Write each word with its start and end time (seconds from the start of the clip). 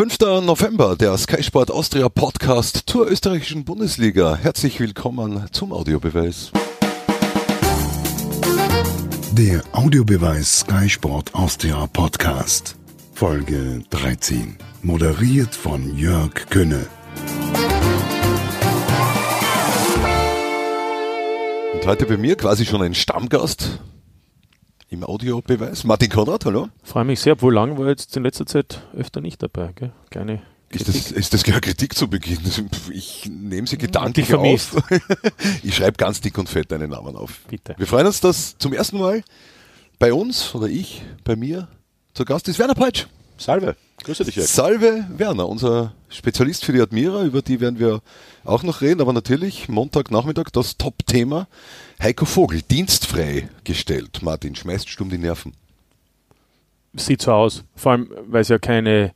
5. 0.00 0.18
November, 0.46 0.96
der 0.96 1.18
Sky 1.18 1.42
Sport 1.42 1.70
Austria 1.70 2.08
Podcast 2.08 2.84
zur 2.86 3.06
österreichischen 3.10 3.66
Bundesliga. 3.66 4.34
Herzlich 4.34 4.80
willkommen 4.80 5.44
zum 5.52 5.74
Audiobeweis. 5.74 6.52
Der 9.32 9.62
Audiobeweis 9.72 10.60
Sky 10.60 10.88
Sport 10.88 11.34
Austria 11.34 11.86
Podcast. 11.88 12.76
Folge 13.12 13.82
13. 13.90 14.56
Moderiert 14.80 15.54
von 15.54 15.94
Jörg 15.94 16.32
Könne. 16.48 16.86
Und 21.74 21.86
heute 21.86 22.06
bei 22.06 22.16
mir 22.16 22.36
quasi 22.36 22.64
schon 22.64 22.80
ein 22.80 22.94
Stammgast 22.94 23.80
im 24.90 25.04
Audiobeweis. 25.04 25.84
Martin 25.84 26.10
Konrad, 26.10 26.44
hallo. 26.44 26.68
Freue 26.82 27.04
mich 27.04 27.20
sehr, 27.20 27.34
obwohl 27.34 27.54
lang 27.54 27.78
war 27.78 27.88
jetzt 27.88 28.16
in 28.16 28.24
letzter 28.24 28.44
Zeit 28.44 28.82
öfter 28.94 29.20
nicht 29.20 29.42
dabei. 29.42 29.72
Gell? 29.74 29.92
Kleine 30.10 30.42
ist 30.72 30.86
das, 30.86 31.10
ist 31.10 31.34
das 31.34 31.42
keine 31.42 31.60
Kritik 31.60 31.96
zu 31.96 32.08
Beginn? 32.08 32.38
Ich 32.92 33.28
nehme 33.28 33.66
sie 33.66 33.76
gedanklich 33.76 34.32
auf. 34.34 34.76
Ich 35.62 35.74
schreibe 35.74 35.96
ganz 35.96 36.20
dick 36.20 36.38
und 36.38 36.48
fett 36.48 36.70
deinen 36.70 36.90
Namen 36.90 37.16
auf. 37.16 37.40
Bitte. 37.48 37.74
Wir 37.76 37.86
freuen 37.86 38.06
uns, 38.06 38.20
dass 38.20 38.56
zum 38.58 38.72
ersten 38.72 38.98
Mal 38.98 39.22
bei 39.98 40.12
uns 40.12 40.54
oder 40.54 40.68
ich, 40.68 41.02
bei 41.24 41.34
mir, 41.34 41.68
zu 42.14 42.24
Gast 42.24 42.48
ist 42.48 42.58
Werner 42.58 42.74
Peitsch. 42.74 43.06
Salve. 43.36 43.76
Grüße 44.04 44.24
dich, 44.24 44.36
Jörg. 44.36 44.48
Salve 44.48 45.04
Werner, 45.16 45.48
unser 45.48 45.92
Spezialist 46.08 46.64
für 46.64 46.72
die 46.72 46.80
Admira, 46.80 47.22
über 47.24 47.42
die 47.42 47.60
werden 47.60 47.78
wir 47.78 48.00
auch 48.44 48.62
noch 48.62 48.80
reden, 48.80 49.00
aber 49.00 49.12
natürlich 49.12 49.68
Montagnachmittag 49.68 50.50
das 50.52 50.76
Top-Thema. 50.78 51.46
Heiko 52.02 52.24
Vogel, 52.24 52.62
dienstfrei 52.62 53.48
gestellt. 53.64 54.22
Martin, 54.22 54.54
schmeißt 54.54 54.88
stumm 54.88 55.10
die 55.10 55.18
Nerven. 55.18 55.52
Sieht 56.94 57.22
so 57.22 57.32
aus, 57.32 57.64
vor 57.76 57.92
allem, 57.92 58.10
weil 58.26 58.40
es 58.40 58.48
ja 58.48 58.58
keine 58.58 59.12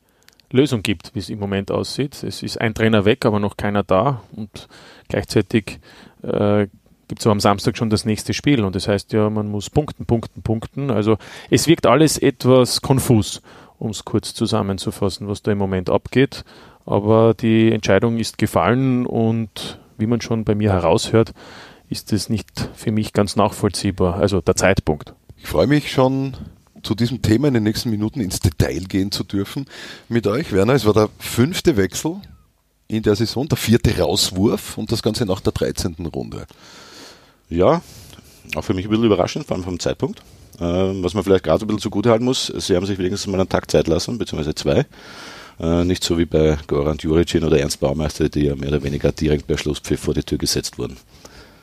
Lösung 0.51 0.83
gibt, 0.83 1.14
wie 1.14 1.19
es 1.19 1.30
im 1.30 1.41
Moment 1.41 1.70
aussieht. 1.70 2.23
Es 2.23 2.42
ist 2.42 2.61
ein 2.61 2.75
Trainer 2.75 3.05
weg, 3.05 3.25
aber 3.25 3.41
noch 3.41 3.56
keiner 3.56 3.83
da 3.83 4.23
und 4.37 4.69
gleichzeitig 5.09 5.81
äh, 6.22 6.69
gibt 7.09 7.20
es 7.20 7.27
am 7.27 7.41
Samstag 7.41 7.77
schon 7.77 7.91
das 7.91 8.05
nächste 8.05 8.34
Spiel 8.34 8.64
und 8.64 8.77
das 8.77 8.87
heißt 8.87 9.12
ja, 9.12 9.31
man 9.31 9.48
muss 9.48 9.70
punkten, 9.70 10.06
punkten, 10.06 10.42
punkten. 10.42 10.91
Also 10.91 11.16
es 11.50 11.66
wirkt 11.66 11.87
alles 11.87 12.19
etwas 12.19 12.81
konfus 12.81 13.42
um 13.78 13.91
es 13.91 14.05
kurz 14.05 14.34
zusammenzufassen, 14.34 15.28
was 15.28 15.42
da 15.42 15.53
im 15.53 15.58
Moment 15.58 15.91
abgeht. 15.91 16.44
Aber 16.86 17.34
die 17.34 17.72
Entscheidung 17.72 18.19
ist 18.19 18.39
gefallen 18.39 19.06
und 19.06 19.78
wie 19.97 20.06
man 20.06 20.20
schon 20.20 20.44
bei 20.44 20.55
mir 20.55 20.72
heraushört, 20.72 21.33
ist 21.89 22.12
es 22.12 22.28
nicht 22.28 22.69
für 22.75 22.92
mich 22.92 23.12
ganz 23.12 23.36
nachvollziehbar, 23.36 24.16
also 24.16 24.41
der 24.41 24.56
Zeitpunkt. 24.56 25.14
Ich 25.36 25.47
freue 25.47 25.66
mich 25.66 25.91
schon 25.91 26.36
zu 26.83 26.94
diesem 26.94 27.22
Thema 27.22 27.48
in 27.48 27.55
den 27.55 27.62
nächsten 27.62 27.91
Minuten 27.91 28.20
ins 28.20 28.41
Detail 28.41 28.81
gehen 28.81 29.11
zu 29.11 29.25
dürfen 29.25 29.66
mit 30.09 30.27
euch. 30.27 30.53
Werner, 30.53 30.75
es 30.75 30.84
war 30.84 30.92
der 30.92 31.09
fünfte 31.19 31.77
Wechsel 31.77 32.16
in 32.88 33.03
der 33.03 33.16
Saison, 33.16 33.48
der 33.48 33.56
vierte 33.56 33.98
Rauswurf 33.98 34.77
und 34.77 34.92
das 34.92 35.03
Ganze 35.03 35.25
nach 35.25 35.41
der 35.41 35.53
13. 35.53 35.97
Runde. 36.14 36.47
Ja, 37.48 37.83
auch 38.55 38.62
für 38.62 38.75
mich 38.75 38.86
ein 38.86 38.91
bisschen 38.91 39.05
überraschend, 39.05 39.47
vor 39.47 39.56
allem 39.56 39.64
vom 39.64 39.81
Zeitpunkt. 39.81 40.22
Ähm, 40.60 41.02
was 41.02 41.14
man 41.14 41.24
vielleicht 41.24 41.44
gerade 41.44 41.64
ein 41.64 41.66
bisschen 41.66 41.80
zugute 41.80 42.10
halten 42.10 42.24
muss, 42.24 42.47
sie 42.47 42.77
haben 42.77 42.86
sich 42.86 42.98
wenigstens 42.98 43.27
mal 43.27 43.41
einen 43.41 43.48
Tag 43.48 43.70
Zeit 43.70 43.88
lassen, 43.88 44.19
beziehungsweise 44.19 44.55
zwei. 44.55 44.86
Äh, 45.60 45.84
nicht 45.84 46.02
so 46.05 46.19
wie 46.19 46.27
bei 46.27 46.58
Goran 46.66 46.98
Juricin 46.98 47.44
oder 47.44 47.58
Ernst 47.58 47.80
Baumeister, 47.80 48.28
die 48.28 48.44
ja 48.44 48.56
mehr 48.56 48.69
oder 48.69 48.82
weniger 48.82 49.12
direkt 49.12 49.47
bei 49.47 49.56
Schlusspfiff 49.56 50.00
vor 50.00 50.14
die 50.14 50.22
Tür 50.22 50.38
gesetzt 50.38 50.78
wurden. 50.78 50.97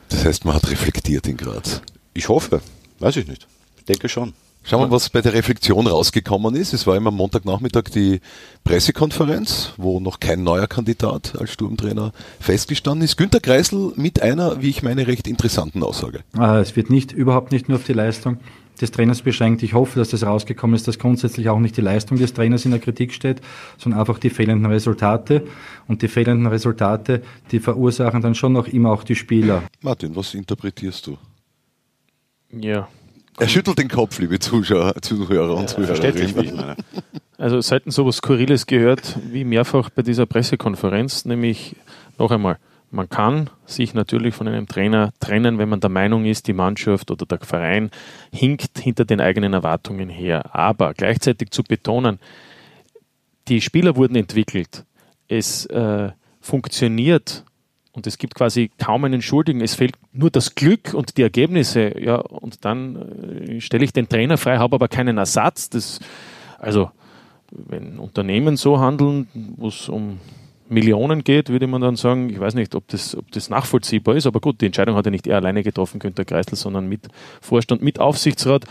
Das 0.08 0.24
heißt, 0.24 0.44
man 0.44 0.54
hat 0.54 0.70
reflektiert 0.70 1.26
in 1.26 1.36
Graz. 1.36 1.80
Ich 2.14 2.28
hoffe, 2.28 2.60
weiß 2.98 3.16
ich 3.16 3.26
nicht. 3.26 3.46
Ich 3.78 3.84
denke 3.84 4.08
schon. 4.08 4.34
Schauen 4.64 4.82
wir, 4.82 4.90
was 4.92 5.10
bei 5.10 5.20
der 5.20 5.32
Reflexion 5.32 5.88
rausgekommen 5.88 6.54
ist. 6.54 6.72
Es 6.72 6.86
war 6.86 6.94
immer 6.96 7.10
Montagnachmittag 7.10 7.90
die 7.92 8.20
Pressekonferenz, 8.62 9.72
wo 9.76 9.98
noch 9.98 10.20
kein 10.20 10.44
neuer 10.44 10.68
Kandidat 10.68 11.34
als 11.36 11.52
Sturmtrainer 11.52 12.12
festgestanden 12.38 13.04
ist. 13.04 13.16
Günter 13.16 13.40
Kreisel 13.40 13.92
mit 13.96 14.22
einer, 14.22 14.62
wie 14.62 14.68
ich 14.68 14.84
meine, 14.84 15.08
recht 15.08 15.26
interessanten 15.26 15.82
Aussage. 15.82 16.20
Ah, 16.38 16.60
es 16.60 16.76
wird 16.76 16.90
nicht, 16.90 17.10
überhaupt 17.10 17.50
nicht 17.50 17.68
nur 17.68 17.78
auf 17.78 17.84
die 17.84 17.92
Leistung 17.92 18.38
des 18.82 18.90
Trainers 18.90 19.22
beschränkt. 19.22 19.62
Ich 19.62 19.74
hoffe, 19.74 19.98
dass 19.98 20.10
das 20.10 20.24
rausgekommen 20.24 20.76
ist, 20.76 20.86
dass 20.88 20.98
grundsätzlich 20.98 21.48
auch 21.48 21.58
nicht 21.58 21.76
die 21.76 21.80
Leistung 21.80 22.18
des 22.18 22.34
Trainers 22.34 22.64
in 22.64 22.72
der 22.72 22.80
Kritik 22.80 23.12
steht, 23.12 23.40
sondern 23.78 24.00
einfach 24.00 24.18
die 24.18 24.30
fehlenden 24.30 24.70
Resultate. 24.70 25.44
Und 25.88 26.02
die 26.02 26.08
fehlenden 26.08 26.46
Resultate, 26.46 27.22
die 27.50 27.60
verursachen 27.60 28.20
dann 28.20 28.34
schon 28.34 28.52
noch 28.52 28.68
immer 28.68 28.92
auch 28.92 29.04
die 29.04 29.14
Spieler. 29.14 29.62
Martin, 29.80 30.14
was 30.14 30.34
interpretierst 30.34 31.06
du? 31.06 31.16
Ja, 32.50 32.88
er 33.38 33.48
schüttelt 33.48 33.78
den 33.78 33.88
Kopf, 33.88 34.18
liebe 34.18 34.38
Zuschauer, 34.38 34.94
Zuhörer 35.00 35.56
und 35.56 35.70
ja, 35.78 35.94
Zuhörerinnen. 35.94 36.76
Also 37.38 37.60
selten 37.60 37.90
sowas 37.90 38.16
Skurriles 38.16 38.66
gehört 38.66 39.18
wie 39.30 39.44
mehrfach 39.44 39.90
bei 39.90 40.02
dieser 40.02 40.26
Pressekonferenz, 40.26 41.24
nämlich 41.24 41.74
noch 42.18 42.30
einmal, 42.30 42.58
man 42.92 43.08
kann 43.08 43.48
sich 43.64 43.94
natürlich 43.94 44.34
von 44.34 44.46
einem 44.46 44.68
Trainer 44.68 45.12
trennen, 45.18 45.58
wenn 45.58 45.68
man 45.68 45.80
der 45.80 45.90
Meinung 45.90 46.26
ist, 46.26 46.46
die 46.46 46.52
Mannschaft 46.52 47.10
oder 47.10 47.24
der 47.24 47.40
Verein 47.40 47.90
hinkt 48.32 48.78
hinter 48.78 49.04
den 49.04 49.20
eigenen 49.20 49.54
Erwartungen 49.54 50.10
her. 50.10 50.54
Aber 50.54 50.92
gleichzeitig 50.92 51.50
zu 51.50 51.64
betonen, 51.64 52.18
die 53.48 53.60
Spieler 53.60 53.96
wurden 53.96 54.16
entwickelt, 54.16 54.84
es 55.26 55.66
äh, 55.66 56.10
funktioniert 56.40 57.44
und 57.92 58.06
es 58.06 58.18
gibt 58.18 58.34
quasi 58.34 58.70
kaum 58.78 59.04
einen 59.04 59.22
Schuldigen. 59.22 59.62
Es 59.62 59.74
fehlt 59.74 59.96
nur 60.12 60.30
das 60.30 60.54
Glück 60.54 60.92
und 60.92 61.16
die 61.16 61.22
Ergebnisse. 61.22 61.98
Ja, 61.98 62.16
und 62.16 62.64
dann 62.64 63.48
äh, 63.48 63.60
stelle 63.60 63.84
ich 63.84 63.92
den 63.92 64.08
Trainer 64.08 64.36
frei, 64.36 64.58
habe 64.58 64.74
aber 64.74 64.88
keinen 64.88 65.16
Ersatz. 65.16 65.70
Das, 65.70 65.98
also, 66.58 66.90
wenn 67.50 67.98
Unternehmen 67.98 68.56
so 68.56 68.78
handeln, 68.78 69.28
wo 69.34 69.68
es 69.68 69.88
um 69.88 70.20
Millionen 70.72 71.22
geht, 71.24 71.48
würde 71.48 71.66
man 71.66 71.80
dann 71.80 71.96
sagen, 71.96 72.30
ich 72.30 72.40
weiß 72.40 72.54
nicht, 72.54 72.74
ob 72.74 72.88
das, 72.88 73.16
ob 73.16 73.30
das 73.32 73.50
nachvollziehbar 73.50 74.16
ist, 74.16 74.26
aber 74.26 74.40
gut, 74.40 74.60
die 74.60 74.66
Entscheidung 74.66 74.96
hat 74.96 75.04
ja 75.04 75.10
nicht 75.10 75.26
er 75.26 75.36
alleine 75.36 75.62
getroffen, 75.62 75.98
Günter 75.98 76.24
Kreisel, 76.24 76.56
sondern 76.56 76.88
mit 76.88 77.08
Vorstand, 77.40 77.82
mit 77.82 78.00
Aufsichtsrat. 78.00 78.64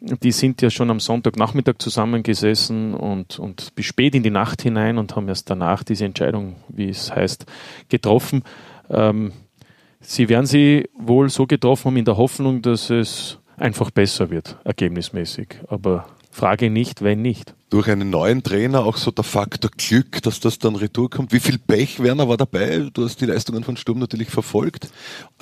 Die 0.00 0.30
sind 0.30 0.62
ja 0.62 0.70
schon 0.70 0.90
am 0.90 1.00
Sonntagnachmittag 1.00 1.74
zusammengesessen 1.78 2.94
und, 2.94 3.38
und 3.38 3.74
bis 3.74 3.86
spät 3.86 4.14
in 4.14 4.22
die 4.22 4.30
Nacht 4.30 4.62
hinein 4.62 4.96
und 4.96 5.16
haben 5.16 5.26
erst 5.26 5.50
danach 5.50 5.82
diese 5.82 6.04
Entscheidung, 6.04 6.56
wie 6.68 6.88
es 6.88 7.14
heißt, 7.14 7.46
getroffen. 7.88 8.44
Ähm, 8.90 9.32
sie 10.00 10.28
werden 10.28 10.46
sie 10.46 10.88
wohl 10.96 11.30
so 11.30 11.46
getroffen 11.46 11.86
haben 11.86 11.96
in 11.96 12.04
der 12.04 12.16
Hoffnung, 12.16 12.62
dass 12.62 12.90
es 12.90 13.38
einfach 13.56 13.90
besser 13.90 14.30
wird, 14.30 14.56
ergebnismäßig. 14.64 15.56
Aber 15.66 16.06
Frage 16.38 16.70
nicht, 16.70 17.02
wenn 17.02 17.20
nicht. 17.20 17.52
Durch 17.68 17.90
einen 17.90 18.10
neuen 18.10 18.44
Trainer 18.44 18.84
auch 18.86 18.96
so 18.96 19.10
der 19.10 19.24
Faktor 19.24 19.72
Glück, 19.76 20.22
dass 20.22 20.38
das 20.38 20.60
dann 20.60 20.76
retour 20.76 21.10
kommt. 21.10 21.32
Wie 21.32 21.40
viel 21.40 21.58
Pech, 21.58 22.00
Werner, 22.00 22.28
war 22.28 22.36
dabei? 22.36 22.88
Du 22.94 23.04
hast 23.04 23.20
die 23.20 23.26
Leistungen 23.26 23.64
von 23.64 23.76
Sturm 23.76 23.98
natürlich 23.98 24.30
verfolgt. 24.30 24.88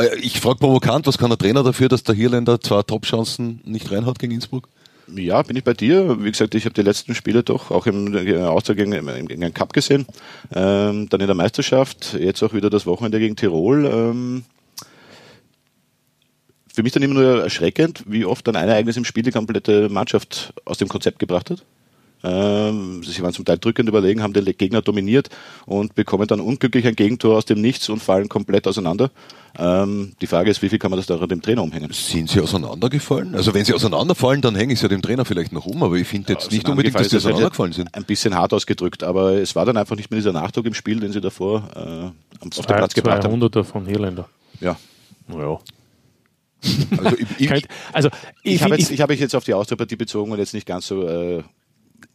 Äh, 0.00 0.16
ich 0.16 0.40
frage 0.40 0.58
provokant, 0.58 1.06
was 1.06 1.18
kann 1.18 1.28
der 1.28 1.38
Trainer 1.38 1.62
dafür, 1.62 1.90
dass 1.90 2.02
der 2.02 2.14
Hirländer 2.14 2.62
zwei 2.62 2.82
Top-Chancen 2.82 3.60
nicht 3.64 3.92
reinhat 3.92 4.18
gegen 4.18 4.32
Innsbruck? 4.32 4.68
Ja, 5.14 5.42
bin 5.42 5.56
ich 5.56 5.64
bei 5.64 5.74
dir. 5.74 6.16
Wie 6.24 6.30
gesagt, 6.30 6.54
ich 6.54 6.64
habe 6.64 6.74
die 6.74 6.82
letzten 6.82 7.14
Spiele 7.14 7.42
doch 7.42 7.70
auch 7.70 7.86
im 7.86 8.16
Austausch 8.42 8.76
gegen, 8.76 8.90
gegen 8.90 9.44
einen 9.44 9.54
Cup 9.54 9.74
gesehen. 9.74 10.06
Ähm, 10.54 11.08
dann 11.10 11.20
in 11.20 11.26
der 11.26 11.36
Meisterschaft, 11.36 12.16
jetzt 12.18 12.42
auch 12.42 12.54
wieder 12.54 12.70
das 12.70 12.86
Wochenende 12.86 13.20
gegen 13.20 13.36
Tirol. 13.36 13.84
Ähm, 13.84 14.44
für 16.76 16.82
mich 16.82 16.92
dann 16.92 17.02
immer 17.02 17.14
nur 17.14 17.42
erschreckend, 17.42 18.04
wie 18.06 18.26
oft 18.26 18.46
dann 18.46 18.54
ein 18.54 18.68
Ereignis 18.68 18.98
im 18.98 19.06
Spiel 19.06 19.22
die 19.22 19.30
komplette 19.30 19.88
Mannschaft 19.88 20.52
aus 20.66 20.76
dem 20.76 20.88
Konzept 20.88 21.18
gebracht 21.18 21.48
hat. 21.48 21.64
Ähm, 22.22 23.02
sie 23.02 23.22
waren 23.22 23.32
zum 23.32 23.46
Teil 23.46 23.56
drückend 23.56 23.88
überlegen, 23.88 24.22
haben 24.22 24.34
den 24.34 24.44
Gegner 24.44 24.82
dominiert 24.82 25.30
und 25.64 25.94
bekommen 25.94 26.26
dann 26.26 26.40
unglücklich 26.40 26.86
ein 26.86 26.94
Gegentor 26.94 27.38
aus 27.38 27.46
dem 27.46 27.62
Nichts 27.62 27.88
und 27.88 28.02
fallen 28.02 28.28
komplett 28.28 28.66
auseinander. 28.68 29.10
Ähm, 29.58 30.12
die 30.20 30.26
Frage 30.26 30.50
ist, 30.50 30.60
wie 30.60 30.68
viel 30.68 30.78
kann 30.78 30.90
man 30.90 30.98
das 30.98 31.06
da 31.06 31.16
dem 31.26 31.40
Trainer 31.40 31.62
umhängen? 31.62 31.90
Sind 31.92 32.28
sie 32.28 32.42
auseinandergefallen? 32.42 33.34
Also 33.34 33.54
wenn 33.54 33.64
sie 33.64 33.72
auseinanderfallen, 33.72 34.42
dann 34.42 34.54
hänge 34.54 34.74
ich 34.74 34.82
ja 34.82 34.88
dem 34.88 35.00
Trainer 35.00 35.24
vielleicht 35.24 35.52
noch 35.52 35.64
um, 35.64 35.82
aber 35.82 35.96
ich 35.96 36.06
finde 36.06 36.34
jetzt 36.34 36.52
ja, 36.52 36.58
nicht 36.58 36.68
unbedingt, 36.68 36.94
dass 36.94 37.08
sie 37.08 37.16
auseinandergefallen 37.16 37.72
sind. 37.72 37.94
Ein 37.94 38.04
bisschen 38.04 38.34
hart 38.34 38.52
ausgedrückt, 38.52 39.02
aber 39.02 39.32
es 39.32 39.56
war 39.56 39.64
dann 39.64 39.78
einfach 39.78 39.96
nicht 39.96 40.10
mehr 40.10 40.18
dieser 40.18 40.34
Nachdruck 40.34 40.66
im 40.66 40.74
Spiel, 40.74 41.00
den 41.00 41.12
sie 41.12 41.22
davor 41.22 41.62
äh, 41.74 42.44
auf 42.44 42.66
den 42.66 42.76
Platz 42.76 42.92
gebracht 42.92 43.24
haben. 43.24 43.42
200er 43.42 43.64
von 43.64 43.88
Irländer. 43.88 44.28
Ja. 44.60 44.76
Naja. 45.26 45.58
Also 46.98 47.16
ich, 47.16 47.50
ich, 47.50 47.68
also 47.92 48.08
ich, 48.42 48.54
ich 48.54 48.62
habe 48.62 48.76
jetzt, 48.76 49.00
hab 49.00 49.10
ich 49.10 49.20
jetzt 49.20 49.34
auf 49.34 49.44
die 49.44 49.54
Austria-Partie 49.54 49.96
bezogen 49.96 50.32
und 50.32 50.38
jetzt 50.38 50.54
nicht 50.54 50.66
ganz 50.66 50.86
so 50.86 51.06
äh, 51.06 51.42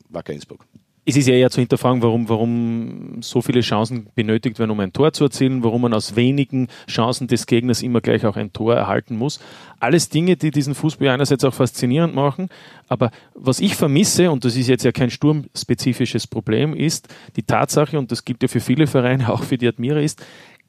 Wacker 0.10 0.34
Innsbruck. 0.34 0.66
Es 1.04 1.18
ist 1.18 1.28
ja 1.28 1.34
eher 1.34 1.50
zu 1.50 1.60
hinterfragen, 1.60 2.04
warum, 2.04 2.30
warum 2.30 3.24
so 3.24 3.42
viele 3.42 3.62
Chancen 3.62 4.08
benötigt 4.14 4.60
werden, 4.60 4.70
um 4.70 4.80
ein 4.80 4.94
Tor 4.94 5.14
zu 5.14 5.24
erzielen, 5.24 5.64
warum 5.64 5.82
man 5.82 5.96
aus 5.96 6.16
wenigen 6.16 6.68
Chancen 6.88 7.28
des 7.28 7.48
Gegners 7.48 7.82
immer 7.82 8.02
gleich 8.02 8.24
auch 8.24 8.36
ein 8.36 8.54
Tor 8.54 8.76
erhalten 8.76 9.18
muss. 9.18 9.40
Alles 9.80 10.10
Dinge, 10.10 10.38
die 10.38 10.52
diesen 10.52 10.76
Fußball 10.76 11.08
einerseits 11.08 11.44
auch 11.44 11.56
faszinierend 11.56 12.14
machen, 12.14 12.50
aber 12.88 13.10
was 13.34 13.60
ich 13.62 13.76
vermisse, 13.76 14.30
und 14.30 14.46
das 14.46 14.56
ist 14.56 14.68
jetzt 14.68 14.84
ja 14.84 14.92
kein 14.92 15.10
sturmspezifisches 15.10 16.28
Problem, 16.28 16.76
ist 16.76 17.08
die 17.36 17.44
Tatsache, 17.44 17.98
und 17.98 18.12
das 18.12 18.24
gilt 18.24 18.44
ja 18.44 18.48
für 18.48 18.60
viele 18.60 18.86
Vereine, 18.86 19.30
auch 19.34 19.42
für 19.42 19.58
die 19.58 19.68
Admira, 19.68 20.00
ist 20.00 20.24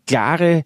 klare 0.07 0.65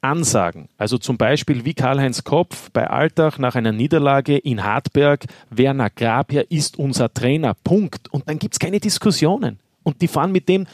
Ansagen. 0.00 0.68
Also 0.78 0.98
zum 0.98 1.16
Beispiel 1.16 1.64
wie 1.64 1.74
Karl-Heinz 1.74 2.24
Kopf 2.24 2.70
bei 2.70 2.88
Alltag 2.88 3.38
nach 3.38 3.54
einer 3.54 3.72
Niederlage 3.72 4.38
in 4.38 4.64
Hartberg, 4.64 5.24
Werner 5.50 5.90
Grabherr 5.90 6.50
ist 6.50 6.78
unser 6.78 7.12
Trainer, 7.12 7.54
Punkt. 7.64 8.12
Und 8.12 8.28
dann 8.28 8.38
gibt 8.38 8.54
es 8.54 8.58
keine 8.58 8.80
Diskussionen. 8.80 9.58
Und 9.82 10.00
die 10.02 10.08
fahren 10.08 10.32
mit 10.32 10.48
dem 10.48 10.66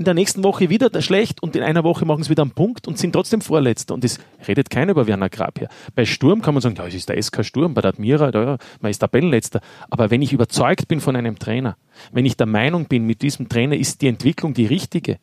in 0.00 0.04
der 0.04 0.14
nächsten 0.14 0.42
Woche 0.42 0.70
wieder 0.70 1.02
schlecht 1.02 1.42
und 1.42 1.54
in 1.54 1.62
einer 1.62 1.84
Woche 1.84 2.06
machen 2.06 2.22
sie 2.22 2.30
wieder 2.30 2.40
einen 2.40 2.52
Punkt 2.52 2.88
und 2.88 2.96
sind 2.96 3.12
trotzdem 3.12 3.42
Vorletzter. 3.42 3.92
Und 3.92 4.02
es 4.02 4.18
redet 4.48 4.70
keiner 4.70 4.92
über 4.92 5.06
Werner 5.06 5.28
Grab 5.28 5.58
hier. 5.58 5.68
Bei 5.94 6.06
Sturm 6.06 6.40
kann 6.40 6.54
man 6.54 6.62
sagen, 6.62 6.74
ja, 6.76 6.86
es 6.86 6.94
ist 6.94 7.10
der 7.10 7.22
SK 7.22 7.44
Sturm, 7.44 7.74
bei 7.74 7.82
der 7.82 7.90
Admira, 7.90 8.30
da, 8.30 8.56
man 8.80 8.90
ist 8.90 9.00
Tabellenletzter. 9.00 9.60
Aber 9.90 10.10
wenn 10.10 10.22
ich 10.22 10.32
überzeugt 10.32 10.88
bin 10.88 11.02
von 11.02 11.16
einem 11.16 11.38
Trainer, 11.38 11.76
wenn 12.12 12.24
ich 12.24 12.38
der 12.38 12.46
Meinung 12.46 12.86
bin, 12.86 13.04
mit 13.04 13.20
diesem 13.20 13.50
Trainer 13.50 13.76
ist 13.76 14.00
die 14.00 14.08
Entwicklung 14.08 14.54
die 14.54 14.64
richtige, 14.64 15.18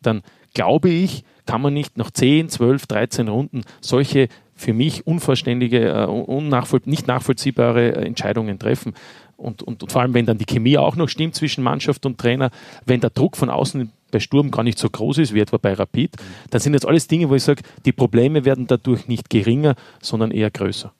dann 0.00 0.22
glaube 0.54 0.88
ich, 0.88 1.24
kann 1.46 1.62
man 1.62 1.74
nicht 1.74 1.96
nach 1.96 2.10
10, 2.10 2.48
12, 2.48 2.86
13 2.86 3.28
Runden 3.28 3.62
solche 3.80 4.28
für 4.54 4.72
mich 4.74 5.06
unvollständige, 5.06 5.88
äh, 5.88 6.04
unnachvoll 6.04 6.80
nicht 6.84 7.06
nachvollziehbare 7.06 7.96
äh, 7.96 8.06
Entscheidungen 8.06 8.58
treffen. 8.58 8.94
Und, 9.36 9.62
und, 9.62 9.82
und, 9.82 9.90
vor 9.90 10.02
allem, 10.02 10.12
wenn 10.12 10.26
dann 10.26 10.36
die 10.36 10.44
Chemie 10.44 10.76
auch 10.76 10.96
noch 10.96 11.08
stimmt 11.08 11.34
zwischen 11.34 11.64
Mannschaft 11.64 12.04
und 12.04 12.18
Trainer, 12.18 12.50
wenn 12.84 13.00
der 13.00 13.08
Druck 13.08 13.38
von 13.38 13.48
außen 13.48 13.90
bei 14.10 14.20
Sturm 14.20 14.50
gar 14.50 14.62
nicht 14.62 14.78
so 14.78 14.90
groß 14.90 15.18
ist 15.18 15.32
wie 15.32 15.40
etwa 15.40 15.56
bei 15.56 15.72
Rapid, 15.72 16.14
dann 16.50 16.60
sind 16.60 16.74
jetzt 16.74 16.86
alles 16.86 17.08
Dinge, 17.08 17.30
wo 17.30 17.34
ich 17.34 17.42
sage, 17.42 17.62
die 17.86 17.92
Probleme 17.92 18.44
werden 18.44 18.66
dadurch 18.66 19.08
nicht 19.08 19.30
geringer, 19.30 19.76
sondern 20.02 20.30
eher 20.30 20.50
größer. 20.50 20.92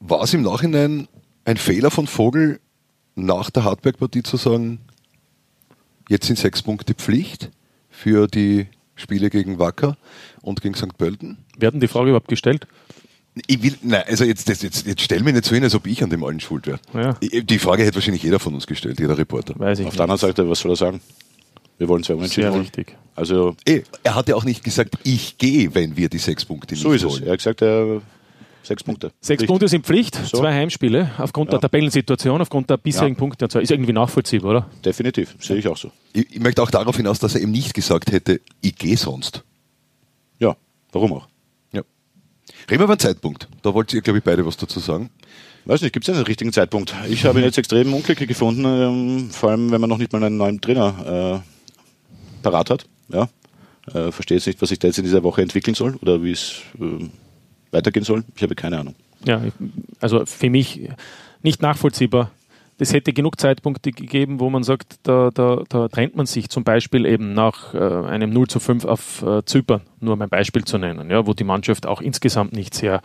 War 0.00 0.22
es 0.22 0.32
im 0.32 0.42
Nachhinein 0.42 1.06
ein 1.44 1.58
Fehler 1.58 1.90
von 1.90 2.06
Vogel, 2.06 2.60
nach 3.14 3.50
der 3.50 3.64
Hartberg-Partie 3.64 4.22
zu 4.22 4.36
sagen, 4.36 4.80
jetzt 6.08 6.26
sind 6.26 6.38
sechs 6.38 6.62
Punkte 6.62 6.94
Pflicht 6.94 7.50
für 7.98 8.28
die 8.28 8.66
Spiele 8.94 9.28
gegen 9.28 9.58
Wacker 9.58 9.96
und 10.40 10.62
gegen 10.62 10.74
St. 10.74 10.96
Pölten? 10.96 11.38
Werden 11.58 11.80
die 11.80 11.88
Frage 11.88 12.10
überhaupt 12.10 12.28
gestellt? 12.28 12.66
Ich 13.46 13.62
will, 13.62 13.74
nein, 13.82 14.02
also 14.06 14.24
jetzt, 14.24 14.48
jetzt, 14.48 14.62
jetzt, 14.62 14.86
jetzt 14.86 15.02
stell 15.02 15.22
mich 15.22 15.34
nicht 15.34 15.44
so 15.44 15.54
hin, 15.54 15.62
als 15.64 15.74
ob 15.74 15.86
ich 15.86 16.02
an 16.02 16.10
dem 16.10 16.24
allen 16.24 16.40
schuld 16.40 16.66
wäre. 16.66 16.80
Ja. 16.94 17.12
Die 17.20 17.58
Frage 17.58 17.84
hätte 17.84 17.96
wahrscheinlich 17.96 18.22
jeder 18.22 18.38
von 18.40 18.54
uns 18.54 18.66
gestellt, 18.66 18.98
jeder 18.98 19.16
Reporter. 19.16 19.54
Weiß 19.58 19.78
ich 19.78 19.86
Auf 19.86 19.92
nicht. 19.92 19.98
der 19.98 20.04
anderen 20.04 20.18
Seite, 20.20 20.48
was 20.48 20.60
soll 20.60 20.72
er 20.72 20.76
sagen? 20.76 21.00
Wir 21.78 21.88
wollen 21.88 22.02
zwei 22.02 22.14
Unentschieden. 22.14 22.52
Sehr 22.52 22.60
richtig. 22.60 22.96
Also, 23.14 23.54
Ey, 23.64 23.84
er 24.02 24.14
hat 24.16 24.28
ja 24.28 24.34
auch 24.34 24.44
nicht 24.44 24.64
gesagt, 24.64 24.96
ich 25.04 25.38
gehe, 25.38 25.74
wenn 25.74 25.96
wir 25.96 26.08
die 26.08 26.18
sechs 26.18 26.44
Punkte 26.44 26.74
nicht 26.74 26.82
So 26.82 26.92
ist 26.92 27.04
es. 27.04 27.20
Er 27.20 27.32
hat 27.32 27.38
gesagt, 27.38 27.62
er 27.62 28.00
Sechs 28.68 28.84
Punkte. 28.84 29.12
Sechs 29.20 29.38
Pflicht. 29.38 29.48
Punkte 29.48 29.68
sind 29.68 29.86
Pflicht, 29.86 30.14
so. 30.14 30.38
zwei 30.38 30.52
Heimspiele, 30.52 31.10
aufgrund 31.16 31.48
ja. 31.48 31.52
der 31.52 31.62
Tabellensituation, 31.62 32.42
aufgrund 32.42 32.68
der 32.68 32.76
bisherigen 32.76 33.14
ja. 33.14 33.18
Punkte. 33.18 33.46
Ist 33.60 33.70
irgendwie 33.70 33.94
nachvollziehbar, 33.94 34.50
oder? 34.50 34.70
Definitiv, 34.84 35.36
sehe 35.40 35.56
ich 35.56 35.66
auch 35.66 35.76
so. 35.78 35.90
Ich, 36.12 36.34
ich, 36.34 36.40
möchte 36.40 36.62
auch 36.62 36.70
darauf 36.70 36.96
hinaus, 36.96 37.18
dass 37.18 37.34
er 37.34 37.40
eben 37.40 37.50
nicht 37.50 37.72
gesagt 37.72 38.12
hätte, 38.12 38.42
ich 38.60 38.76
gehe 38.76 38.98
sonst. 38.98 39.42
Ja, 40.38 40.54
warum 40.92 41.14
auch? 41.14 41.28
Reden 42.70 42.80
wir 42.80 42.84
über 42.84 42.96
den 42.96 43.00
Zeitpunkt. 43.00 43.48
Da 43.62 43.72
wollt 43.72 43.92
ihr, 43.94 44.02
glaube 44.02 44.18
ich, 44.18 44.24
beide 44.24 44.44
was 44.44 44.58
dazu 44.58 44.80
sagen. 44.80 45.08
Weiß 45.64 45.80
nicht, 45.80 45.92
gibt 45.92 46.06
es 46.06 46.14
einen 46.14 46.24
richtigen 46.24 46.52
Zeitpunkt? 46.52 46.94
Ich 47.08 47.24
habe 47.24 47.38
ihn 47.38 47.44
jetzt 47.44 47.56
extrem 47.56 47.92
unglücklich 47.94 48.28
gefunden, 48.28 48.64
ähm, 48.64 49.30
vor 49.30 49.50
allem 49.50 49.70
wenn 49.70 49.80
man 49.80 49.88
noch 49.88 49.98
nicht 49.98 50.12
mal 50.12 50.22
einen 50.22 50.36
neuen 50.36 50.60
Trainer 50.60 51.42
äh, 51.42 52.42
parat 52.42 52.68
hat. 52.68 52.86
Ja. 53.08 53.28
Äh, 53.86 54.12
verstehe 54.12 54.36
jetzt 54.36 54.46
nicht, 54.46 54.60
was 54.60 54.68
sich 54.68 54.78
da 54.78 54.88
jetzt 54.88 54.98
in 54.98 55.04
dieser 55.04 55.22
Woche 55.22 55.40
entwickeln 55.40 55.74
soll 55.74 55.96
oder 55.96 56.22
wie 56.22 56.32
es 56.32 56.60
äh, 56.78 57.08
weitergehen 57.70 58.04
soll. 58.04 58.24
Ich 58.36 58.42
habe 58.42 58.54
keine 58.54 58.78
Ahnung. 58.78 58.94
Ja, 59.24 59.42
also 60.00 60.24
für 60.26 60.50
mich 60.50 60.88
nicht 61.42 61.62
nachvollziehbar 61.62 62.30
das 62.78 62.92
hätte 62.92 63.12
genug 63.12 63.40
Zeitpunkte 63.40 63.90
gegeben, 63.90 64.38
wo 64.38 64.50
man 64.50 64.62
sagt, 64.62 65.00
da, 65.02 65.30
da, 65.34 65.64
da 65.68 65.88
trennt 65.88 66.16
man 66.16 66.26
sich 66.26 66.48
zum 66.48 66.62
Beispiel 66.62 67.06
eben 67.06 67.34
nach 67.34 67.74
äh, 67.74 67.78
einem 67.78 68.30
0 68.30 68.46
zu 68.46 68.60
5 68.60 68.84
auf 68.84 69.22
äh, 69.22 69.44
Zypern, 69.44 69.82
nur 70.00 70.14
um 70.14 70.22
ein 70.22 70.28
Beispiel 70.28 70.64
zu 70.64 70.78
nennen, 70.78 71.10
ja, 71.10 71.26
wo 71.26 71.34
die 71.34 71.44
Mannschaft 71.44 71.86
auch 71.86 72.00
insgesamt 72.00 72.52
nicht 72.52 72.74
sehr 72.74 73.02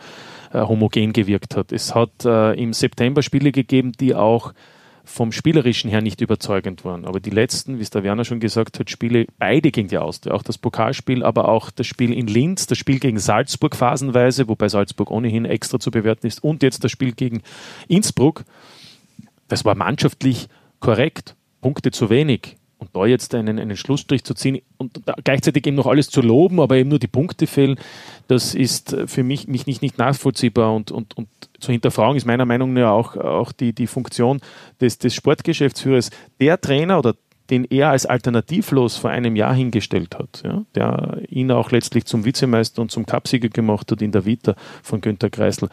äh, 0.52 0.60
homogen 0.60 1.12
gewirkt 1.12 1.56
hat. 1.56 1.72
Es 1.72 1.92
hat 1.92 2.24
äh, 2.24 2.52
im 2.52 2.72
September 2.72 3.22
Spiele 3.22 3.50
gegeben, 3.50 3.92
die 3.92 4.14
auch 4.14 4.54
vom 5.04 5.32
Spielerischen 5.32 5.90
her 5.90 6.00
nicht 6.00 6.20
überzeugend 6.20 6.84
waren. 6.84 7.04
Aber 7.04 7.20
die 7.20 7.30
letzten, 7.30 7.78
wie 7.78 7.82
es 7.82 7.90
der 7.90 8.02
Werner 8.02 8.24
schon 8.24 8.40
gesagt 8.40 8.80
hat, 8.80 8.90
Spiele 8.90 9.26
beide 9.38 9.70
gegen 9.70 9.88
die 9.88 9.98
Austria. 9.98 10.34
Auch 10.34 10.42
das 10.42 10.58
Pokalspiel, 10.58 11.22
aber 11.22 11.48
auch 11.48 11.70
das 11.70 11.86
Spiel 11.86 12.12
in 12.12 12.26
Linz, 12.26 12.66
das 12.66 12.78
Spiel 12.78 12.98
gegen 12.98 13.18
Salzburg 13.18 13.76
phasenweise, 13.76 14.48
wobei 14.48 14.68
Salzburg 14.68 15.10
ohnehin 15.10 15.44
extra 15.44 15.78
zu 15.78 15.90
bewerten 15.90 16.26
ist, 16.26 16.42
und 16.42 16.62
jetzt 16.62 16.84
das 16.84 16.90
Spiel 16.90 17.12
gegen 17.12 17.42
Innsbruck 17.88 18.44
das 19.48 19.64
war 19.64 19.74
mannschaftlich 19.74 20.48
korrekt, 20.80 21.36
Punkte 21.60 21.90
zu 21.90 22.10
wenig. 22.10 22.56
Und 22.84 22.94
da 22.94 23.06
jetzt 23.06 23.34
einen, 23.34 23.58
einen 23.58 23.76
Schlussstrich 23.76 24.24
zu 24.24 24.34
ziehen 24.34 24.60
und 24.76 25.00
gleichzeitig 25.24 25.66
eben 25.66 25.76
noch 25.76 25.86
alles 25.86 26.10
zu 26.10 26.20
loben, 26.20 26.60
aber 26.60 26.76
eben 26.76 26.90
nur 26.90 26.98
die 26.98 27.06
Punkte 27.06 27.46
fehlen, 27.46 27.78
das 28.28 28.54
ist 28.54 28.94
für 29.06 29.22
mich, 29.22 29.48
mich 29.48 29.66
nicht, 29.66 29.80
nicht 29.80 29.96
nachvollziehbar. 29.96 30.74
Und, 30.74 30.90
und, 30.90 31.16
und 31.16 31.28
zu 31.58 31.72
hinterfragen 31.72 32.16
ist 32.16 32.26
meiner 32.26 32.44
Meinung 32.44 32.74
nach 32.74 32.90
auch, 32.90 33.16
auch 33.16 33.52
die, 33.52 33.72
die 33.72 33.86
Funktion 33.86 34.40
des, 34.80 34.98
des 34.98 35.14
Sportgeschäftsführers. 35.14 36.10
Der 36.40 36.60
Trainer 36.60 36.98
oder 36.98 37.14
den 37.50 37.64
er 37.64 37.90
als 37.90 38.06
alternativlos 38.06 38.96
vor 38.96 39.10
einem 39.10 39.36
Jahr 39.36 39.54
hingestellt 39.54 40.18
hat, 40.18 40.42
ja, 40.44 40.64
der 40.74 41.20
ihn 41.28 41.50
auch 41.50 41.70
letztlich 41.70 42.06
zum 42.06 42.24
Vizemeister 42.24 42.80
und 42.80 42.90
zum 42.90 43.04
Cupsieger 43.06 43.50
gemacht 43.50 43.90
hat 43.90 44.00
in 44.00 44.12
der 44.12 44.24
Vita 44.24 44.56
von 44.82 45.00
Günter 45.00 45.28
Kreisel 45.30 45.68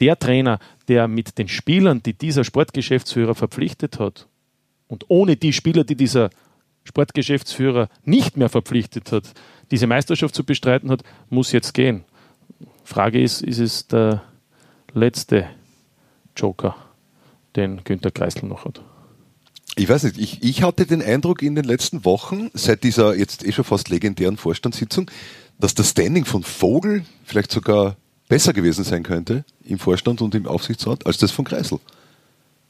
der 0.00 0.18
Trainer, 0.18 0.58
der 0.88 1.08
mit 1.08 1.38
den 1.38 1.48
Spielern, 1.48 2.02
die 2.02 2.14
dieser 2.14 2.44
Sportgeschäftsführer 2.44 3.34
verpflichtet 3.34 3.98
hat, 3.98 4.26
und 4.86 5.06
ohne 5.08 5.36
die 5.36 5.52
Spieler, 5.52 5.84
die 5.84 5.96
dieser 5.96 6.30
Sportgeschäftsführer 6.84 7.88
nicht 8.04 8.36
mehr 8.36 8.48
verpflichtet 8.48 9.12
hat, 9.12 9.32
diese 9.70 9.86
Meisterschaft 9.86 10.34
zu 10.34 10.44
bestreiten 10.44 10.90
hat, 10.90 11.02
muss 11.30 11.52
jetzt 11.52 11.74
gehen. 11.74 12.04
Frage 12.84 13.20
ist, 13.20 13.42
ist 13.42 13.58
es 13.58 13.86
der 13.86 14.22
letzte 14.92 15.48
Joker, 16.36 16.76
den 17.56 17.82
Günter 17.84 18.10
Kreisel 18.10 18.46
noch 18.46 18.64
hat? 18.64 18.82
Ich 19.76 19.88
weiß 19.88 20.04
nicht, 20.04 20.18
ich, 20.18 20.42
ich 20.42 20.62
hatte 20.62 20.86
den 20.86 21.02
Eindruck 21.02 21.42
in 21.42 21.54
den 21.54 21.64
letzten 21.64 22.04
Wochen, 22.04 22.50
seit 22.54 22.84
dieser 22.84 23.16
jetzt 23.16 23.44
eh 23.44 23.50
schon 23.50 23.64
fast 23.64 23.88
legendären 23.88 24.36
Vorstandssitzung, 24.36 25.10
dass 25.58 25.74
das 25.74 25.90
Standing 25.90 26.24
von 26.24 26.44
Vogel 26.44 27.04
vielleicht 27.24 27.50
sogar 27.50 27.96
besser 28.28 28.52
gewesen 28.52 28.84
sein 28.84 29.02
könnte 29.02 29.44
im 29.64 29.78
Vorstand 29.78 30.22
und 30.22 30.34
im 30.34 30.46
Aufsichtsrat 30.46 31.06
als 31.06 31.18
das 31.18 31.32
von 31.32 31.44
Kreisel. 31.44 31.80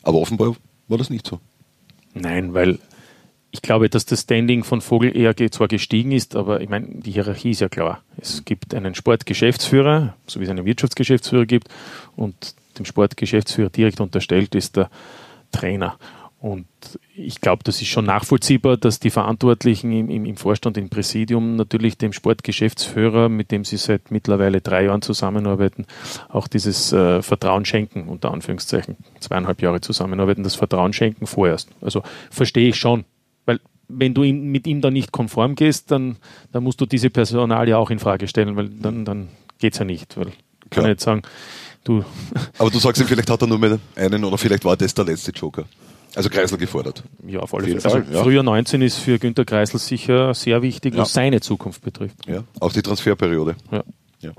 Aber 0.02 0.19
offenbar 0.19 0.56
war 0.88 0.99
das 0.99 1.10
nicht 1.10 1.26
so. 1.26 1.40
Nein, 2.14 2.55
weil 2.55 2.78
ich 3.55 3.62
glaube, 3.62 3.89
dass 3.89 4.05
das 4.05 4.23
Standing 4.23 4.65
von 4.65 4.81
Vogel 4.81 5.17
eher 5.17 5.37
zwar 5.53 5.69
gestiegen 5.69 6.11
ist, 6.11 6.35
aber 6.35 6.61
ich 6.61 6.69
meine, 6.69 6.89
die 6.89 7.12
Hierarchie 7.12 7.53
ist 7.53 7.61
ja 7.61 7.69
klar. 7.69 8.03
Es 8.17 8.45
gibt 8.45 8.75
einen 8.75 8.97
Sportgeschäftsführer, 8.97 10.17
so 10.27 10.41
wie 10.41 10.45
es 10.45 10.51
einen 10.51 10.65
Wirtschaftsgeschäftsführer 10.65 11.47
gibt, 11.47 11.69
und 12.17 12.56
dem 12.77 12.85
Sportgeschäftsführer 12.85 13.71
direkt 13.71 14.01
unterstellt 14.01 14.56
ist 14.56 14.77
der 14.77 14.91
Trainer. 15.53 15.97
Und 16.41 16.67
ich 17.15 17.41
glaube, 17.41 17.62
das 17.62 17.81
ist 17.81 17.87
schon 17.87 18.06
nachvollziehbar, 18.06 18.77
dass 18.77 18.99
die 18.99 19.11
Verantwortlichen 19.11 19.93
im, 19.93 20.27
im, 20.27 20.37
Vorstand, 20.37 20.77
im 20.77 20.89
Präsidium 20.89 21.55
natürlich 21.55 21.96
dem 21.96 22.13
Sportgeschäftsführer, 22.13 23.29
mit 23.29 23.53
dem 23.53 23.65
sie 23.65 23.77
seit 23.77 24.11
mittlerweile 24.11 24.63
drei 24.63 24.87
Jahren 24.87 25.01
zusammenarbeiten, 25.01 25.87
auch 26.29 26.49
dieses 26.49 26.93
äh, 26.93 27.23
Vertrauen 27.23 27.65
schenken, 27.65 28.08
unter 28.08 28.32
Anführungszeichen, 28.32 28.96
zweieinhalb 29.20 29.63
Jahre 29.63 29.81
zusammenarbeiten, 29.81 30.43
das 30.43 30.56
Vertrauen 30.56 30.93
schenken 30.93 31.29
vorerst. 31.29 31.69
Also 31.81 32.03
verstehe 32.31 32.70
ich 32.70 32.77
schon. 32.77 33.05
Wenn 33.88 34.14
du 34.14 34.22
mit 34.22 34.67
ihm 34.67 34.81
dann 34.81 34.93
nicht 34.93 35.12
konform 35.12 35.55
gehst, 35.55 35.91
dann, 35.91 36.17
dann 36.53 36.62
musst 36.62 36.81
du 36.81 36.86
diese 36.86 37.10
Personal 37.10 37.69
ja 37.69 37.76
auch 37.76 37.91
in 37.91 37.98
Frage 37.98 38.29
stellen, 38.29 38.56
weil 38.56 38.69
dann, 38.69 39.05
dann 39.05 39.29
geht 39.58 39.74
es 39.74 39.79
ja 39.79 39.84
nicht. 39.84 40.17
Weil 40.17 40.29
ich 40.29 40.70
kann 40.70 40.84
ja. 40.84 40.91
nicht 40.91 41.00
sagen, 41.00 41.22
du. 41.84 42.05
Aber 42.58 42.70
du 42.70 42.79
sagst 42.79 43.00
ihm, 43.00 43.06
vielleicht 43.06 43.31
hat 43.31 43.43
er 43.43 43.46
nur 43.46 43.58
mehr 43.58 43.79
einen 43.96 44.24
oder 44.24 44.38
vielleicht 44.38 44.64
war 44.64 44.76
das 44.76 44.94
der 44.94 45.05
letzte 45.05 45.32
Joker. 45.32 45.64
Also 46.14 46.31
Kreisel 46.31 46.58
gefordert. 46.58 47.03
Ja, 47.26 47.41
auf 47.41 47.53
alle 47.55 47.64
Fälle. 47.64 47.84
Also 47.84 47.98
ja. 47.98 48.22
Früher 48.22 48.43
19 48.43 48.82
ist 48.82 48.98
für 48.98 49.19
Günter 49.19 49.44
Kreisel 49.44 49.81
sicher 49.81 50.32
sehr 50.32 50.62
wichtig, 50.62 50.96
was 50.96 51.12
seine 51.12 51.41
Zukunft 51.41 51.82
betrifft. 51.82 52.26
Ja, 52.26 52.44
auch 52.60 52.72
die 52.72 52.82
Transferperiode. 52.82 53.56
Ja. 53.72 53.82
Ja. 54.20 54.32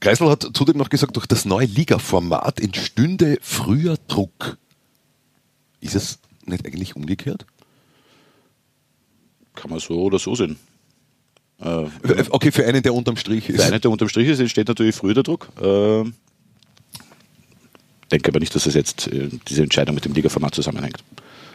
Kreisel 0.00 0.30
hat 0.30 0.48
zudem 0.52 0.76
noch 0.76 0.90
gesagt, 0.90 1.16
durch 1.16 1.26
das 1.26 1.44
neue 1.44 1.66
Liga-Format 1.66 2.60
entstünde 2.60 3.38
früher 3.40 3.96
Druck. 4.06 4.58
Ist 5.80 5.96
es 5.96 6.20
nicht 6.44 6.64
eigentlich 6.64 6.94
umgekehrt? 6.94 7.46
Kann 9.54 9.70
man 9.70 9.78
so 9.78 10.00
oder 10.02 10.18
so 10.18 10.34
sehen. 10.34 10.58
Äh, 11.60 11.86
okay, 12.30 12.50
für 12.50 12.66
einen, 12.66 12.82
der 12.82 12.94
unterm 12.94 13.16
Strich 13.16 13.48
ist. 13.48 13.62
Für 13.62 13.68
einen, 13.68 13.80
der 13.80 13.90
unterm 13.90 14.08
Strich 14.08 14.28
ist, 14.28 14.40
entsteht 14.40 14.68
natürlich 14.68 14.94
früher 14.94 15.14
der 15.14 15.22
Druck. 15.22 15.48
Äh, 15.60 16.04
denke 18.10 18.28
aber 18.30 18.40
nicht, 18.40 18.54
dass 18.54 18.64
das 18.64 18.74
jetzt 18.74 19.08
äh, 19.08 19.28
diese 19.48 19.62
Entscheidung 19.62 19.94
mit 19.94 20.04
dem 20.04 20.12
Ligaformat 20.12 20.54
zusammenhängt. 20.54 20.98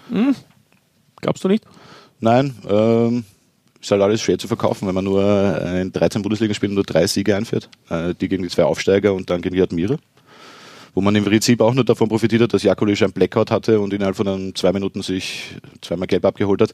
Hm. 0.10 0.36
Glaubst 1.22 1.44
du 1.44 1.48
nicht? 1.48 1.64
Nein, 2.20 2.56
ähm, 2.68 3.24
ist 3.82 3.92
halt 3.92 4.02
alles 4.02 4.22
schwer 4.22 4.38
zu 4.38 4.48
verkaufen, 4.48 4.88
wenn 4.88 4.96
man 4.96 5.06
nur 5.06 5.24
äh, 5.24 5.82
in 5.82 5.92
13 5.92 6.22
Bundesligaspielen 6.22 6.76
nur 6.76 6.84
drei 6.84 7.08
Siege 7.08 7.36
einführt, 7.36 7.70
äh, 7.90 8.14
die 8.20 8.28
gegen 8.28 8.44
die 8.44 8.50
zwei 8.50 8.64
Aufsteiger 8.64 9.14
und 9.14 9.30
dann 9.30 9.42
gegen 9.42 9.56
die 9.56 9.62
Admira. 9.62 9.98
Wo 10.94 11.02
man 11.02 11.16
im 11.16 11.24
Prinzip 11.24 11.62
auch 11.62 11.74
nur 11.74 11.86
davon 11.86 12.10
profitiert 12.10 12.42
hat, 12.42 12.54
dass 12.54 12.64
Jakulic 12.64 13.02
ein 13.04 13.12
Blackout 13.12 13.52
hatte 13.52 13.80
und 13.80 13.94
innerhalb 13.94 14.16
von 14.16 14.28
einem, 14.28 14.56
zwei 14.56 14.74
Minuten 14.74 15.02
sich 15.02 15.56
zweimal 15.82 16.08
gelb 16.08 16.26
abgeholt 16.26 16.62
hat. 16.62 16.72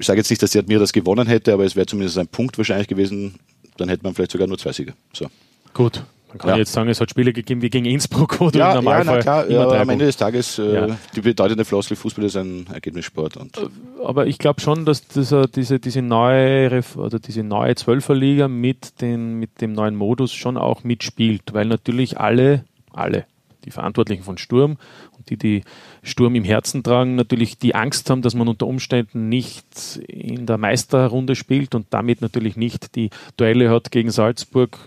Ich 0.00 0.06
sage 0.06 0.18
jetzt 0.18 0.30
nicht, 0.30 0.42
dass 0.42 0.50
die 0.50 0.58
Admira 0.58 0.80
das 0.80 0.94
gewonnen 0.94 1.26
hätte, 1.26 1.52
aber 1.52 1.64
es 1.64 1.76
wäre 1.76 1.84
zumindest 1.84 2.16
ein 2.16 2.26
Punkt 2.26 2.56
wahrscheinlich 2.56 2.88
gewesen, 2.88 3.34
dann 3.76 3.90
hätte 3.90 4.02
man 4.02 4.14
vielleicht 4.14 4.32
sogar 4.32 4.48
nur 4.48 4.56
zwei 4.56 4.72
Siege. 4.72 4.94
So. 5.12 5.26
Gut, 5.74 6.02
Man 6.28 6.38
kann 6.38 6.50
ja. 6.50 6.56
jetzt 6.56 6.72
sagen, 6.72 6.88
es 6.88 7.02
hat 7.02 7.10
Spiele 7.10 7.34
gegeben 7.34 7.60
wie 7.60 7.68
gegen 7.68 7.84
Innsbruck, 7.84 8.38
du 8.38 8.58
ja, 8.58 8.70
im 8.70 8.76
Normalfall 8.76 9.06
ja, 9.06 9.14
na 9.16 9.22
klar, 9.22 9.46
immer 9.46 9.74
ja, 9.74 9.82
am 9.82 9.88
Ende 9.90 10.06
des 10.06 10.16
Tages 10.16 10.58
äh, 10.58 10.74
ja. 10.74 10.98
die 11.14 11.20
bedeutende 11.20 11.66
Floskel 11.66 11.98
Fußball 11.98 12.24
ist 12.24 12.36
ein 12.36 12.66
Ergebnissport. 12.72 13.36
Und 13.36 13.58
äh, 13.58 13.66
Aber 14.02 14.26
ich 14.26 14.38
glaube 14.38 14.62
schon, 14.62 14.86
dass 14.86 15.06
dieser, 15.06 15.46
diese, 15.46 15.78
diese 15.78 16.00
neue 16.00 16.82
oder 16.96 17.18
diese 17.18 17.42
neue 17.42 17.74
Zwölferliga 17.74 18.48
mit, 18.48 19.02
den, 19.02 19.34
mit 19.34 19.60
dem 19.60 19.74
neuen 19.74 19.96
Modus 19.96 20.32
schon 20.32 20.56
auch 20.56 20.82
mitspielt, 20.82 21.42
weil 21.52 21.66
natürlich 21.66 22.18
alle, 22.18 22.64
alle, 22.92 23.26
die 23.64 23.70
Verantwortlichen 23.70 24.22
von 24.22 24.38
Sturm 24.38 24.76
und 25.16 25.30
die, 25.30 25.36
die 25.36 25.62
Sturm 26.02 26.34
im 26.34 26.44
Herzen 26.44 26.82
tragen, 26.82 27.14
natürlich 27.14 27.58
die 27.58 27.74
Angst 27.74 28.10
haben, 28.10 28.22
dass 28.22 28.34
man 28.34 28.48
unter 28.48 28.66
Umständen 28.66 29.28
nicht 29.28 29.96
in 30.06 30.46
der 30.46 30.58
Meisterrunde 30.58 31.36
spielt 31.36 31.74
und 31.74 31.86
damit 31.90 32.20
natürlich 32.20 32.56
nicht 32.56 32.94
die 32.96 33.10
Duelle 33.36 33.70
hat 33.70 33.90
gegen 33.90 34.10
Salzburg 34.10 34.78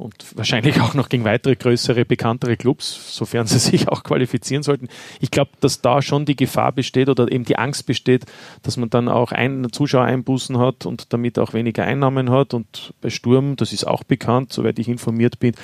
und 0.00 0.36
wahrscheinlich 0.36 0.80
auch 0.80 0.94
noch 0.94 1.08
gegen 1.08 1.24
weitere 1.24 1.56
größere, 1.56 2.04
bekanntere 2.04 2.56
Clubs, 2.56 3.14
sofern 3.14 3.46
sie 3.46 3.58
sich 3.70 3.88
auch 3.88 4.02
qualifizieren 4.02 4.62
sollten. 4.62 4.88
Ich 5.20 5.30
glaube, 5.30 5.50
dass 5.60 5.82
da 5.82 6.00
schon 6.00 6.24
die 6.24 6.36
Gefahr 6.36 6.72
besteht 6.72 7.08
oder 7.08 7.30
eben 7.30 7.44
die 7.44 7.56
Angst 7.56 7.86
besteht, 7.86 8.24
dass 8.62 8.76
man 8.76 8.88
dann 8.88 9.08
auch 9.08 9.32
ein 9.32 9.68
Zuschauereinbußen 9.70 10.58
hat 10.58 10.86
und 10.86 11.12
damit 11.12 11.38
auch 11.38 11.52
weniger 11.52 11.84
Einnahmen 11.84 12.30
hat. 12.30 12.54
Und 12.54 12.94
bei 13.02 13.10
Sturm, 13.10 13.56
das 13.56 13.72
ist 13.72 13.86
auch 13.86 14.02
bekannt, 14.02 14.52
soweit 14.52 14.78
ich 14.78 14.88
informiert 14.88 15.38
bin, 15.38 15.54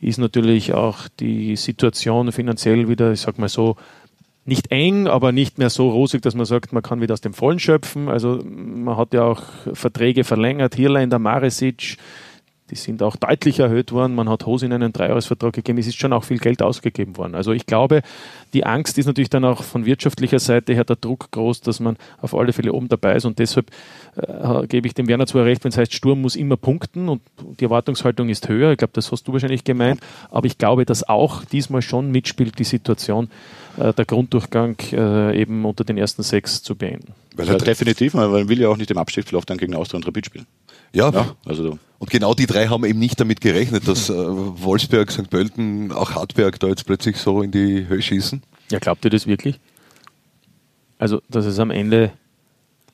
ist 0.00 0.18
natürlich 0.18 0.72
auch 0.72 1.08
die 1.20 1.56
Situation 1.56 2.32
finanziell 2.32 2.88
wieder, 2.88 3.12
ich 3.12 3.20
sag 3.20 3.38
mal 3.38 3.48
so, 3.48 3.76
nicht 4.44 4.72
eng, 4.72 5.06
aber 5.06 5.30
nicht 5.30 5.58
mehr 5.58 5.70
so 5.70 5.90
rosig, 5.90 6.22
dass 6.22 6.34
man 6.34 6.46
sagt, 6.46 6.72
man 6.72 6.82
kann 6.82 7.00
wieder 7.00 7.12
aus 7.12 7.20
dem 7.20 7.32
Vollen 7.32 7.60
schöpfen. 7.60 8.08
Also 8.08 8.42
man 8.44 8.96
hat 8.96 9.14
ja 9.14 9.22
auch 9.22 9.42
Verträge 9.72 10.24
verlängert. 10.24 10.74
Hirlein, 10.74 11.10
der 11.10 11.20
Maresic, 11.20 11.98
die 12.72 12.76
sind 12.76 13.02
auch 13.02 13.16
deutlich 13.16 13.58
erhöht 13.58 13.92
worden. 13.92 14.14
Man 14.14 14.30
hat 14.30 14.46
Hose 14.46 14.64
in 14.64 14.72
einen 14.72 14.94
Dreijahresvertrag 14.94 15.52
gegeben. 15.52 15.78
Es 15.78 15.86
ist 15.86 15.98
schon 15.98 16.14
auch 16.14 16.24
viel 16.24 16.38
Geld 16.38 16.62
ausgegeben 16.62 17.18
worden. 17.18 17.34
Also 17.34 17.52
ich 17.52 17.66
glaube, 17.66 18.00
die 18.54 18.64
Angst 18.64 18.96
ist 18.96 19.04
natürlich 19.04 19.28
dann 19.28 19.44
auch 19.44 19.62
von 19.62 19.84
wirtschaftlicher 19.84 20.38
Seite 20.38 20.72
her 20.72 20.84
der 20.84 20.96
Druck 20.96 21.30
groß, 21.32 21.60
dass 21.60 21.80
man 21.80 21.98
auf 22.22 22.34
alle 22.34 22.54
Fälle 22.54 22.72
oben 22.72 22.88
dabei 22.88 23.14
ist. 23.14 23.26
Und 23.26 23.38
deshalb 23.38 23.70
äh, 24.16 24.66
gebe 24.68 24.86
ich 24.86 24.94
dem 24.94 25.06
Werner 25.06 25.26
zwar 25.26 25.44
recht, 25.44 25.64
wenn 25.64 25.68
es 25.68 25.76
heißt, 25.76 25.92
Sturm 25.92 26.22
muss 26.22 26.34
immer 26.34 26.56
punkten 26.56 27.10
und 27.10 27.20
die 27.60 27.64
Erwartungshaltung 27.64 28.30
ist 28.30 28.48
höher. 28.48 28.72
Ich 28.72 28.78
glaube, 28.78 28.94
das 28.94 29.12
hast 29.12 29.28
du 29.28 29.34
wahrscheinlich 29.34 29.64
gemeint. 29.64 30.00
Aber 30.30 30.46
ich 30.46 30.56
glaube, 30.56 30.86
dass 30.86 31.06
auch 31.06 31.44
diesmal 31.44 31.82
schon 31.82 32.10
mitspielt 32.10 32.58
die 32.58 32.64
Situation, 32.64 33.28
äh, 33.76 33.92
der 33.92 34.06
Grunddurchgang 34.06 34.76
äh, 34.92 35.38
eben 35.38 35.66
unter 35.66 35.84
den 35.84 35.98
ersten 35.98 36.22
sechs 36.22 36.62
zu 36.62 36.74
beenden. 36.74 37.12
Weil 37.36 37.48
ja, 37.48 37.58
definitiv, 37.58 38.14
weil 38.14 38.28
man 38.28 38.48
will 38.48 38.60
ja 38.60 38.68
auch 38.68 38.78
nicht 38.78 38.90
im 38.90 38.96
Abstiegslauf 38.98 39.44
dann 39.44 39.58
gegen 39.58 39.74
Austria 39.74 39.98
und 39.98 40.06
Rapid 40.06 40.26
spielen. 40.26 40.46
Ja, 40.94 41.10
ja 41.10 41.36
also 41.44 41.78
und 42.02 42.10
genau 42.10 42.34
die 42.34 42.46
drei 42.46 42.66
haben 42.66 42.84
eben 42.84 42.98
nicht 42.98 43.20
damit 43.20 43.40
gerechnet, 43.40 43.86
dass 43.86 44.10
äh, 44.10 44.14
Wolfsberg, 44.14 45.12
St. 45.12 45.30
Pölten, 45.30 45.92
auch 45.92 46.16
Hartberg 46.16 46.58
da 46.58 46.66
jetzt 46.66 46.84
plötzlich 46.84 47.16
so 47.16 47.42
in 47.42 47.52
die 47.52 47.86
Höhe 47.86 48.02
schießen. 48.02 48.42
Ja, 48.72 48.80
glaubt 48.80 49.04
ihr 49.04 49.10
das 49.12 49.28
wirklich? 49.28 49.60
Also, 50.98 51.22
dass 51.30 51.46
es 51.46 51.60
am 51.60 51.70
Ende 51.70 52.10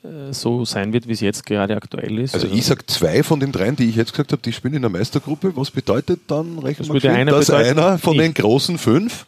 äh, 0.05 0.35
so 0.35 0.67
sein 0.67 0.93
wird, 0.93 1.09
wie 1.09 1.13
es 1.13 1.21
jetzt 1.21 1.47
gerade 1.47 1.75
aktuell 1.75 2.19
ist. 2.19 2.35
Also, 2.35 2.49
also 2.49 2.59
ich 2.59 2.67
sage 2.67 2.85
zwei 2.85 3.23
von 3.23 3.41
den 3.41 3.51
dreien, 3.51 3.77
die 3.77 3.89
ich 3.89 3.97
jetzt 3.97 4.13
gesagt 4.13 4.33
habe, 4.33 4.43
die 4.43 4.53
spielen 4.53 4.75
in 4.75 4.83
der 4.83 4.91
Meistergruppe. 4.91 5.57
Was 5.57 5.71
bedeutet 5.71 6.21
dann, 6.27 6.59
rechnen 6.59 6.93
wir 6.93 7.11
einer 7.11 7.33
dass 7.33 7.49
einer 7.49 7.97
von 7.97 8.15
nicht. 8.15 8.27
den 8.27 8.35
großen 8.35 8.77
fünf 8.77 9.27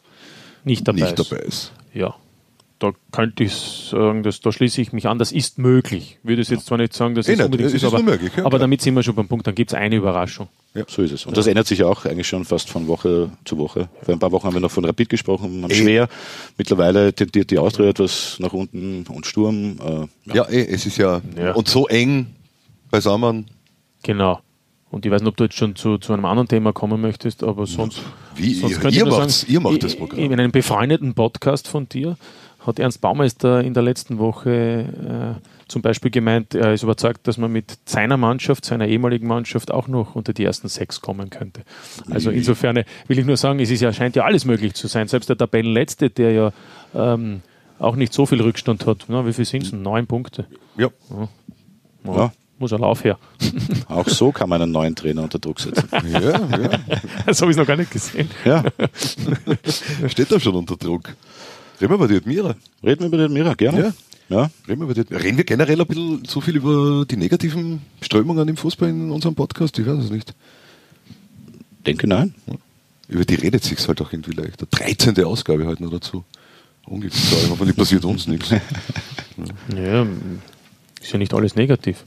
nicht 0.62 0.86
dabei, 0.86 1.00
nicht 1.00 1.18
dabei 1.18 1.38
ist? 1.38 1.72
Ja 1.94 2.14
da 2.80 2.92
könnte 3.12 3.44
ich 3.44 3.52
sagen, 3.54 4.22
dass, 4.22 4.40
da 4.40 4.50
schließe 4.50 4.80
ich 4.80 4.92
mich 4.92 5.06
an, 5.06 5.18
das 5.18 5.32
ist 5.32 5.58
möglich. 5.58 6.18
Ich 6.22 6.28
würde 6.28 6.42
es 6.42 6.48
jetzt 6.48 6.66
zwar 6.66 6.78
nicht 6.78 6.94
sagen, 6.94 7.14
dass 7.14 7.28
es 7.28 7.38
unbedingt 7.38 7.72
ist, 7.72 7.84
aber, 7.84 8.02
möglich, 8.02 8.32
ja, 8.36 8.44
aber 8.44 8.58
damit 8.58 8.80
sind 8.80 8.94
wir 8.94 9.02
schon 9.02 9.14
beim 9.14 9.28
Punkt, 9.28 9.46
dann 9.46 9.54
gibt 9.54 9.70
es 9.70 9.74
eine 9.74 9.96
Überraschung. 9.96 10.48
Ja, 10.74 10.84
so 10.88 11.02
ist 11.02 11.12
es. 11.12 11.26
Und 11.26 11.36
das 11.36 11.46
ändert 11.46 11.66
sich 11.66 11.84
auch 11.84 12.06
eigentlich 12.06 12.26
schon 12.26 12.44
fast 12.44 12.70
von 12.70 12.88
Woche 12.88 13.30
zu 13.44 13.58
Woche. 13.58 13.88
Vor 14.02 14.14
ein 14.14 14.18
paar 14.18 14.32
Wochen 14.32 14.46
haben 14.46 14.54
wir 14.54 14.60
noch 14.60 14.70
von 14.70 14.84
Rapid 14.84 15.10
gesprochen, 15.10 15.62
haben 15.62 15.70
eh. 15.70 15.74
schwer. 15.74 16.08
Mittlerweile 16.56 17.12
tendiert 17.12 17.50
die 17.50 17.58
Austria 17.58 17.88
etwas 17.90 18.38
nach 18.40 18.54
unten 18.54 19.04
und 19.08 19.26
Sturm. 19.26 19.78
Äh, 19.78 20.34
ja. 20.34 20.34
ja, 20.34 20.48
eh, 20.48 20.66
es 20.66 20.86
ist 20.86 20.96
ja, 20.96 21.20
und 21.54 21.68
so 21.68 21.86
eng 21.86 22.34
beisammen. 22.90 23.46
Genau. 24.02 24.40
Und 24.90 25.06
ich 25.06 25.12
weiß 25.12 25.20
nicht, 25.22 25.28
ob 25.28 25.36
du 25.36 25.44
jetzt 25.44 25.56
schon 25.56 25.76
zu, 25.76 25.98
zu 25.98 26.12
einem 26.12 26.24
anderen 26.24 26.48
Thema 26.48 26.72
kommen 26.72 27.00
möchtest, 27.00 27.44
aber 27.44 27.66
sonst. 27.66 28.00
Wie? 28.34 28.54
Sonst 28.54 28.82
ihr, 28.82 28.90
ihr, 28.90 29.06
macht, 29.06 29.48
ihr 29.48 29.60
macht 29.60 29.82
das 29.84 29.94
Programm. 29.94 30.18
In 30.18 30.32
einem 30.32 30.50
befreundeten 30.50 31.14
Podcast 31.14 31.68
von 31.68 31.88
dir 31.88 32.16
hat 32.70 32.78
Ernst 32.78 33.00
Baumeister 33.00 33.62
in 33.62 33.74
der 33.74 33.82
letzten 33.82 34.18
Woche 34.18 35.38
äh, 35.40 35.48
zum 35.68 35.82
Beispiel 35.82 36.10
gemeint, 36.10 36.54
er 36.54 36.72
ist 36.72 36.82
überzeugt, 36.82 37.28
dass 37.28 37.38
man 37.38 37.52
mit 37.52 37.78
seiner 37.84 38.16
Mannschaft, 38.16 38.64
seiner 38.64 38.88
ehemaligen 38.88 39.26
Mannschaft 39.26 39.70
auch 39.70 39.86
noch 39.86 40.16
unter 40.16 40.32
die 40.32 40.44
ersten 40.44 40.68
sechs 40.68 41.00
kommen 41.00 41.30
könnte. 41.30 41.62
Also 42.10 42.30
insofern 42.30 42.76
will 43.06 43.18
ich 43.18 43.24
nur 43.24 43.36
sagen, 43.36 43.60
es 43.60 43.70
ist 43.70 43.80
ja, 43.80 43.92
scheint 43.92 44.16
ja 44.16 44.24
alles 44.24 44.44
möglich 44.44 44.74
zu 44.74 44.88
sein. 44.88 45.06
Selbst 45.06 45.28
der 45.28 45.38
Tabellenletzte, 45.38 46.10
der 46.10 46.32
ja 46.32 46.52
ähm, 46.94 47.42
auch 47.78 47.96
nicht 47.96 48.12
so 48.12 48.26
viel 48.26 48.40
Rückstand 48.42 48.86
hat. 48.86 49.06
Na, 49.08 49.26
wie 49.26 49.32
viel 49.32 49.44
sind 49.44 49.62
es? 49.62 49.72
Neun 49.72 50.06
Punkte. 50.06 50.46
Ja. 50.76 50.88
ja. 52.04 52.14
ja. 52.16 52.32
Muss 52.58 52.74
ein 52.74 52.80
Lauf 52.80 53.04
her. 53.04 53.18
Auch 53.88 54.06
so 54.06 54.32
kann 54.32 54.50
man 54.50 54.60
einen 54.60 54.70
neuen 54.70 54.94
Trainer 54.94 55.22
unter 55.22 55.38
Druck 55.38 55.60
setzen. 55.60 55.88
Ja, 56.12 56.20
ja. 56.20 56.40
Das 57.26 57.40
habe 57.40 57.50
ich 57.50 57.56
noch 57.56 57.66
gar 57.66 57.76
nicht 57.76 57.90
gesehen. 57.90 58.28
Ja. 58.44 58.62
Steht 60.08 60.30
da 60.30 60.38
schon 60.38 60.54
unter 60.54 60.76
Druck. 60.76 61.14
Reden 61.80 61.90
wir 61.90 61.94
über 61.94 62.08
die 62.08 62.16
Admira. 62.16 62.56
Reden 62.84 63.00
wir 63.00 63.06
über 63.06 63.16
die 63.16 63.24
Admira, 63.24 63.54
gerne. 63.54 63.94
Ja. 64.28 64.42
ja. 64.42 64.50
Reden, 64.68 64.80
wir 64.80 64.90
über 64.90 64.94
die, 64.94 65.14
reden 65.14 65.36
wir 65.38 65.44
generell 65.44 65.80
ein 65.80 65.86
bisschen 65.86 66.24
zu 66.24 66.40
viel 66.40 66.56
über 66.56 67.04
die 67.06 67.16
negativen 67.16 67.80
Strömungen 68.00 68.46
im 68.48 68.56
Fußball 68.56 68.88
in 68.88 69.10
unserem 69.10 69.34
Podcast? 69.34 69.78
Ich 69.78 69.86
weiß 69.86 70.04
es 70.04 70.10
nicht. 70.10 70.34
Denke 71.86 72.06
nein. 72.06 72.34
Ja. 72.46 72.54
Über 73.08 73.24
die 73.24 73.34
redet 73.34 73.64
sich 73.64 73.86
halt 73.88 74.00
auch 74.02 74.12
irgendwie 74.12 74.32
leichter. 74.32 74.66
13. 74.70 75.24
Ausgabe 75.24 75.66
halt 75.66 75.80
noch 75.80 75.90
dazu. 75.90 76.24
Ungefähr. 76.86 77.50
Hoffentlich 77.50 77.76
passiert 77.76 78.04
uns 78.04 78.26
nichts. 78.26 78.50
Ja, 78.50 80.06
ist 81.00 81.12
ja 81.12 81.18
nicht 81.18 81.32
alles 81.32 81.56
negativ. 81.56 82.04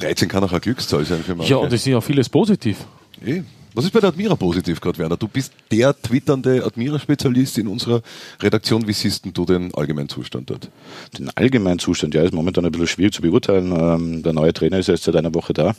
13 0.00 0.28
kann 0.28 0.42
auch 0.42 0.50
eine 0.50 0.60
Glückszahl 0.60 1.04
sein 1.04 1.22
für 1.22 1.34
manche. 1.34 1.52
Ja, 1.52 1.58
und 1.58 1.68
es 1.68 1.80
ist 1.80 1.86
ja 1.86 1.98
auch 1.98 2.04
vieles 2.04 2.28
positiv. 2.28 2.84
Eh. 3.24 3.42
Was 3.76 3.84
ist 3.84 3.90
bei 3.90 3.98
der 3.98 4.10
Admira 4.10 4.36
positiv 4.36 4.80
gerade, 4.80 4.98
Werner? 4.98 5.16
Du 5.16 5.26
bist 5.26 5.52
der 5.72 6.00
twitternde 6.00 6.64
Admira-Spezialist 6.64 7.58
in 7.58 7.66
unserer 7.66 8.02
Redaktion. 8.40 8.86
Wie 8.86 8.92
siehst 8.92 9.26
du 9.32 9.44
den 9.44 9.74
allgemeinen 9.74 10.08
Zustand 10.08 10.48
dort? 10.48 10.70
Den 11.18 11.28
allgemeinen 11.36 11.80
Zustand, 11.80 12.14
ja, 12.14 12.22
ist 12.22 12.32
momentan 12.32 12.64
ein 12.64 12.70
bisschen 12.70 12.86
schwierig 12.86 13.14
zu 13.14 13.22
beurteilen. 13.22 13.72
Ähm, 13.72 14.22
der 14.22 14.32
neue 14.32 14.52
Trainer 14.52 14.78
ist 14.78 14.88
erst 14.88 15.02
seit 15.02 15.16
einer 15.16 15.34
Woche 15.34 15.54
da. 15.54 15.74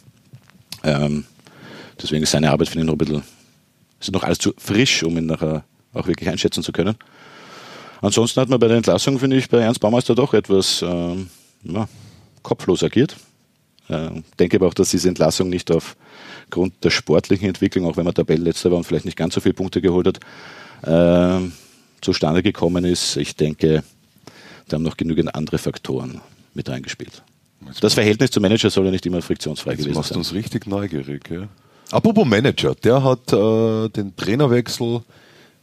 Ähm, 0.84 1.24
deswegen 2.02 2.24
ist 2.24 2.32
seine 2.32 2.52
Arbeit, 2.52 2.68
finde 2.68 2.82
ich, 2.82 2.88
noch 2.88 2.96
ein 2.96 2.98
bisschen, 2.98 3.24
ist 4.02 4.12
noch 4.12 4.24
alles 4.24 4.40
zu 4.40 4.54
frisch, 4.58 5.04
um 5.04 5.18
ihn 5.18 5.28
nachher 5.28 5.64
auch 5.94 6.08
wirklich 6.08 6.28
einschätzen 6.28 6.64
zu 6.64 6.74
können. 6.74 6.96
Ansonsten 8.02 8.42
hat 8.42 8.50
man 8.50 8.60
bei 8.60 8.68
der 8.68 8.76
Entlassung, 8.76 9.20
finde 9.20 9.38
ich, 9.38 9.48
bei 9.48 9.60
Ernst 9.60 9.80
Baumeister 9.80 10.16
doch 10.16 10.34
etwas 10.34 10.82
ähm, 10.82 11.30
ja, 11.64 11.88
kopflos 12.44 12.84
agiert. 12.84 13.16
Äh, 13.88 14.10
denke 14.40 14.58
aber 14.58 14.68
auch, 14.68 14.74
dass 14.74 14.90
diese 14.90 15.08
Entlassung 15.10 15.50
nicht 15.50 15.72
aufgrund 15.72 16.84
der 16.84 16.90
sportlichen 16.90 17.48
Entwicklung, 17.48 17.86
auch 17.86 17.98
wenn 17.98 18.06
man 18.06 18.14
Tabellenletzter 18.14 18.72
war 18.72 18.78
und 18.78 18.84
vielleicht 18.86 19.06
nicht 19.06 19.18
ganz 19.18 19.36
so 19.36 19.42
viele 19.42 19.54
Punkte 19.54 19.82
geholt 19.82 20.08
hat, 20.08 20.20
äh, 20.88 21.50
zustande 22.02 22.44
gekommen 22.44 22.86
ist. 22.86 23.18
Ich 23.18 23.36
denke, 23.36 23.84
da 24.68 24.76
haben 24.76 24.84
noch 24.84 24.98
genügend 24.98 25.36
andere 25.36 25.58
Faktoren 25.58 26.22
mit 26.54 26.70
reingespielt. 26.70 27.24
Das 27.82 27.94
Verhältnis 27.94 28.32
zum 28.32 28.42
Manager 28.42 28.70
soll 28.70 28.86
ja 28.86 28.92
nicht 28.92 29.06
immer 29.06 29.22
friktionsfrei 29.22 29.72
Jetzt 29.72 29.80
gewesen 29.80 29.96
sein. 29.96 30.02
Das 30.02 30.10
macht 30.12 30.18
uns 30.18 30.34
richtig 30.34 30.68
neugierig. 30.68 31.30
Ja. 31.30 31.48
Apropos 31.92 32.26
Manager, 32.26 32.76
der 32.76 33.04
hat 33.04 33.32
äh, 33.34 33.90
den 33.90 34.16
Trainerwechsel 34.16 35.02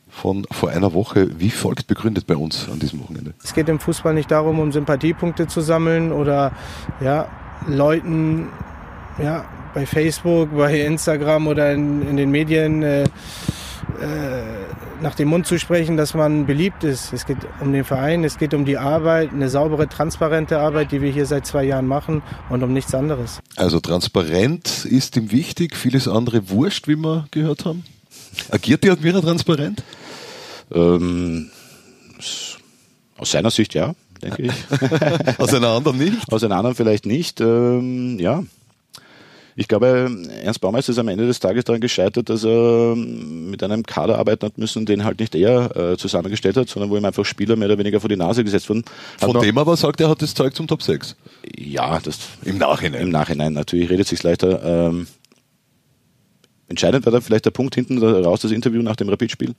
von 0.09 0.47
vor 0.51 0.69
einer 0.69 0.93
Woche 0.93 1.41
wie 1.41 1.51
folgt 1.51 1.87
begründet 1.87 2.27
bei 2.27 2.37
uns 2.37 2.69
an 2.69 2.79
diesem 2.79 3.01
Wochenende. 3.01 3.33
Es 3.43 3.55
geht 3.55 3.69
im 3.69 3.81
Fußball 3.81 4.13
nicht 4.13 4.31
darum, 4.31 4.59
um 4.59 4.71
Sympathiepunkte 4.71 5.47
zu 5.47 5.63
sammeln 5.63 6.13
oder 6.13 6.53
ja, 7.01 7.31
Leuten 7.67 8.49
ja, 9.23 9.45
bei 9.75 9.87
Facebook, 9.87 10.57
bei 10.57 10.81
Instagram 10.81 11.47
oder 11.47 11.73
in, 11.73 12.07
in 12.09 12.17
den 12.17 12.31
Medien 12.31 12.83
äh, 12.83 13.03
äh, 13.03 13.09
nach 15.01 15.15
dem 15.15 15.29
Mund 15.29 15.47
zu 15.47 15.59
sprechen, 15.59 15.97
dass 15.97 16.15
man 16.15 16.47
beliebt 16.47 16.85
ist. 16.85 17.13
Es 17.13 17.27
geht 17.27 17.39
um 17.61 17.73
den 17.73 17.85
Verein, 17.85 18.25
es 18.25 18.39
geht 18.39 18.55
um 18.55 18.65
die 18.65 18.79
Arbeit, 18.79 19.33
eine 19.33 19.49
saubere, 19.49 19.89
transparente 19.89 20.59
Arbeit, 20.59 20.93
die 20.93 21.01
wir 21.03 21.11
hier 21.11 21.27
seit 21.27 21.47
zwei 21.47 21.65
Jahren 21.65 21.87
machen 21.87 22.23
und 22.51 22.63
um 22.63 22.73
nichts 22.73 22.95
anderes. 22.95 23.41
Also 23.57 23.81
transparent 23.81 24.85
ist 24.85 25.17
ihm 25.17 25.33
wichtig, 25.33 25.77
vieles 25.77 26.07
andere 26.07 26.51
wurscht, 26.51 26.87
wie 26.87 26.97
wir 26.97 27.27
gehört 27.33 27.65
haben. 27.65 27.85
Agiert 28.51 28.85
die 28.85 28.91
Admira 28.91 29.21
transparent? 29.21 29.83
Ähm, 30.73 31.51
aus 33.19 33.31
seiner 33.31 33.51
Sicht 33.51 33.75
ja 33.75 33.95
denke 34.23 34.43
ich. 34.43 34.53
Aus 35.39 35.53
einer 35.55 35.69
anderen 35.69 35.99
nicht? 35.99 36.33
Aus 36.33 36.45
einer 36.45 36.57
anderen 36.57 36.77
vielleicht 36.77 37.07
nicht. 37.07 37.41
Ähm, 37.41 38.19
ja. 38.19 38.45
Ich 39.55 39.69
glaube, 39.69 40.11
Ernst 40.43 40.63
Baumeister 40.63 40.93
ist 40.93 40.99
am 40.99 41.09
Ende 41.09 41.27
des 41.27 41.39
Tages 41.39 41.65
daran 41.65 41.83
gescheitert, 41.83 42.31
dass 42.31 42.43
er 42.43 42.97
mit 42.97 43.63
einem 43.63 43.83
Kader 43.83 44.19
arbeiten 44.19 44.47
hat 44.47 44.57
müssen, 44.57 44.87
den 44.87 45.05
halt 45.05 45.21
nicht 45.21 45.35
er 45.35 45.77
äh, 45.77 45.97
zusammengestellt 45.99 46.57
hat, 46.57 46.71
sondern 46.71 46.91
wo 46.91 46.97
ihm 46.97 47.05
einfach 47.05 47.27
Spieler 47.27 47.57
mehr 47.57 47.69
oder 47.69 47.77
weniger 47.77 48.01
vor 48.01 48.09
die 48.09 48.17
Nase 48.17 48.45
gesetzt 48.45 48.71
wurden. 48.71 48.85
Hat 49.21 49.31
Von 49.31 49.43
dem 49.43 49.59
aber 49.59 49.77
sagt 49.77 50.01
er, 50.01 50.09
hat 50.09 50.23
das 50.23 50.33
Zeug 50.33 50.55
zum 50.55 50.67
Top 50.67 50.83
6. 50.83 51.17
Ja, 51.55 52.01
das 52.01 52.19
im 52.45 52.57
Nachhinein. 52.57 53.03
Im 53.03 53.11
Nachhinein 53.11 53.53
natürlich 53.53 53.91
redet 53.91 54.07
sich 54.07 54.23
leichter. 54.23 54.89
Ähm, 54.89 55.07
Entscheidend 56.73 57.05
war 57.05 57.13
da 57.13 57.21
vielleicht 57.21 57.45
der 57.45 57.51
Punkt 57.51 57.75
hinten 57.75 58.03
raus, 58.03 58.41
das 58.41 58.51
Interview 58.51 58.81
nach 58.81 58.97
dem 58.97 59.11
Rapid-Spiel, 59.11 59.55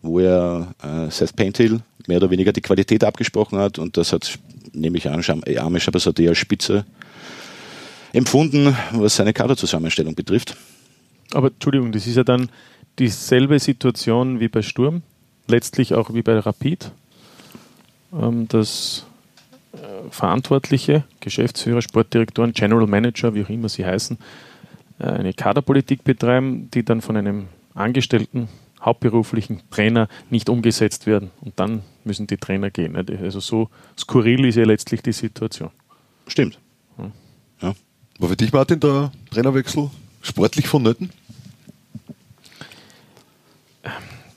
wo 0.00 0.20
er 0.20 0.74
äh, 0.82 1.10
Seth 1.10 1.36
Paintill 1.36 1.80
mehr 2.08 2.18
oder 2.18 2.30
weniger 2.30 2.52
die 2.52 2.60
Qualität 2.60 3.04
abgesprochen 3.04 3.58
hat 3.58 3.78
und 3.78 3.96
das 3.96 4.12
hat, 4.12 4.38
nehme 4.72 4.98
ich 4.98 5.08
an, 5.08 5.24
Arme 5.58 5.80
Shabazadeh 5.80 6.28
als 6.28 6.38
Spitze 6.38 6.84
empfunden, 8.12 8.76
was 8.92 9.16
seine 9.16 9.32
Kaderzusammenstellung 9.32 10.14
betrifft. 10.14 10.56
Aber 11.32 11.48
Entschuldigung, 11.48 11.92
das 11.92 12.06
ist 12.06 12.16
ja 12.16 12.24
dann 12.24 12.48
dieselbe 12.98 13.58
Situation 13.58 14.40
wie 14.40 14.48
bei 14.48 14.62
Sturm, 14.62 15.02
letztlich 15.48 15.94
auch 15.94 16.14
wie 16.14 16.22
bei 16.22 16.38
Rapid. 16.38 16.90
Ähm, 18.12 18.48
das 18.48 19.06
äh, 19.74 19.78
Verantwortliche, 20.10 21.04
Geschäftsführer, 21.20 21.82
Sportdirektoren, 21.82 22.52
General 22.52 22.86
Manager, 22.86 23.34
wie 23.34 23.44
auch 23.44 23.50
immer 23.50 23.68
sie 23.68 23.84
heißen, 23.84 24.18
äh, 24.98 25.04
eine 25.04 25.34
Kaderpolitik 25.34 26.04
betreiben, 26.04 26.70
die 26.72 26.84
dann 26.84 27.02
von 27.02 27.16
einem 27.16 27.48
Angestellten, 27.74 28.48
hauptberuflichen 28.80 29.62
Trainer 29.70 30.08
nicht 30.30 30.48
umgesetzt 30.48 31.06
werden. 31.06 31.30
Und 31.40 31.58
dann 31.58 31.82
müssen 32.06 32.26
die 32.26 32.36
Trainer 32.36 32.70
gehen. 32.70 32.96
Also 32.96 33.40
so 33.40 33.68
skurril 33.98 34.44
ist 34.46 34.56
ja 34.56 34.64
letztlich 34.64 35.02
die 35.02 35.12
Situation. 35.12 35.70
Stimmt. 36.26 36.58
Ja. 37.62 37.74
War 38.18 38.28
für 38.28 38.36
dich, 38.36 38.52
Martin, 38.52 38.80
der 38.80 39.12
Trainerwechsel 39.30 39.90
sportlich 40.22 40.66
vonnöten? 40.66 41.10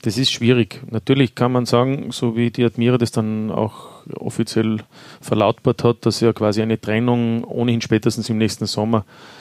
Das 0.02 0.16
ist 0.16 0.30
schwierig. 0.30 0.80
Natürlich 0.90 1.34
kann 1.34 1.52
man 1.52 1.66
sagen, 1.66 2.10
so 2.10 2.36
wie 2.36 2.50
die 2.50 2.64
Admira 2.64 2.96
das 2.96 3.10
dann 3.10 3.50
auch 3.50 4.04
offiziell 4.14 4.78
verlautbart 5.20 5.84
hat, 5.84 6.06
dass 6.06 6.20
ja 6.20 6.32
quasi 6.32 6.62
eine 6.62 6.80
Trennung 6.80 7.44
ohnehin 7.44 7.82
spätestens 7.82 8.28
im 8.30 8.38
nächsten 8.38 8.66
Sommer 8.66 9.04
äh, 9.04 9.39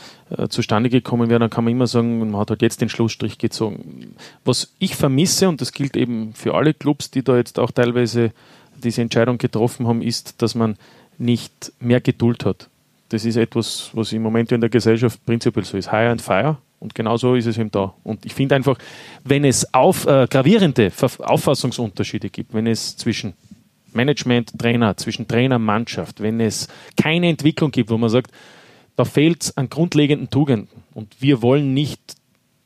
zustande 0.49 0.89
gekommen 0.89 1.29
wäre, 1.29 1.39
dann 1.39 1.49
kann 1.49 1.63
man 1.63 1.73
immer 1.73 1.87
sagen, 1.87 2.19
man 2.19 2.37
hat 2.37 2.49
halt 2.49 2.61
jetzt 2.61 2.81
den 2.81 2.89
Schlussstrich 2.89 3.37
gezogen. 3.37 4.15
Was 4.45 4.73
ich 4.79 4.95
vermisse, 4.95 5.49
und 5.49 5.61
das 5.61 5.71
gilt 5.71 5.97
eben 5.97 6.33
für 6.33 6.53
alle 6.53 6.73
Clubs, 6.73 7.11
die 7.11 7.23
da 7.23 7.37
jetzt 7.37 7.59
auch 7.59 7.71
teilweise 7.71 8.31
diese 8.77 9.01
Entscheidung 9.01 9.37
getroffen 9.37 9.87
haben, 9.87 10.01
ist, 10.01 10.41
dass 10.41 10.55
man 10.55 10.77
nicht 11.17 11.73
mehr 11.79 11.99
Geduld 12.01 12.45
hat. 12.45 12.69
Das 13.09 13.25
ist 13.25 13.35
etwas, 13.35 13.89
was 13.93 14.13
im 14.13 14.21
Moment 14.21 14.51
in 14.51 14.61
der 14.61 14.69
Gesellschaft 14.69 15.25
prinzipiell 15.25 15.65
so 15.65 15.77
ist. 15.77 15.91
Hire 15.91 16.11
and 16.11 16.21
fire. 16.21 16.57
Und 16.79 16.95
genauso 16.95 17.35
ist 17.35 17.45
es 17.45 17.57
eben 17.57 17.71
da. 17.71 17.93
Und 18.03 18.25
ich 18.25 18.33
finde 18.33 18.55
einfach, 18.55 18.77
wenn 19.25 19.43
es 19.43 19.73
auf, 19.73 20.05
äh, 20.05 20.27
gravierende 20.29 20.91
Auffassungsunterschiede 21.19 22.29
gibt, 22.29 22.53
wenn 22.53 22.67
es 22.67 22.95
zwischen 22.95 23.33
Management, 23.91 24.57
Trainer, 24.57 24.95
zwischen 24.95 25.27
Trainer, 25.27 25.59
Mannschaft, 25.59 26.21
wenn 26.21 26.39
es 26.39 26.67
keine 26.95 27.27
Entwicklung 27.27 27.71
gibt, 27.71 27.89
wo 27.89 27.97
man 27.97 28.09
sagt, 28.09 28.31
da 28.99 29.05
fehlt 29.05 29.43
es 29.43 29.55
an 29.55 29.69
grundlegenden 29.69 30.29
Tugenden 30.29 30.67
und 30.93 31.21
wir 31.21 31.41
wollen 31.41 31.73
nicht 31.73 32.01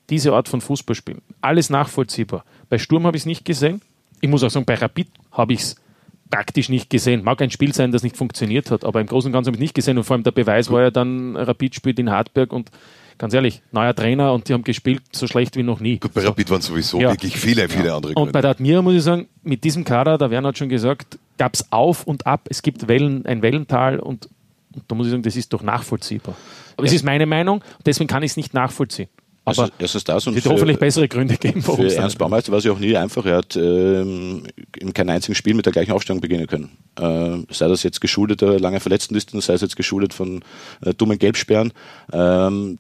diese 0.10 0.34
Art 0.34 0.50
von 0.50 0.62
Fußball 0.62 0.96
spielen. 0.96 1.22
Alles 1.42 1.70
nachvollziehbar. 1.70 2.44
Bei 2.70 2.80
Sturm 2.80 3.06
habe 3.06 3.16
ich 3.16 3.22
es 3.22 3.28
nicht 3.28 3.46
gesehen. 3.46 3.82
Ich 4.20 4.30
muss 4.30 4.44
auch 4.44 4.50
sagen, 4.50 4.66
bei 4.66 4.74
Rapid 4.74 5.10
habe 5.32 5.54
ich 5.54 5.60
es 5.60 5.76
praktisch 6.32 6.70
nicht 6.70 6.90
gesehen. 6.90 7.24
Mag 7.24 7.40
ein 7.44 7.52
Spiel 7.52 7.72
sein, 7.72 7.92
das 7.92 8.02
nicht 8.02 8.18
funktioniert 8.18 8.72
hat, 8.72 8.84
aber 8.84 9.00
im 9.00 9.06
Großen 9.06 9.28
und 9.28 9.34
Ganzen 9.34 9.50
habe 9.50 9.58
ich 9.58 9.60
es 9.60 9.64
nicht 9.64 9.76
gesehen. 9.76 9.96
Und 10.00 10.06
vor 10.06 10.16
allem 10.16 10.24
der 10.24 10.32
Beweis 10.32 10.72
war 10.72 10.82
ja 10.82 10.90
dann, 10.90 11.36
Rapid 11.36 11.76
spielt 11.76 12.00
in 12.00 12.10
Hartberg 12.10 12.52
und 12.52 12.72
ganz 13.20 13.36
ehrlich, 13.36 13.62
neuer 13.72 13.94
Trainer 13.94 14.34
und 14.34 14.50
die 14.50 14.54
haben 14.54 14.64
gespielt 14.64 15.04
so 15.12 15.28
schlecht 15.28 15.56
wie 15.56 15.62
noch 15.62 15.82
nie. 15.82 16.00
Gut, 16.00 16.16
bei 16.16 16.26
Rapid 16.26 16.50
waren 16.50 16.62
sowieso 16.62 17.00
ja. 17.00 17.12
wirklich 17.12 17.38
viele, 17.38 17.70
viele 17.70 17.90
ja. 17.90 17.96
andere 17.96 18.16
Gründe. 18.16 18.28
Und 18.28 18.32
bei 18.32 18.42
der 18.42 18.50
Admira 18.50 18.82
muss 18.82 18.96
ich 18.96 19.04
sagen, 19.04 19.28
mit 19.44 19.64
diesem 19.64 19.84
Kader, 19.84 20.18
da 20.18 20.32
Werner 20.32 20.48
hat 20.48 20.58
schon 20.58 20.70
gesagt, 20.70 21.20
gab 21.38 21.54
es 21.54 21.72
auf 21.72 22.08
und 22.08 22.26
ab. 22.26 22.48
Es 22.50 22.64
gibt 22.64 22.88
Wellen, 22.88 23.28
ein 23.28 23.44
Wellental 23.44 24.00
und, 24.00 24.30
und, 24.76 24.84
da 24.88 24.96
muss 24.96 25.08
ich 25.08 25.12
sagen, 25.12 25.24
das 25.24 25.36
ist 25.36 25.52
doch 25.54 25.64
nachvollziehbar. 25.64 26.36
Aber 26.78 26.86
es 26.86 26.92
ja. 26.92 26.98
ist 26.98 27.04
meine 27.04 27.26
Meinung, 27.26 27.64
deswegen 27.86 28.08
kann 28.08 28.24
ich 28.24 28.32
es 28.32 28.38
nicht 28.38 28.54
nachvollziehen. 28.54 29.10
Aber 29.46 29.70
es 29.78 29.94
ist 29.94 30.08
das 30.08 30.26
und 30.26 30.36
wird 30.36 30.46
hoffentlich 30.46 30.80
bessere 30.80 31.08
Gründe 31.10 31.36
geben. 31.36 31.62
Für 31.62 31.94
Ernst 31.94 32.18
Baumeister 32.18 32.52
war 32.52 32.60
es 32.60 32.66
ja 32.66 32.72
auch 32.72 32.80
nie 32.80 32.96
einfach. 32.96 33.26
Er 33.26 33.38
hat 33.38 33.58
ähm, 33.58 34.44
in 34.78 34.94
keinem 34.94 35.10
einzigen 35.10 35.36
Spiel 35.36 35.54
mit 35.54 35.66
der 35.66 35.74
gleichen 35.74 35.92
Aufstellung 35.92 36.22
beginnen 36.22 36.48
können. 36.48 36.72
Äh, 36.98 37.54
sei 37.54 37.68
das 37.68 37.84
jetzt 37.84 38.00
geschuldet 38.00 38.42
der 38.42 38.60
lange 38.60 38.80
Verletztenlisten, 38.80 39.42
sei 39.42 39.56
es 39.56 39.62
jetzt 39.62 39.76
geschuldet 39.76 40.14
von 40.14 40.44
äh, 40.82 40.94
dummen 40.94 41.20
Gelbsperren. 41.20 41.74
Ähm, 42.14 42.80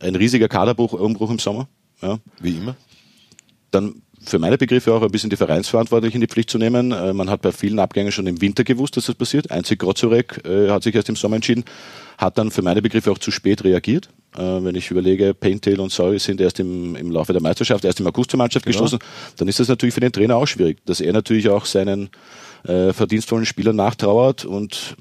ein 0.00 0.14
riesiger 0.16 0.48
Kaderbruch 0.48 0.92
Umbruch 0.92 1.30
im 1.30 1.38
Sommer. 1.38 1.68
Ja. 2.02 2.18
Wie 2.40 2.58
immer. 2.58 2.76
Dann 3.70 4.02
für 4.24 4.38
meine 4.38 4.58
Begriffe 4.58 4.92
auch 4.92 5.02
ein 5.02 5.10
bisschen 5.10 5.30
die 5.30 5.36
Vereinsverantwortlichen 5.36 6.16
in 6.16 6.20
die 6.22 6.26
Pflicht 6.26 6.50
zu 6.50 6.58
nehmen. 6.58 6.92
Äh, 6.92 7.12
man 7.12 7.30
hat 7.30 7.42
bei 7.42 7.52
vielen 7.52 7.78
Abgängen 7.78 8.12
schon 8.12 8.26
im 8.26 8.40
Winter 8.40 8.64
gewusst, 8.64 8.96
dass 8.96 9.06
das 9.06 9.14
passiert. 9.14 9.50
Einzig 9.50 9.80
Grozurek 9.80 10.42
äh, 10.44 10.70
hat 10.70 10.82
sich 10.82 10.94
erst 10.94 11.08
im 11.08 11.16
Sommer 11.16 11.36
entschieden, 11.36 11.64
hat 12.18 12.38
dann 12.38 12.50
für 12.50 12.62
meine 12.62 12.82
Begriffe 12.82 13.10
auch 13.10 13.18
zu 13.18 13.30
spät 13.30 13.64
reagiert. 13.64 14.08
Äh, 14.36 14.40
wenn 14.40 14.74
ich 14.74 14.90
überlege, 14.90 15.34
Paintail 15.34 15.80
und 15.80 15.92
Saul 15.92 16.18
sind 16.18 16.40
erst 16.40 16.60
im, 16.60 16.96
im 16.96 17.10
Laufe 17.10 17.32
der 17.32 17.42
Meisterschaft, 17.42 17.84
erst 17.84 18.00
im 18.00 18.06
August 18.06 18.30
zur 18.30 18.38
Mannschaft 18.38 18.64
genau. 18.64 18.78
gestoßen, 18.78 18.98
dann 19.36 19.48
ist 19.48 19.60
das 19.60 19.68
natürlich 19.68 19.94
für 19.94 20.00
den 20.00 20.12
Trainer 20.12 20.36
auch 20.36 20.46
schwierig, 20.46 20.78
dass 20.86 21.00
er 21.00 21.12
natürlich 21.12 21.48
auch 21.48 21.66
seinen 21.66 22.10
äh, 22.64 22.92
verdienstvollen 22.92 23.44
Spielern 23.44 23.76
nachtrauert 23.76 24.44
und 24.44 24.96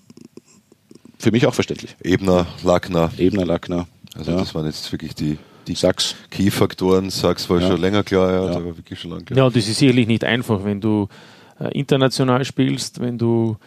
für 1.17 1.31
mich 1.31 1.45
auch 1.45 1.53
verständlich. 1.53 1.95
Ebner, 2.03 2.47
Lackner. 2.63 3.12
Ebner, 3.17 3.45
Lackner. 3.45 3.88
Also 4.15 4.31
ja. 4.31 4.38
das 4.38 4.53
waren 4.55 4.65
jetzt 4.65 4.91
wirklich 4.91 5.15
die, 5.15 5.38
die 5.67 5.76
Sachs. 5.76 6.15
Key-Faktoren. 6.30 7.10
Sachs 7.10 7.50
war 7.50 7.62
ja. 7.62 7.67
schon 7.67 7.82
länger 7.82 8.04
klar, 8.04 8.32
ja, 8.32 8.45
ja. 8.45 8.56
war 8.56 8.78
wirklich 8.78 9.00
schon 9.00 9.12
lange 9.12 9.24
klar. 9.24 9.38
Ja, 9.38 9.43
und 9.45 9.56
das 9.56 9.67
ist 9.67 9.80
sicherlich 9.80 10.08
nicht 10.08 10.24
einfach, 10.24 10.63
wenn 10.63 10.82
du 10.82 11.08
äh, 11.60 11.69
international 11.78 12.45
spielst, 12.45 13.00
wenn 13.00 13.17
du 13.17 13.58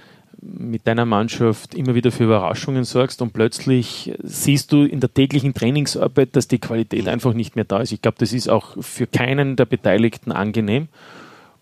mit 0.41 0.87
deiner 0.87 1.07
Mannschaft 1.07 1.75
immer 1.75 1.95
wieder 1.95 2.13
für 2.13 2.25
Überraschungen 2.25 2.85
sorgst 2.85 3.23
und 3.23 3.33
plötzlich 3.33 4.13
siehst 4.23 4.73
du 4.73 4.85
in 4.85 5.01
der 5.01 5.13
täglichen 5.13 5.55
Trainingsarbeit, 5.55 6.37
dass 6.37 6.49
die 6.49 6.59
Qualität 6.59 7.05
mhm. 7.05 7.09
einfach 7.09 7.33
nicht 7.33 7.57
mehr 7.57 7.65
da 7.65 7.79
ist. 7.81 7.93
Ich 7.93 8.03
glaube, 8.03 8.19
das 8.19 8.33
ist 8.33 8.49
auch 8.49 8.77
für 8.81 9.07
keinen 9.07 9.57
der 9.57 9.65
Beteiligten 9.65 10.33
angenehm. 10.33 10.89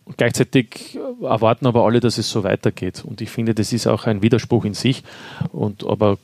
Und 0.04 0.18
gleichzeitig 0.18 0.98
erwarten 1.22 1.66
aber 1.66 1.84
alle, 1.84 2.00
dass 2.00 2.18
es 2.18 2.28
so 2.28 2.42
weitergeht. 2.42 3.04
Und 3.04 3.20
ich 3.20 3.30
finde, 3.30 3.54
das 3.54 3.72
ist 3.72 3.86
auch 3.86 4.06
ein 4.06 4.20
Widerspruch 4.20 4.64
in 4.64 4.74
sich. 4.74 5.04
Und 5.52 5.86
aber 5.86 6.18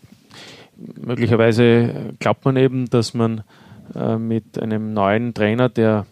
möglicherweise 0.97 2.14
glaubt 2.18 2.44
man 2.44 2.57
eben, 2.57 2.90
dass 2.90 3.14
man 3.14 3.42
äh, 3.94 4.16
mit 4.16 4.61
einem 4.61 4.92
neuen 4.92 5.35
Trainer, 5.35 5.68
der 5.68 6.07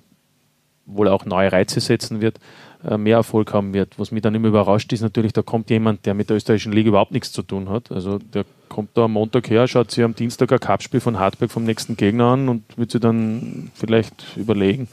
wohl 0.87 1.09
auch 1.09 1.25
neue 1.25 1.51
Reize 1.53 1.81
setzen 1.81 2.21
wird, 2.21 2.39
äh, 2.85 2.97
mehr 2.97 3.17
Erfolg 3.17 3.53
haben 3.53 3.75
wird. 3.75 3.99
Was 3.99 4.13
mich 4.13 4.23
dann 4.23 4.35
immer 4.35 4.49
überrascht 4.49 4.93
ist 4.93 5.01
natürlich, 5.01 5.33
da 5.33 5.43
kommt 5.43 5.71
jemand, 5.71 6.07
der 6.07 6.15
mit 6.15 6.31
der 6.31 6.37
österreichischen 6.37 6.73
Liga 6.73 6.89
überhaupt 6.89 7.13
nichts 7.13 7.33
zu 7.33 7.43
tun 7.43 7.69
hat. 7.69 7.91
Also 7.91 8.19
der 8.19 8.45
kommt 8.69 8.91
da 8.95 9.05
am 9.05 9.13
Montag 9.13 9.51
her, 9.51 9.67
schaut 9.67 9.91
sich 9.91 10.05
am 10.05 10.15
Dienstag 10.15 10.53
ein 10.53 10.61
Cup-Spiel 10.61 11.01
von 11.01 11.19
Hartberg 11.19 11.51
vom 11.51 11.65
nächsten 11.65 11.97
Gegner 11.97 12.27
an 12.27 12.49
und 12.49 12.63
wird 12.79 12.93
sich 12.93 13.01
dann 13.01 13.71
vielleicht 13.75 14.37
überlegen, 14.37 14.89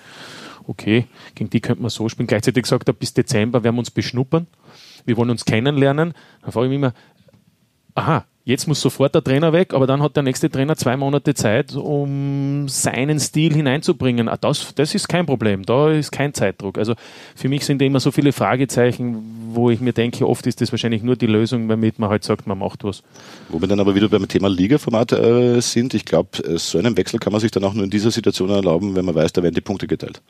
okay, 0.67 1.05
gegen 1.35 1.49
die 1.49 1.59
könnte 1.59 1.81
man 1.81 1.89
so 1.89 2.09
spielen. 2.09 2.27
Gleichzeitig 2.27 2.65
sagt 2.65 2.87
er, 2.87 2.93
bis 2.93 3.13
Dezember 3.13 3.63
werden 3.63 3.75
wir 3.75 3.79
uns 3.79 3.91
beschnuppern. 3.91 4.47
Wir 5.05 5.17
wollen 5.17 5.29
uns 5.29 5.45
kennenlernen. 5.45 6.13
Dann 6.41 6.51
frage 6.51 6.67
ich 6.67 6.69
mich 6.69 6.77
immer, 6.77 6.93
aha, 7.95 8.25
Jetzt 8.45 8.67
muss 8.67 8.81
sofort 8.81 9.15
der 9.15 9.23
Trainer 9.23 9.53
weg, 9.53 9.73
aber 9.73 9.87
dann 9.87 10.01
hat 10.01 10.17
der 10.17 10.23
nächste 10.23 10.49
Trainer 10.49 10.75
zwei 10.75 10.97
Monate 10.97 11.33
Zeit, 11.33 11.75
um 11.75 12.67
seinen 12.67 13.17
Stil 13.21 13.53
hineinzubringen. 13.53 14.27
Ah, 14.27 14.35
das, 14.35 14.75
das 14.75 14.93
ist 14.93 15.07
kein 15.07 15.25
Problem, 15.25 15.63
da 15.63 15.89
ist 15.89 16.11
kein 16.11 16.33
Zeitdruck. 16.33 16.77
Also 16.77 16.93
für 17.37 17.47
mich 17.47 17.63
sind 17.63 17.79
da 17.79 17.85
immer 17.85 18.01
so 18.01 18.11
viele 18.11 18.33
Fragezeichen, 18.33 19.23
wo 19.53 19.69
ich 19.69 19.79
mir 19.79 19.93
denke, 19.93 20.27
oft 20.27 20.45
ist 20.45 20.59
das 20.59 20.73
wahrscheinlich 20.73 21.03
nur 21.03 21.15
die 21.15 21.27
Lösung, 21.27 21.69
damit 21.69 21.99
man 21.99 22.09
halt 22.09 22.25
sagt, 22.25 22.45
man 22.45 22.57
macht 22.57 22.83
was. 22.83 23.01
Wo 23.47 23.61
wir 23.61 23.69
dann 23.69 23.79
aber 23.79 23.95
wieder 23.95 24.09
beim 24.09 24.27
Thema 24.27 24.49
Ligaformat 24.49 25.13
äh, 25.13 25.61
sind, 25.61 25.93
ich 25.93 26.03
glaube, 26.03 26.43
äh, 26.43 26.57
so 26.57 26.77
einen 26.77 26.97
Wechsel 26.97 27.19
kann 27.19 27.31
man 27.31 27.39
sich 27.39 27.51
dann 27.51 27.63
auch 27.63 27.73
nur 27.73 27.85
in 27.85 27.91
dieser 27.91 28.11
Situation 28.11 28.49
erlauben, 28.49 28.93
wenn 28.97 29.05
man 29.05 29.15
weiß, 29.15 29.31
da 29.31 29.41
werden 29.41 29.55
die 29.55 29.61
Punkte 29.61 29.87
geteilt 29.87 30.21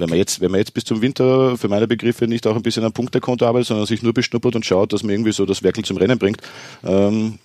wenn 0.00 0.08
man 0.08 0.18
jetzt, 0.18 0.40
wenn 0.40 0.50
man 0.50 0.58
jetzt 0.58 0.74
bis 0.74 0.84
zum 0.84 1.02
Winter 1.02 1.56
für 1.56 1.68
meine 1.68 1.86
Begriffe 1.86 2.26
nicht 2.26 2.46
auch 2.46 2.56
ein 2.56 2.62
bisschen 2.62 2.84
am 2.84 2.92
Punktekonto 2.92 3.46
arbeitet, 3.46 3.68
sondern 3.68 3.86
sich 3.86 4.02
nur 4.02 4.12
beschnuppert 4.12 4.56
und 4.56 4.66
schaut, 4.66 4.92
dass 4.92 5.02
man 5.02 5.10
irgendwie 5.10 5.32
so 5.32 5.46
das 5.46 5.62
Werkel 5.62 5.84
zum 5.84 5.96
Rennen 5.96 6.18
bringt, 6.18 6.40
ähm, 6.84 7.38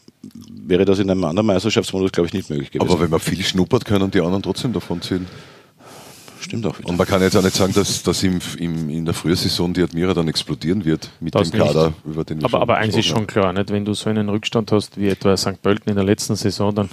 wäre 0.49 0.85
das 0.85 0.99
in 0.99 1.09
einem 1.09 1.23
anderen 1.23 1.47
Meisterschaftsmodus, 1.47 2.11
glaube 2.11 2.27
ich, 2.27 2.33
nicht 2.33 2.49
möglich 2.49 2.71
gewesen. 2.71 2.89
Aber 2.89 2.99
wenn 2.99 3.11
man 3.11 3.19
viel 3.19 3.43
schnuppert, 3.43 3.85
können 3.85 4.09
die 4.09 4.21
anderen 4.21 4.41
trotzdem 4.41 4.73
davon 4.73 5.01
ziehen. 5.01 5.27
Stimmt 6.39 6.65
auch 6.67 6.77
wieder. 6.77 6.89
Und 6.89 6.97
man 6.97 7.07
kann 7.07 7.21
jetzt 7.21 7.35
auch 7.35 7.41
nicht 7.41 7.55
sagen, 7.55 7.73
dass, 7.73 8.03
dass 8.03 8.21
im, 8.23 8.39
im, 8.57 8.89
in 8.89 9.05
der 9.05 9.13
Frühsaison 9.13 9.73
die 9.73 9.81
Admira 9.81 10.13
dann 10.13 10.27
explodieren 10.27 10.85
wird 10.85 11.09
mit 11.19 11.33
das 11.33 11.49
dem 11.49 11.59
Kader, 11.59 11.93
über 12.05 12.23
den 12.23 12.39
wir 12.39 12.45
Aber, 12.45 12.61
aber 12.61 12.77
eins 12.77 12.95
ist 12.95 13.07
schon 13.07 13.25
klar, 13.25 13.51
nicht? 13.51 13.71
wenn 13.71 13.85
du 13.85 13.93
so 13.93 14.09
einen 14.09 14.29
Rückstand 14.29 14.71
hast 14.71 14.97
wie 14.97 15.07
etwa 15.07 15.35
St. 15.37 15.61
Pölten 15.61 15.89
in 15.89 15.95
der 15.95 16.03
letzten 16.03 16.35
Saison, 16.35 16.73
dann 16.75 16.89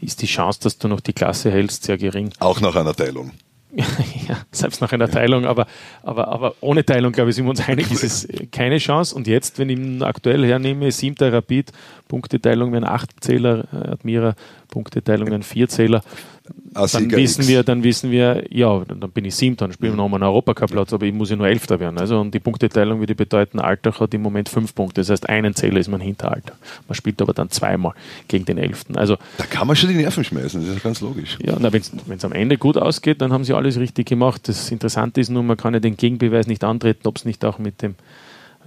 ist 0.00 0.22
die 0.22 0.26
Chance, 0.26 0.60
dass 0.62 0.78
du 0.78 0.88
noch 0.88 1.00
die 1.00 1.12
Klasse 1.12 1.50
hältst, 1.50 1.84
sehr 1.84 1.98
gering. 1.98 2.30
Auch 2.40 2.60
nach 2.60 2.74
einer 2.74 2.94
Teilung. 2.94 3.32
ja, 4.28 4.38
selbst 4.50 4.80
nach 4.80 4.92
einer 4.92 5.10
Teilung, 5.10 5.44
aber, 5.44 5.66
aber, 6.02 6.28
aber 6.28 6.54
ohne 6.60 6.84
Teilung, 6.84 7.12
glaube 7.12 7.30
ich, 7.30 7.36
sind 7.36 7.44
wir 7.44 7.50
uns 7.50 7.66
einig, 7.68 7.90
ist 7.90 8.02
es 8.02 8.28
keine 8.50 8.78
Chance. 8.78 9.14
Und 9.14 9.26
jetzt, 9.26 9.58
wenn 9.58 9.68
ich 9.68 9.78
ihn 9.78 10.02
aktuell 10.02 10.46
hernehme, 10.46 10.90
siebter 10.90 11.32
Rapid, 11.32 11.72
Punkteteilung 12.08 12.72
wären 12.72 12.84
acht 12.84 13.10
Zähler, 13.20 13.66
äh, 13.72 13.90
Admira, 13.90 14.34
Punkteteilung 14.68 15.30
wären 15.30 15.42
vier 15.42 15.68
Zähler. 15.68 16.02
Dann 16.72 17.10
wissen 17.10 17.46
wir, 17.46 17.62
dann 17.62 17.82
wissen 17.82 18.10
wir, 18.10 18.44
ja, 18.50 18.82
dann 18.86 19.10
bin 19.10 19.24
ich 19.24 19.34
siebter, 19.34 19.66
dann 19.66 19.72
spielen 19.72 19.92
wir 19.92 19.96
nochmal 19.96 20.22
einen 20.22 20.30
Europacup-Platz, 20.30 20.92
aber 20.92 21.04
ich 21.04 21.12
muss 21.12 21.28
ja 21.30 21.36
nur 21.36 21.46
Elfter 21.46 21.78
werden. 21.80 21.98
Also, 21.98 22.18
und 22.20 22.32
die 22.32 22.40
Punkteteilung 22.40 23.00
würde 23.00 23.14
bedeuten, 23.14 23.58
Alltag 23.58 24.00
hat 24.00 24.14
im 24.14 24.22
Moment 24.22 24.48
fünf 24.48 24.74
Punkte. 24.74 25.00
Das 25.00 25.10
heißt, 25.10 25.28
einen 25.28 25.54
Zähler 25.54 25.80
ist 25.80 25.88
man 25.88 26.00
hinter 26.00 26.32
Alltag. 26.32 26.56
Man 26.86 26.94
spielt 26.94 27.20
aber 27.20 27.34
dann 27.34 27.50
zweimal 27.50 27.92
gegen 28.28 28.44
den 28.44 28.56
Elften. 28.56 28.96
Also, 28.96 29.16
da 29.36 29.44
kann 29.44 29.66
man 29.66 29.76
schon 29.76 29.90
die 29.90 29.96
Nerven 29.96 30.24
schmeißen, 30.24 30.64
das 30.64 30.76
ist 30.76 30.82
ganz 30.82 31.00
logisch. 31.00 31.38
Ja, 31.44 31.56
wenn 31.60 31.82
es 32.16 32.24
am 32.24 32.32
Ende 32.32 32.56
gut 32.56 32.78
ausgeht, 32.78 33.20
dann 33.20 33.32
haben 33.32 33.44
sie 33.44 33.54
alles 33.54 33.78
richtig 33.78 34.06
gemacht. 34.06 34.48
Das 34.48 34.70
Interessante 34.70 35.20
ist 35.20 35.28
nur, 35.28 35.42
man 35.42 35.56
kann 35.56 35.74
ja 35.74 35.80
den 35.80 35.96
Gegenbeweis 35.96 36.46
nicht 36.46 36.64
antreten, 36.64 37.08
ob 37.08 37.16
es 37.16 37.24
nicht 37.24 37.44
auch 37.44 37.58
mit 37.58 37.82
dem 37.82 37.94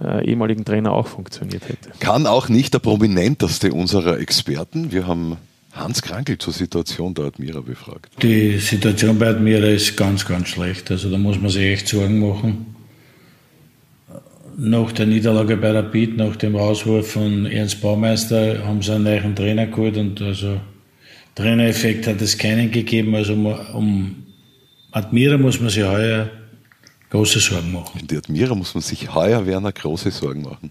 äh, 0.02 0.24
ehemaligen 0.24 0.64
Trainer 0.64 0.92
auch 0.92 1.06
funktioniert 1.06 1.68
hätte. 1.68 1.90
Kann 2.00 2.26
auch 2.26 2.48
nicht 2.48 2.74
der 2.74 2.78
prominenteste 2.78 3.72
unserer 3.72 4.18
Experten. 4.18 4.92
Wir 4.92 5.06
haben 5.06 5.36
Hans 5.72 6.02
Krankel 6.02 6.36
zur 6.36 6.52
Situation 6.52 7.14
der 7.14 7.26
Admira 7.26 7.60
befragt. 7.60 8.12
Die 8.22 8.58
Situation 8.58 9.18
bei 9.18 9.28
Admira 9.28 9.66
ist 9.66 9.96
ganz, 9.96 10.24
ganz 10.26 10.48
schlecht. 10.48 10.90
Also 10.90 11.10
da 11.10 11.16
muss 11.16 11.40
man 11.40 11.50
sich 11.50 11.64
echt 11.64 11.88
Sorgen 11.88 12.20
machen. 12.20 12.66
Nach 14.58 14.92
der 14.92 15.06
Niederlage 15.06 15.56
bei 15.56 15.70
Rapid, 15.70 16.18
nach 16.18 16.36
dem 16.36 16.56
Rauswurf 16.56 17.12
von 17.12 17.46
Ernst 17.46 17.80
Baumeister, 17.80 18.66
haben 18.66 18.82
sie 18.82 18.92
einen 18.92 19.04
neuen 19.04 19.34
Trainer 19.34 19.66
geholt 19.66 19.96
und 19.96 20.20
also 20.20 20.60
Trainereffekt 21.34 22.06
hat 22.06 22.20
es 22.20 22.36
keinen 22.36 22.70
gegeben. 22.70 23.14
Also 23.14 23.32
um 23.32 24.26
Admira 24.90 25.38
muss 25.38 25.58
man 25.58 25.70
sich 25.70 25.84
heuer 25.84 26.30
große 27.08 27.40
Sorgen 27.40 27.72
machen. 27.72 28.00
In 28.00 28.06
die 28.06 28.18
Admira 28.18 28.54
muss 28.54 28.74
man 28.74 28.82
sich 28.82 29.14
heuer, 29.14 29.46
Werner, 29.46 29.72
große 29.72 30.10
Sorgen 30.10 30.42
machen. 30.42 30.68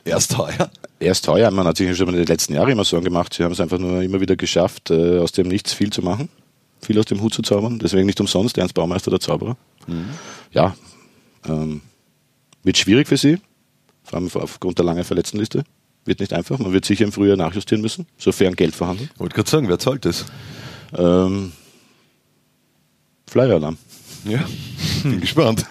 Erst 0.04 0.36
heuer? 0.38 0.70
Erst 0.98 1.28
heuer. 1.28 1.50
Man 1.50 1.66
hat 1.66 1.76
sich 1.76 1.96
schon 1.96 2.08
in 2.08 2.16
den 2.16 2.26
letzten 2.26 2.54
Jahren 2.54 2.70
immer 2.70 2.84
Sorgen 2.84 3.04
gemacht. 3.04 3.34
Sie 3.34 3.42
haben 3.44 3.52
es 3.52 3.60
einfach 3.60 3.78
nur 3.78 4.02
immer 4.02 4.20
wieder 4.20 4.36
geschafft, 4.36 4.90
äh, 4.90 5.18
aus 5.18 5.32
dem 5.32 5.48
Nichts 5.48 5.72
viel 5.72 5.90
zu 5.90 6.02
machen. 6.02 6.28
Viel 6.82 6.98
aus 6.98 7.06
dem 7.06 7.20
Hut 7.20 7.34
zu 7.34 7.42
zaubern. 7.42 7.78
Deswegen 7.78 8.06
nicht 8.06 8.20
umsonst 8.20 8.56
Ernst 8.58 8.74
Baumeister 8.74 9.10
der 9.10 9.20
Zauberer. 9.20 9.56
Mhm. 9.86 10.10
Ja, 10.52 10.74
ähm, 11.46 11.82
wird 12.62 12.78
schwierig 12.78 13.08
für 13.08 13.16
Sie. 13.16 13.38
Vor 14.02 14.18
allem 14.18 14.30
aufgrund 14.34 14.78
der 14.78 14.84
langen 14.84 15.04
Verletztenliste. 15.04 15.64
Wird 16.04 16.20
nicht 16.20 16.32
einfach. 16.32 16.58
Man 16.58 16.72
wird 16.72 16.84
sicher 16.84 17.04
im 17.04 17.12
Frühjahr 17.12 17.36
nachjustieren 17.36 17.82
müssen, 17.82 18.06
sofern 18.16 18.56
Geld 18.56 18.74
vorhanden. 18.74 19.10
Ich 19.12 19.20
wollte 19.20 19.34
gerade 19.34 19.50
sagen, 19.50 19.68
wer 19.68 19.78
zahlt 19.78 20.04
das? 20.04 20.24
Ähm, 20.96 21.52
Flyer-Alarm. 23.28 23.76
Ja, 24.24 24.44
bin 25.02 25.20
gespannt. 25.20 25.64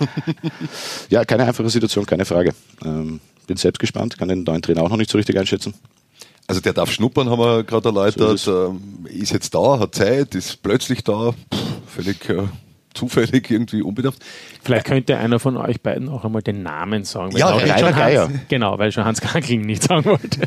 ja, 1.10 1.26
keine 1.26 1.46
einfache 1.46 1.70
Situation, 1.70 2.06
keine 2.06 2.26
Frage. 2.26 2.54
Ähm, 2.84 3.20
bin 3.50 3.58
selbst 3.58 3.80
gespannt, 3.80 4.18
kann 4.18 4.30
den 4.30 4.44
neuen 4.44 4.62
Trainer 4.62 4.84
auch 4.84 4.90
noch 4.90 4.98
nicht 4.98 5.10
so 5.10 5.18
richtig 5.18 5.38
einschätzen. 5.38 5.74
Also 6.48 6.62
der 6.62 6.74
darf 6.74 6.92
schnuppern, 6.92 7.30
haben 7.30 7.40
wir 7.40 7.64
gerade 7.64 7.90
erläutert. 7.90 8.40
So 8.40 8.78
ist, 9.06 9.14
ist, 9.14 9.32
jetzt 9.34 9.54
da, 9.54 9.80
hat 9.80 9.94
Zeit, 9.94 10.34
ist 10.34 10.64
plötzlich 10.64 11.04
da, 11.04 11.32
Pff, 11.32 11.60
völlig 11.88 12.30
äh, 12.30 12.44
zufällig 12.94 13.50
irgendwie 13.50 13.82
unbedarft. 13.82 14.24
Vielleicht 14.64 14.86
könnte 14.86 15.18
einer 15.18 15.40
von 15.40 15.58
euch 15.58 15.82
beiden 15.82 16.10
auch 16.10 16.26
einmal 16.26 16.42
den 16.42 16.64
Namen 16.64 17.04
sagen. 17.04 17.36
ja, 17.36 17.50
Rainer 17.50 17.92
Geier. 17.92 18.24
Hans, 18.30 18.40
genau, 18.50 18.78
weil 18.78 18.92
schon 18.92 19.06
Hans 19.06 19.22
Krankling 19.22 19.62
nicht 19.62 19.84
sagen 19.84 20.06
wollte. 20.06 20.42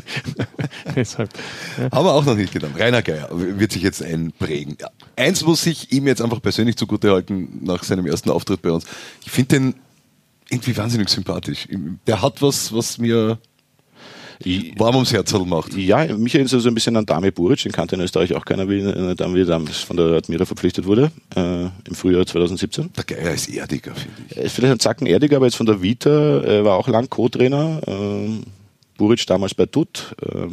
Deshalb, 0.95 1.29
ja. 1.77 1.91
Haben 1.91 2.05
wir 2.05 2.13
auch 2.13 2.25
noch 2.25 2.35
nicht 2.35 2.53
getan. 2.53 2.71
Rainer 2.77 3.01
Geier 3.01 3.29
wird 3.31 3.71
sich 3.71 3.81
jetzt 3.81 4.01
einprägen. 4.01 4.77
Ja. 4.79 4.89
Eins 5.15 5.43
muss 5.43 5.65
ich 5.65 5.91
ihm 5.91 6.07
jetzt 6.07 6.21
einfach 6.21 6.41
persönlich 6.41 6.77
zugute 6.77 7.11
halten 7.11 7.59
nach 7.63 7.83
seinem 7.83 8.05
ersten 8.05 8.29
Auftritt 8.29 8.61
bei 8.61 8.71
uns. 8.71 8.85
Ich 9.25 9.31
finde 9.31 9.55
den 9.55 9.75
irgendwie 10.53 10.77
wahnsinnig 10.77 11.09
sympathisch. 11.09 11.67
Der 12.07 12.21
hat 12.21 12.41
was, 12.41 12.73
was 12.73 12.97
mir 12.97 13.39
warm 14.77 14.95
ums 14.95 15.13
Herz 15.13 15.33
macht. 15.33 15.75
Ja, 15.75 16.05
mich 16.17 16.35
erinnert 16.35 16.49
so 16.49 16.67
ein 16.67 16.73
bisschen 16.73 16.95
an 16.97 17.05
Dame 17.05 17.31
Buric, 17.31 17.63
den 17.63 17.71
kannte 17.71 17.95
in 17.95 18.01
Österreich 18.01 18.33
auch 18.33 18.45
keiner, 18.45 18.67
wie 18.69 18.81
eine 18.81 19.15
Dame, 19.15 19.37
die 19.37 19.45
damals 19.45 19.77
von 19.77 19.97
der 19.97 20.17
Admira 20.17 20.45
verpflichtet 20.45 20.85
wurde, 20.85 21.11
äh, 21.35 21.63
im 21.63 21.95
Frühjahr 21.95 22.25
2017. 22.25 22.91
Der 22.95 23.03
Geier 23.03 23.33
ist 23.33 23.49
erdiger, 23.49 23.95
finde 23.95 24.21
ich. 24.29 24.37
Er 24.37 24.43
ist 24.43 24.55
vielleicht 24.55 24.73
ein 24.73 24.79
Zacken 24.79 25.07
erdiger, 25.07 25.37
aber 25.37 25.45
jetzt 25.45 25.55
von 25.55 25.65
der 25.65 25.81
Vita, 25.81 26.41
er 26.41 26.65
war 26.65 26.75
auch 26.75 26.87
lang 26.87 27.09
Co-Trainer, 27.09 27.81
äh, 27.87 28.29
Buric 28.97 29.25
damals 29.27 29.53
bei 29.53 29.65
Dutt, 29.65 30.15
äh, 30.21 30.47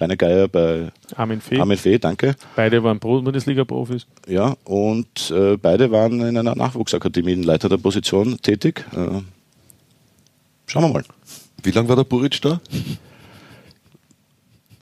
Rainer 0.00 0.16
Geier 0.16 0.48
bei 0.48 0.92
Armin 1.16 1.40
Fee. 1.40 1.58
Armin 1.58 1.76
Fee, 1.76 1.98
danke. 1.98 2.36
Beide 2.54 2.82
waren 2.84 3.00
Bundesliga-Profis. 3.00 4.06
Ja, 4.26 4.56
und 4.64 5.30
äh, 5.30 5.56
beide 5.56 5.90
waren 5.90 6.20
in 6.20 6.36
einer 6.36 6.54
Nachwuchsakademie 6.54 7.32
in 7.32 7.42
Leiter 7.42 7.68
der 7.68 7.78
Position 7.78 8.38
tätig. 8.40 8.84
Äh, 8.92 9.22
schauen 10.66 10.84
wir 10.84 10.88
mal. 10.88 11.04
Wie 11.62 11.70
lange 11.72 11.88
war 11.88 11.96
der 11.96 12.04
Buric 12.04 12.40
da? 12.40 12.60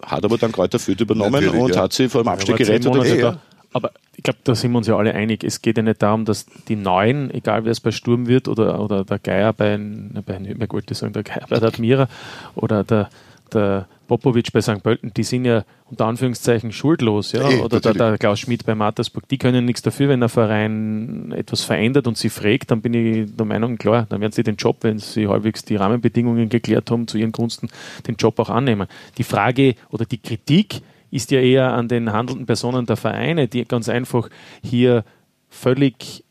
Hat 0.03 0.25
aber 0.25 0.37
dann 0.39 0.53
Kräuter 0.53 0.79
Fürth 0.79 1.01
übernommen 1.01 1.33
Natürlich, 1.33 1.61
und 1.61 1.75
ja. 1.75 1.83
hat 1.83 1.93
sie 1.93 2.09
vor 2.09 2.23
dem 2.23 2.29
Abstieg 2.29 2.57
gerettet. 2.57 2.95
Hey, 3.03 3.21
ja. 3.21 3.41
Aber 3.73 3.91
ich 4.15 4.23
glaube, 4.23 4.39
da 4.45 4.55
sind 4.55 4.71
wir 4.73 4.79
uns 4.79 4.87
ja 4.87 4.97
alle 4.97 5.15
einig. 5.15 5.43
Es 5.43 5.63
geht 5.63 5.77
ja 5.79 5.83
nicht 5.83 6.01
darum, 6.03 6.25
dass 6.25 6.47
die 6.69 6.77
Neuen, 6.77 7.31
egal 7.31 7.65
wer 7.65 7.73
es 7.73 7.81
bei 7.81 7.91
Sturm 7.91 8.27
wird 8.27 8.49
oder, 8.49 8.81
oder 8.81 9.05
der 9.05 9.19
Geier 9.19 9.53
bei, 9.53 9.77
bei 9.79 10.39
Nürnberg 10.39 10.73
wollte 10.73 10.93
ich 10.93 10.99
sagen, 10.99 11.13
der 11.13 11.25
Geier 11.25 11.47
bei 11.49 11.59
der 11.59 11.69
Admira 11.69 12.09
oder 12.55 12.85
der, 12.85 13.09
der 13.53 13.89
Popovic 14.07 14.53
bei 14.53 14.61
St. 14.61 14.83
Pölten, 14.83 15.13
die 15.15 15.23
sind 15.23 15.45
ja 15.45 15.65
unter 15.85 16.07
Anführungszeichen 16.07 16.73
schuldlos, 16.73 17.33
ja, 17.33 17.47
hey, 17.47 17.61
oder 17.61 17.81
der, 17.81 17.95
der, 17.95 18.19
Klaus 18.19 18.41
Schmidt 18.41 18.65
bei 18.65 18.75
Mattersburg, 18.75 19.29
die 19.29 19.39
können 19.39 19.65
nichts 19.65 19.83
dafür, 19.83 20.09
wenn 20.09 20.21
der 20.21 20.29
Verein 20.29 21.33
etwas 21.33 21.63
verändert 21.63 22.07
und 22.07 22.17
sie 22.17 22.29
fragt, 22.29 22.71
dann 22.71 22.81
bin 22.81 22.95
ich 22.95 23.37
der 23.37 23.47
Meinung, 23.47 23.77
klar, 23.77 24.07
dann 24.09 24.21
werden 24.21 24.33
sie 24.33 24.43
den 24.43 24.57
Job, 24.57 24.79
wenn 24.83 24.99
sie 24.99 25.29
halbwegs 25.29 25.65
die 25.65 25.77
Rahmenbedingungen 25.77 26.49
geklärt 26.49 26.91
haben, 26.91 27.07
zu 27.07 27.19
ihren 27.19 27.33
Gunsten 27.33 27.69
den 28.07 28.17
Job 28.17 28.39
auch 28.39 28.51
annehmen. 28.51 28.89
Die 29.19 29.25
Frage 29.25 29.75
oder 29.91 30.05
die 30.05 30.19
Kritik 30.19 30.81
ist 31.11 31.31
ja 31.31 31.41
eher 31.41 31.73
an 31.73 31.89
den 31.89 32.13
handelnden 32.13 32.47
Personen 32.47 32.87
der 32.87 32.97
Vereine, 32.97 33.49
die 33.49 33.65
ganz 33.65 33.89
einfach 33.89 34.29
hier 34.63 35.05
völlig 35.49 36.25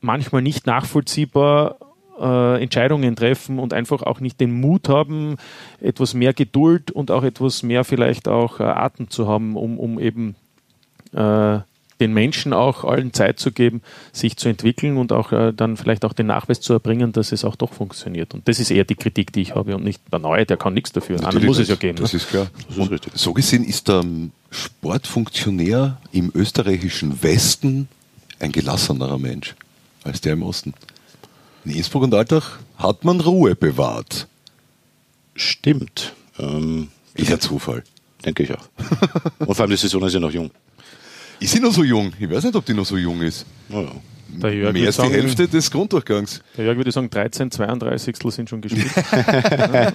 manchmal 0.00 0.42
nicht 0.42 0.66
nachvollziehbar 0.66 1.76
äh, 2.20 2.62
Entscheidungen 2.62 3.16
treffen 3.16 3.58
und 3.58 3.72
einfach 3.72 4.02
auch 4.02 4.20
nicht 4.20 4.40
den 4.40 4.52
Mut 4.52 4.88
haben, 4.88 5.36
etwas 5.80 6.14
mehr 6.14 6.32
Geduld 6.32 6.90
und 6.90 7.10
auch 7.10 7.22
etwas 7.22 7.62
mehr 7.62 7.84
vielleicht 7.84 8.28
auch 8.28 8.60
äh, 8.60 8.64
Atem 8.64 9.10
zu 9.10 9.28
haben, 9.28 9.56
um, 9.56 9.78
um 9.78 9.98
eben 9.98 10.36
äh, 11.12 11.58
den 12.00 12.12
Menschen 12.12 12.52
auch 12.52 12.84
allen 12.84 13.12
Zeit 13.12 13.38
zu 13.38 13.52
geben, 13.52 13.82
sich 14.12 14.36
zu 14.36 14.48
entwickeln 14.48 14.96
und 14.96 15.12
auch 15.12 15.32
äh, 15.32 15.52
dann 15.52 15.76
vielleicht 15.76 16.04
auch 16.04 16.12
den 16.12 16.26
Nachweis 16.26 16.60
zu 16.60 16.72
erbringen, 16.72 17.12
dass 17.12 17.32
es 17.32 17.44
auch 17.44 17.56
doch 17.56 17.72
funktioniert. 17.72 18.34
Und 18.34 18.48
das 18.48 18.58
ist 18.58 18.70
eher 18.70 18.84
die 18.84 18.96
Kritik, 18.96 19.32
die 19.32 19.42
ich 19.42 19.54
habe 19.54 19.74
und 19.76 19.84
nicht 19.84 20.02
der 20.12 20.18
Neue, 20.18 20.44
der 20.44 20.56
kann 20.56 20.74
nichts 20.74 20.92
dafür. 20.92 21.20
Natürlich, 21.20 21.46
muss 21.46 21.58
es 21.58 21.68
ja 21.68 21.76
geben. 21.76 21.98
Das 21.98 22.12
ne? 22.12 22.16
ist 22.18 22.28
klar. 22.28 22.48
Das 22.68 22.76
ist 22.76 23.18
so 23.18 23.32
gesehen 23.32 23.64
ist 23.64 23.88
der 23.88 24.04
Sportfunktionär 24.50 25.98
im 26.12 26.32
österreichischen 26.34 27.22
Westen 27.22 27.88
ein 28.40 28.52
gelassenerer 28.52 29.18
Mensch 29.18 29.54
als 30.02 30.20
der 30.20 30.34
im 30.34 30.42
Osten. 30.42 30.74
In 31.64 31.70
Innsbruck 31.70 32.02
und 32.02 32.14
Alltag 32.14 32.58
hat 32.76 33.04
man 33.04 33.20
Ruhe 33.20 33.54
bewahrt. 33.56 34.28
Stimmt. 35.34 36.14
Ähm, 36.38 36.88
ist 37.14 37.30
ja 37.30 37.38
Zufall. 37.38 37.82
Denke 38.24 38.42
ich 38.42 38.52
auch. 38.52 38.68
und 39.38 39.54
vor 39.54 39.60
allem 39.60 39.70
die 39.70 39.76
Saison 39.76 40.02
ist 40.04 40.12
ja 40.12 40.20
noch 40.20 40.32
jung. 40.32 40.50
Ist 41.40 41.52
sie 41.52 41.60
noch 41.60 41.72
so 41.72 41.82
jung? 41.82 42.12
Ich 42.18 42.30
weiß 42.30 42.44
nicht, 42.44 42.56
ob 42.56 42.64
die 42.64 42.74
noch 42.74 42.84
so 42.84 42.96
jung 42.96 43.20
ist. 43.22 43.46
Naja. 43.68 43.92
Mehr 44.72 44.86
als 44.86 44.96
die 44.96 45.02
Hälfte 45.02 45.46
des 45.46 45.70
Grunddurchgangs. 45.70 46.42
Der 46.56 46.64
Jörg 46.64 46.76
würde 46.76 46.90
sagen, 46.90 47.08
13, 47.08 47.50
32 47.50 48.16
sind 48.30 48.50
schon 48.50 48.60
gespielt. 48.60 48.90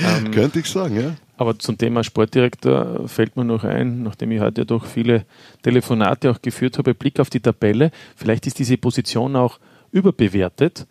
ähm, 0.00 0.30
Könnte 0.30 0.60
ich 0.60 0.66
sagen, 0.66 1.00
ja. 1.00 1.16
Aber 1.36 1.58
zum 1.58 1.78
Thema 1.78 2.04
Sportdirektor 2.04 3.08
fällt 3.08 3.36
mir 3.36 3.44
noch 3.44 3.64
ein, 3.64 4.02
nachdem 4.02 4.32
ich 4.32 4.40
heute 4.40 4.66
doch 4.66 4.84
viele 4.84 5.24
Telefonate 5.62 6.30
auch 6.30 6.42
geführt 6.42 6.78
habe, 6.78 6.94
Blick 6.94 7.18
auf 7.18 7.30
die 7.30 7.40
Tabelle. 7.40 7.90
Vielleicht 8.16 8.46
ist 8.46 8.58
diese 8.58 8.76
Position 8.76 9.36
auch 9.36 9.58
überbewertet. 9.92 10.86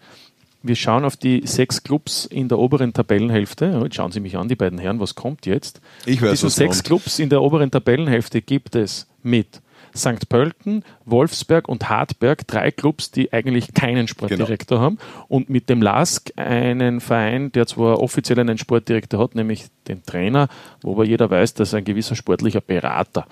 Wir 0.64 0.76
schauen 0.76 1.06
auf 1.06 1.16
die 1.16 1.46
sechs 1.46 1.84
Clubs 1.84 2.26
in 2.26 2.50
der 2.50 2.60
oberen 2.60 2.94
Tabellenhälfte. 2.94 3.80
Jetzt 3.84 3.96
schauen 3.96 4.12
Sie 4.12 4.20
mich 4.20 4.38
an, 4.38 4.50
die 4.50 4.56
beiden 4.56 4.80
Herren, 4.80 5.00
was 5.00 5.16
kommt 5.16 5.46
jetzt? 5.46 5.82
Ich 6.06 6.22
weiß, 6.22 6.32
Diese 6.32 6.50
sechs 6.50 6.78
kommt. 6.78 6.88
Clubs 6.88 7.20
in 7.20 7.30
der 7.30 7.42
oberen 7.42 7.72
Tabellenhälfte 7.72 8.42
gibt 8.42 8.76
es 8.76 9.08
mit 9.24 9.62
St. 9.96 10.30
Pölten, 10.30 10.84
Wolfsberg 11.06 11.68
und 11.68 11.90
Hartberg, 11.90 12.48
drei 12.48 12.72
Clubs, 12.72 13.12
die 13.12 13.34
eigentlich 13.34 13.74
keinen 13.74 14.08
Sportdirektor 14.08 14.78
genau. 14.78 14.86
haben. 14.86 14.98
Und 15.28 15.50
mit 15.50 15.70
dem 15.70 15.82
LASK 15.82 16.34
einen 16.36 17.02
Verein, 17.02 17.52
der 17.52 17.68
zwar 17.68 18.00
offiziell 18.00 18.40
einen 18.40 18.58
Sportdirektor 18.58 19.20
hat, 19.20 19.36
nämlich 19.36 19.66
den 19.88 20.04
Trainer, 20.04 20.48
wo 20.82 20.94
aber 20.94 21.06
jeder 21.06 21.30
weiß, 21.30 21.56
dass 21.56 21.74
ein 21.74 21.84
gewisser 21.84 22.16
sportlicher 22.16 22.62
Berater. 22.62 23.26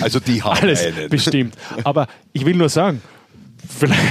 Also 0.00 0.20
die 0.20 0.42
haben 0.44 0.58
alles 0.60 0.84
einen. 0.84 1.08
bestimmt. 1.08 1.54
Aber 1.84 2.06
ich 2.32 2.44
will 2.44 2.56
nur 2.56 2.68
sagen, 2.68 3.02
vielleicht, 3.68 4.02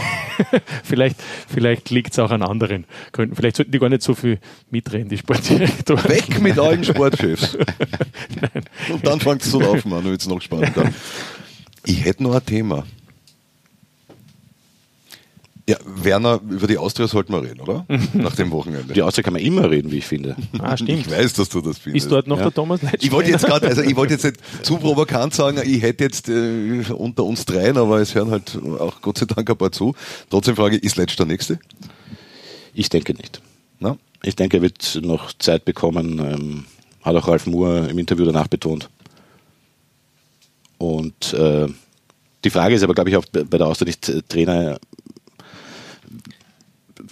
vielleicht, 0.83 1.15
vielleicht 1.47 1.89
liegt 1.89 2.13
es 2.13 2.19
auch 2.19 2.31
an 2.31 2.41
anderen 2.41 2.85
Gründen. 3.11 3.35
Vielleicht 3.35 3.57
sollten 3.57 3.71
die 3.71 3.79
gar 3.79 3.89
nicht 3.89 4.01
so 4.01 4.15
viel 4.15 4.39
mitreden, 4.69 5.09
die 5.09 5.17
Sportdirektoren. 5.17 6.09
Weg 6.09 6.39
mit 6.41 6.57
allen 6.57 6.83
Sportchefs. 6.83 7.55
Und 8.89 9.05
dann 9.05 9.19
fängt 9.19 9.41
es 9.41 9.51
so 9.51 9.61
auf, 9.61 9.85
man, 9.85 10.03
wird 10.03 10.21
es 10.21 10.27
noch 10.27 10.41
spannender. 10.41 10.91
Ich 11.85 12.05
hätte 12.05 12.23
noch 12.23 12.35
ein 12.35 12.45
Thema. 12.45 12.85
Ja, 15.69 15.77
Werner, 15.85 16.39
über 16.49 16.65
die 16.65 16.79
Austria 16.79 17.07
sollten 17.07 17.31
wir 17.31 17.43
reden, 17.43 17.59
oder? 17.59 17.85
Nach 18.13 18.35
dem 18.35 18.49
Wochenende. 18.49 18.91
Die 18.91 19.03
Austria 19.03 19.21
kann 19.23 19.33
man 19.33 19.41
immer 19.43 19.69
reden, 19.69 19.91
wie 19.91 19.97
ich 19.99 20.07
finde. 20.07 20.35
Ah, 20.57 20.75
stimmt. 20.75 20.89
Ich 21.01 21.11
weiß, 21.11 21.33
dass 21.33 21.49
du 21.49 21.61
das 21.61 21.77
findest. 21.77 22.05
Ist 22.05 22.11
dort 22.11 22.25
noch 22.25 22.37
Ja. 22.37 22.45
der 22.45 22.53
Thomas 22.55 22.81
Leitsch? 22.81 23.03
Ich 23.03 23.11
wollte 23.11 23.29
jetzt 23.29 23.45
gerade, 23.45 23.67
also 23.67 23.83
ich 23.83 23.95
wollte 23.95 24.13
jetzt 24.13 24.23
nicht 24.23 24.37
zu 24.63 24.77
provokant 24.77 25.35
sagen, 25.35 25.61
ich 25.63 25.83
hätte 25.83 26.03
jetzt 26.05 26.27
äh, 26.27 26.81
unter 26.91 27.23
uns 27.23 27.45
dreien, 27.45 27.77
aber 27.77 27.99
es 27.99 28.15
hören 28.15 28.31
halt 28.31 28.57
auch 28.79 28.99
Gott 29.01 29.19
sei 29.19 29.27
Dank 29.27 29.47
ein 29.47 29.57
paar 29.57 29.71
zu. 29.71 29.93
Trotzdem 30.31 30.55
frage 30.55 30.77
ich, 30.77 30.83
ist 30.83 30.95
Letsch 30.97 31.15
der 31.17 31.27
Nächste? 31.27 31.59
Ich 32.73 32.89
denke 32.89 33.13
nicht. 33.13 33.39
Na? 33.79 33.95
Ich 34.23 34.35
denke, 34.35 34.57
er 34.57 34.63
wird 34.63 34.99
noch 35.03 35.33
Zeit 35.33 35.65
bekommen, 35.65 36.17
ähm, 36.17 36.65
hat 37.03 37.15
auch 37.15 37.27
Ralf 37.27 37.45
Moore 37.45 37.89
im 37.89 37.99
Interview 37.99 38.25
danach 38.25 38.47
betont. 38.47 38.89
Und 40.79 41.33
äh, 41.33 41.67
die 42.43 42.49
Frage 42.49 42.73
ist 42.75 42.83
aber, 42.83 42.93
glaube 42.93 43.09
ich, 43.09 43.17
auch 43.17 43.25
bei 43.31 43.57
der 43.57 43.67
Austria 43.67 43.85
nicht 43.87 44.07
äh, 44.09 44.21
Trainer. 44.27 44.79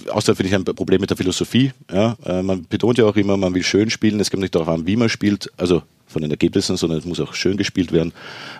Austria 0.09 0.35
finde 0.35 0.49
ich 0.49 0.55
ein 0.55 0.63
Problem 0.63 1.01
mit 1.01 1.09
der 1.09 1.17
Philosophie. 1.17 1.71
Ja? 1.91 2.15
Äh, 2.25 2.41
man 2.41 2.65
betont 2.65 2.97
ja 2.97 3.05
auch 3.05 3.15
immer, 3.15 3.37
man 3.37 3.53
will 3.53 3.63
schön 3.63 3.89
spielen. 3.89 4.19
Es 4.19 4.31
kommt 4.31 4.41
nicht 4.41 4.55
darauf 4.55 4.69
an, 4.69 4.87
wie 4.87 4.95
man 4.95 5.09
spielt, 5.09 5.51
also 5.57 5.83
von 6.07 6.21
den 6.21 6.31
Ergebnissen, 6.31 6.77
sondern 6.77 6.99
es 6.99 7.05
muss 7.05 7.19
auch 7.19 7.33
schön 7.33 7.57
gespielt 7.57 7.91
werden. 7.91 8.13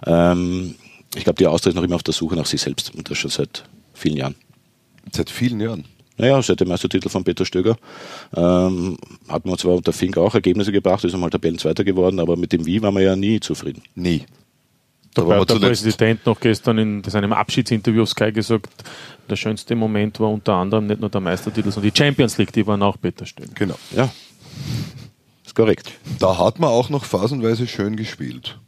Ähm, 0.06 0.76
ich 1.16 1.24
glaube, 1.24 1.38
die 1.38 1.48
Austria 1.48 1.70
ist 1.70 1.76
noch 1.76 1.84
immer 1.84 1.96
auf 1.96 2.04
der 2.04 2.14
Suche 2.14 2.36
nach 2.36 2.46
sich 2.46 2.62
selbst 2.62 2.94
und 2.94 3.10
das 3.10 3.18
schon 3.18 3.32
seit 3.32 3.64
vielen 3.94 4.18
Jahren. 4.18 4.36
Seit 5.12 5.30
vielen 5.30 5.60
Jahren. 5.60 5.86
Naja, 6.18 6.42
seit 6.42 6.60
dem 6.60 6.68
Meistertitel 6.68 7.10
von 7.10 7.24
Peter 7.24 7.46
Stöger 7.46 7.78
ähm, 8.36 8.98
hat 9.28 9.46
man 9.46 9.58
zwar 9.58 9.76
unter 9.76 9.94
Fink 9.94 10.18
auch 10.18 10.34
Ergebnisse 10.34 10.72
gebracht, 10.72 11.04
ist 11.04 11.14
einmal 11.14 11.30
Tabellenzweiter 11.30 11.84
geworden, 11.84 12.20
aber 12.20 12.36
mit 12.36 12.52
dem 12.52 12.66
Wie 12.66 12.82
war 12.82 12.92
man 12.92 13.04
ja 13.04 13.16
nie 13.16 13.40
zufrieden. 13.40 13.84
Nie. 13.96 14.26
Da 15.18 15.38
der 15.38 15.48
zuletzt. 15.48 15.84
Präsident 15.84 16.26
noch 16.26 16.40
gestern 16.40 16.78
in 16.78 17.04
seinem 17.04 17.34
Abschiedsinterview 17.34 18.04
auf 18.04 18.10
Sky 18.10 18.32
gesagt, 18.32 18.70
der 19.30 19.36
schönste 19.36 19.76
Moment 19.76 20.20
war 20.20 20.30
unter 20.30 20.54
anderem 20.54 20.88
nicht 20.88 21.02
nur 21.02 21.10
der 21.10 21.22
Meistertitel, 21.22 21.72
sondern 21.72 21.92
die 21.92 21.98
Champions 21.98 22.38
League, 22.38 22.54
die 22.54 22.66
waren 22.66 22.82
auch 22.82 22.98
Stöger. 22.98 23.52
Genau. 23.56 23.76
Ja, 23.96 24.10
ist 25.46 25.56
korrekt. 25.56 25.92
Da 26.20 26.38
hat 26.38 26.60
man 26.60 26.70
auch 26.70 26.90
noch 26.90 27.06
phasenweise 27.06 27.68
schön 27.68 27.96
gespielt. 27.96 28.60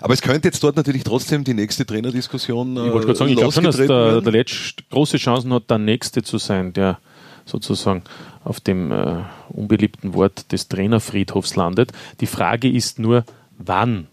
Aber 0.00 0.14
es 0.14 0.22
könnte 0.22 0.48
jetzt 0.48 0.62
dort 0.62 0.76
natürlich 0.76 1.04
trotzdem 1.04 1.44
die 1.44 1.54
nächste 1.54 1.84
Trainerdiskussion 1.84 2.76
äh, 2.76 2.86
Ich 2.86 2.92
wollte 2.92 3.06
gerade 3.06 3.18
sagen, 3.18 3.30
ich 3.30 3.36
glaube 3.36 3.52
schon, 3.52 3.64
dass 3.64 3.76
der, 3.76 4.20
der 4.20 4.32
Letsch 4.32 4.76
große 4.90 5.18
Chancen 5.18 5.52
hat, 5.52 5.68
der 5.68 5.78
Nächste 5.78 6.22
zu 6.22 6.38
sein, 6.38 6.72
der 6.72 6.98
sozusagen 7.44 8.02
auf 8.44 8.60
dem 8.60 8.90
äh, 8.90 9.22
unbeliebten 9.50 10.14
Wort 10.14 10.50
des 10.52 10.68
Trainerfriedhofs 10.68 11.56
landet. 11.56 11.92
Die 12.20 12.26
Frage 12.26 12.70
ist 12.70 12.98
nur, 12.98 13.24
wann? 13.58 14.08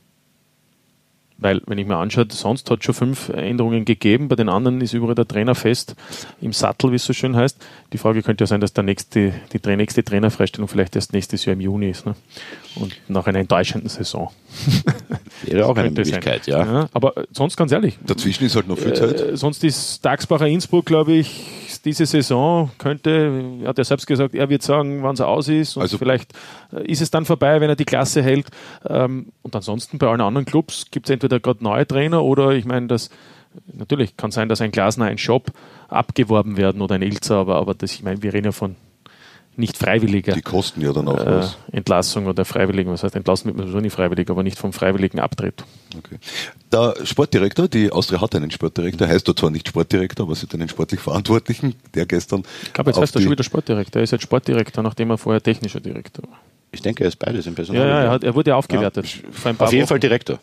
Weil, 1.42 1.62
wenn 1.68 1.78
ich 1.78 1.88
mir 1.88 1.96
anschaue, 1.96 2.28
sonst 2.30 2.70
hat 2.70 2.80
es 2.80 2.86
schon 2.86 2.96
fünf 2.96 3.30
Änderungen 3.30 3.86
gegeben, 3.86 4.28
bei 4.28 4.36
den 4.36 4.50
anderen 4.50 4.82
ist 4.82 4.94
überall 4.94 5.16
der 5.16 5.28
Trainer 5.28 5.56
fest 5.56 5.96
im 6.42 6.52
Sattel, 6.52 6.92
wie 6.92 6.98
es 6.98 7.06
so 7.06 7.14
schön 7.14 7.36
heißt. 7.36 7.58
Die 7.94 7.98
Frage 7.98 8.24
könnte 8.24 8.44
ja 8.44 8.48
sein, 8.48 8.60
dass 8.60 8.74
der 8.74 8.84
nächste, 8.84 9.34
die 9.54 9.76
nächste 9.76 10.04
Trainerfreistellung 10.04 10.68
vielleicht 10.68 10.96
erst 10.96 11.14
nächstes 11.14 11.46
Jahr 11.46 11.54
im 11.54 11.62
Juni 11.62 11.90
ist. 11.90 12.06
Ne? 12.06 12.16
Und 12.76 12.96
nach 13.08 13.26
einer 13.28 13.40
enttäuschenden 13.40 13.90
Saison. 13.90 14.32
Wäre 15.44 15.66
auch 15.66 15.76
eine. 15.78 15.90
Möglichkeit, 15.90 16.48
ja. 16.48 16.90
Aber 16.94 17.18
äh, 17.18 17.26
sonst 17.32 17.56
ganz 17.58 17.72
ehrlich, 17.72 17.98
Dazwischen 18.06 18.46
ist 18.46 18.56
halt 18.56 18.68
noch 18.68 18.78
viel 18.78 18.94
Zeit. 18.94 19.20
äh, 19.22 19.38
sonst 19.38 19.64
ist 19.64 20.04
Dagsbacher 20.06 20.48
Innsbruck, 20.48 20.86
glaube 20.86 21.14
ich, 21.14 21.46
diese 21.86 22.06
Saison 22.06 22.72
könnte, 22.78 23.60
er 23.64 23.70
hat 23.70 23.78
ja 23.78 23.84
selbst 23.84 24.06
gesagt, 24.08 24.36
er 24.36 24.50
wird 24.50 24.64
sagen, 24.64 25.02
wann 25.04 25.14
es 25.14 25.22
aus 25.22 25.48
ist 25.48 25.78
und 25.78 25.84
Also- 25.84 25.98
vielleicht 25.98 26.34
äh, 26.74 26.86
ist 26.92 27.02
es 27.02 27.12
dann 27.12 27.26
vorbei, 27.26 27.62
wenn 27.62 27.70
er 27.70 27.76
die 27.76 27.86
Klasse 27.86 28.22
hält. 28.22 28.48
Ähm, 28.88 29.28
und 29.42 29.56
ansonsten 29.56 29.98
bei 29.98 30.08
allen 30.08 30.22
anderen 30.22 30.46
Clubs 30.46 30.88
gibt 30.92 31.08
es 31.08 31.14
entweder 31.14 31.40
gerade 31.40 31.64
neue 31.64 31.88
Trainer 31.88 32.24
oder 32.24 32.52
ich 32.52 32.66
meine, 32.66 32.88
dass 32.88 33.10
natürlich 33.74 34.18
kann 34.18 34.32
sein, 34.32 34.50
dass 34.50 34.62
ein 34.62 34.72
Glasner, 34.72 35.06
ein 35.06 35.18
Shop 35.18 35.52
abgeworben 35.88 36.58
werden 36.58 36.82
oder 36.82 36.96
ein 36.96 37.02
Ilzer, 37.02 37.36
aber, 37.38 37.56
aber 37.56 37.74
das, 37.74 37.94
ich 37.94 38.04
meine, 38.04 38.22
wir 38.22 38.34
reden 38.34 38.46
ja 38.46 38.52
von 38.52 38.76
nicht 39.60 39.78
freiwilliger 39.78 40.34
Die 40.34 40.42
kosten 40.42 40.82
ja 40.82 40.92
dann 40.94 41.08
auch 41.08 41.20
äh, 41.20 41.26
was. 41.26 41.58
Entlassung 41.72 42.26
oder 42.26 42.46
freiwilligen, 42.46 42.92
was 42.92 43.04
heißt 43.04 43.16
entlassen 43.16 43.48
wird 43.48 43.58
man 43.58 43.68
sowieso 43.68 43.82
nicht 43.82 43.94
freiwillig, 43.94 44.30
aber 44.30 44.44
nicht 44.44 44.58
vom 44.58 44.74
freiwilligen 44.74 45.20
Abtritt. 45.20 45.64
Okay. 45.98 46.18
Der 46.72 46.96
Sportdirektor, 47.04 47.68
die 47.68 47.92
Austria 47.92 48.22
hat 48.22 48.36
einen 48.36 48.52
Sportdirektor, 48.52 49.08
heißt 49.08 49.28
dort 49.28 49.40
zwar 49.40 49.52
nicht 49.52 49.68
Sportdirektor, 49.68 50.26
aber 50.26 50.36
sie 50.36 50.48
hat 50.48 50.54
einen 50.54 50.70
sportlich 50.70 51.00
Verantwortlichen, 51.00 51.76
der 51.94 52.06
gestern. 52.06 52.44
Ich 52.64 52.74
glaube, 52.74 52.92
jetzt 52.92 53.00
heißt 53.00 53.16
er 53.16 53.22
schon 53.22 53.32
wieder 53.32 53.44
Sportdirektor. 53.44 54.00
Er 54.00 54.04
ist 54.04 54.12
jetzt 54.12 54.24
Sportdirektor, 54.24 54.84
nachdem 54.84 55.12
er 55.12 55.18
vorher 55.18 55.42
technischer 55.44 55.80
Direktor 55.80 56.30
war. 56.30 56.40
Ich 56.72 56.82
denke, 56.82 57.04
er 57.04 57.10
ist 57.10 57.18
beides 57.18 57.46
im 57.48 57.56
Personal. 57.56 57.82
Ja, 57.82 57.90
ja, 57.90 58.04
er, 58.04 58.12
hat, 58.12 58.24
er 58.24 58.36
wurde 58.36 58.56
aufgewertet. 58.56 59.08
Vor 59.32 59.50
ein 59.50 59.58
paar 59.58 59.68
Auf 59.68 59.74
jeden 59.74 59.84
Wochen. 59.84 59.90
Fall 59.90 60.00
Direktor. 60.00 60.40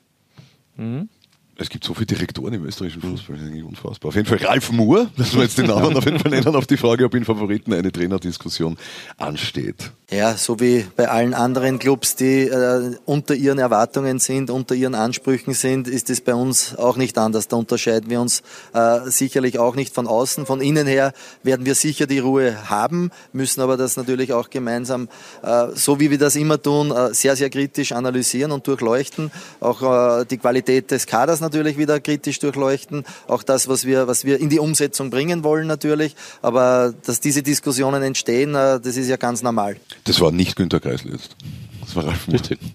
Es 1.59 1.71
gibt 1.71 1.85
so 1.85 1.95
viele 1.95 2.07
Direktoren 2.07 2.53
im 2.53 2.67
österreichischen 2.67 3.01
Fußball, 3.01 3.37
das 3.37 3.45
ist 3.45 3.51
eigentlich 3.51 3.65
unfassbar. 3.65 4.11
Auf 4.11 4.15
jeden 4.15 4.27
Fall 4.27 4.39
Ralf 4.39 4.73
Moore, 4.73 5.11
das 5.17 5.35
wir 5.35 5.43
jetzt 5.43 5.57
den 5.57 5.67
Namen 5.69 5.97
auf 5.97 6.05
jeden 6.05 6.19
Fall 6.19 6.31
nennen, 6.31 6.55
auf 6.55 6.67
die 6.67 6.77
Frage, 6.77 7.05
ob 7.07 7.15
in 7.15 7.25
Favoriten 7.25 7.73
eine 7.73 7.91
Trainerdiskussion 7.91 8.77
ansteht. 9.17 9.91
Ja, 10.09 10.37
so 10.37 10.61
wie 10.61 10.87
bei 10.95 11.09
allen 11.09 11.35
anderen 11.35 11.81
Clubs, 11.81 12.15
die 12.15 12.43
äh, 12.43 12.95
unter 13.07 13.35
ihren 13.35 13.59
Erwartungen 13.59 14.21
sind, 14.21 14.51
unter 14.51 14.77
ihren 14.77 14.95
Ansprüchen 14.95 15.53
sind, 15.53 15.89
ist 15.89 16.11
es 16.11 16.21
bei 16.21 16.33
uns 16.33 16.77
auch 16.77 16.97
nicht 16.97 17.19
anders. 17.19 17.49
Da 17.49 17.57
unterscheiden 17.57 18.09
wir 18.09 18.21
uns 18.21 18.45
äh, 18.73 19.01
sicherlich 19.07 19.59
auch 19.59 19.75
nicht 19.75 19.93
von 19.93 20.07
außen. 20.07 20.47
Von 20.47 20.61
innen 20.61 20.87
her 20.87 21.13
werden 21.43 21.67
wir 21.67 21.75
sicher 21.75 22.07
die 22.07 22.21
Ruhe 22.21 22.71
haben, 22.71 23.11
müssen 23.33 23.61
aber 23.61 23.77
das 23.77 23.97
natürlich 23.97 24.33
auch 24.33 24.49
gemeinsam, 24.49 25.09
äh, 25.43 25.71
so 25.75 25.99
wie 25.99 26.09
wir 26.09 26.19
das 26.19 26.37
immer 26.37 26.63
tun, 26.63 26.93
äh, 26.93 27.13
sehr, 27.13 27.35
sehr 27.35 27.51
kritisch 27.51 27.91
analysieren 27.91 28.53
und 28.53 28.65
durchleuchten. 28.65 29.33
Auch 29.59 30.21
äh, 30.21 30.25
die 30.25 30.39
Qualität 30.39 30.93
des 30.93 31.09
Kaders 31.09 31.41
natürlich 31.41 31.79
wieder 31.79 31.99
kritisch 31.99 32.39
durchleuchten. 32.39 33.05
Auch 33.27 33.43
das, 33.43 33.67
was 33.67 33.85
wir, 33.85 34.07
was 34.07 34.25
wir 34.25 34.39
in 34.39 34.51
die 34.51 34.61
Umsetzung 34.61 35.11
bringen 35.11 35.43
wollen 35.43 35.67
natürlich. 35.67 36.15
Aber 36.43 36.95
dass 37.05 37.19
diese 37.19 37.43
Diskussionen 37.43 38.05
entstehen, 38.05 38.55
äh, 38.55 38.79
das 38.79 38.97
ist 38.97 39.09
ja 39.09 39.17
ganz 39.17 39.43
normal. 39.43 39.79
Das 40.07 40.21
war 40.21 40.31
nicht 40.33 40.57
Günter 40.57 40.81
Kreisel 40.81 41.13
jetzt. 41.13 41.37
Das 41.81 41.95
war 41.97 42.07
Ralf. 42.07 42.29
Richtig. 42.29 42.59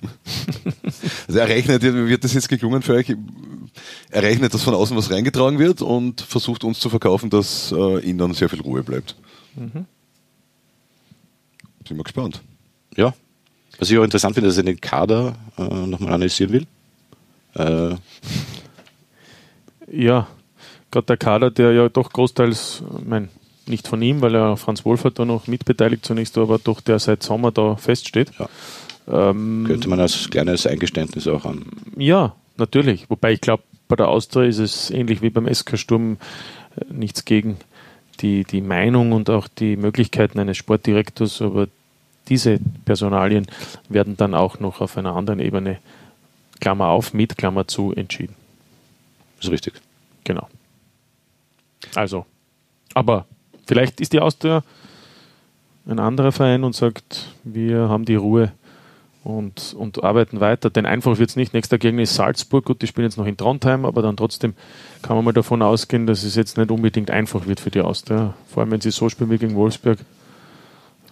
Also 1.28 1.39
er 1.39 1.48
rechnet, 1.48 1.82
wird 1.84 2.24
das 2.24 2.34
jetzt 2.34 2.50
geklungen 2.50 2.82
für 2.82 2.94
euch? 2.94 3.15
Er 4.10 4.24
rechnet, 4.24 4.54
dass 4.54 4.63
von 4.63 4.74
außen 4.74 4.96
was 4.98 5.10
reingetragen 5.10 5.60
wird 5.60 5.82
und 5.82 6.20
versucht 6.22 6.63
uns 6.65 6.80
zu 6.80 6.89
verkaufen, 6.89 7.30
dass 7.30 7.72
äh, 7.72 8.00
ihnen 8.02 8.17
dann 8.17 8.34
sehr 8.34 8.50
viel 8.50 8.60
Ruhe 8.62 8.84
bleibt. 8.84 9.15
Mhm. 9.56 9.86
Sind 11.88 11.98
wir 11.98 12.04
gespannt. 12.04 12.41
Ja. 12.98 13.13
Was 13.80 13.89
ich 13.89 13.98
auch 13.98 14.04
interessant 14.04 14.36
finde, 14.36 14.50
dass 14.50 14.58
er 14.58 14.63
den 14.63 14.82
Kader 14.82 15.36
äh, 15.58 15.63
nochmal 15.63 16.13
analysieren 16.13 16.52
will. 16.54 16.67
Äh, 17.56 17.96
Ja, 19.91 20.28
gerade 20.91 21.06
der 21.08 21.17
Kader, 21.17 21.52
der 21.52 21.72
ja 21.72 21.89
doch 21.89 22.12
großteils, 22.12 22.84
ich 23.00 23.06
mein, 23.06 23.30
nicht 23.72 23.88
von 23.88 24.02
ihm, 24.02 24.22
weil 24.22 24.36
er 24.36 24.58
Franz 24.58 24.86
Wohlfahrt 24.86 25.18
da 25.18 25.26
noch 25.26 25.48
mitbeteiligt 25.48 26.06
zunächst, 26.06 26.38
aber 26.38 26.60
doch 26.60 26.82
der 26.82 27.00
seit 27.00 27.24
Sommer 27.24 27.52
da 27.52 27.76
feststeht. 27.76 28.32
Ja. 28.38 28.50
Ähm, 29.32 29.66
könnte 29.68 29.90
man 29.90 30.00
als 30.00 30.30
kleines 30.30 30.68
Eingeständnis 30.68 31.28
auch 31.28 31.46
an. 31.46 31.66
Ja, 31.98 32.36
natürlich. 32.58 33.10
Wobei 33.10 33.34
ich 33.34 33.42
glaube, 33.42 33.64
bei 33.88 33.96
der 33.96 34.08
Austria 34.08 34.46
ist 34.46 34.60
es 34.60 34.92
ähnlich 34.92 35.22
wie 35.22 35.32
beim 35.32 35.52
SK 35.52 35.78
Sturm 35.78 36.18
äh, 36.76 36.94
nichts 36.94 37.26
gegen 37.26 37.58
die, 38.20 38.44
die 38.44 38.62
Meinung 38.62 39.12
und 39.12 39.30
auch 39.30 39.48
die 39.48 39.76
Möglichkeiten 39.76 40.40
eines 40.40 40.58
Sportdirektors, 40.58 41.42
aber 41.42 41.68
diese 42.30 42.60
Personalien 42.86 43.48
werden 43.90 44.16
dann 44.16 44.36
auch 44.36 44.60
noch 44.60 44.80
auf 44.80 44.98
einer 44.98 45.16
anderen 45.16 45.40
Ebene, 45.40 45.80
Klammer 46.60 46.88
auf, 46.88 47.14
mit 47.14 47.38
Klammer 47.38 47.68
zu, 47.68 47.92
entschieden. 47.94 48.36
Ist 49.40 49.50
richtig. 49.50 49.74
Genau. 50.24 50.48
Also, 51.96 52.26
aber 52.94 53.26
vielleicht 53.67 54.02
ist 54.02 54.13
die 54.13 54.19
Austria 54.19 54.63
ein 55.88 56.00
anderer 56.00 56.32
Verein 56.32 56.63
und 56.63 56.76
sagt, 56.76 57.28
wir 57.43 57.89
haben 57.89 58.06
die 58.06 58.15
Ruhe 58.15 58.52
und, 59.24 59.76
und 59.78 60.04
arbeiten 60.04 60.39
weiter. 60.39 60.69
Denn 60.69 60.86
einfach 60.86 61.17
wird 61.17 61.30
es 61.30 61.36
nicht. 61.36 61.54
Nächster 61.54 61.78
Gegner 61.78 62.04
ist 62.04 62.15
Salzburg. 62.15 62.65
Gut, 62.65 62.82
die 62.82 62.88
spielen 62.88 63.06
jetzt 63.06 63.17
noch 63.17 63.26
in 63.26 63.38
Trondheim, 63.38 63.86
aber 63.86 64.02
dann 64.02 64.17
trotzdem 64.17 64.54
kann 65.02 65.15
man 65.15 65.26
mal 65.26 65.34
davon 65.34 65.62
ausgehen, 65.62 66.08
dass 66.08 66.24
es 66.24 66.36
jetzt 66.36 66.58
nicht 66.58 66.71
unbedingt 66.71 67.12
einfach 67.12 67.47
wird 67.47 67.60
für 67.60 67.71
die 67.71 67.82
Austria. 67.82 68.34
Vor 68.47 68.62
allem, 68.62 68.71
wenn 68.71 68.82
sie 68.82 68.91
so 68.91 69.10
spielen 69.10 69.30
wie 69.30 69.38
gegen 69.38 69.56
Wolfsburg. 69.56 70.00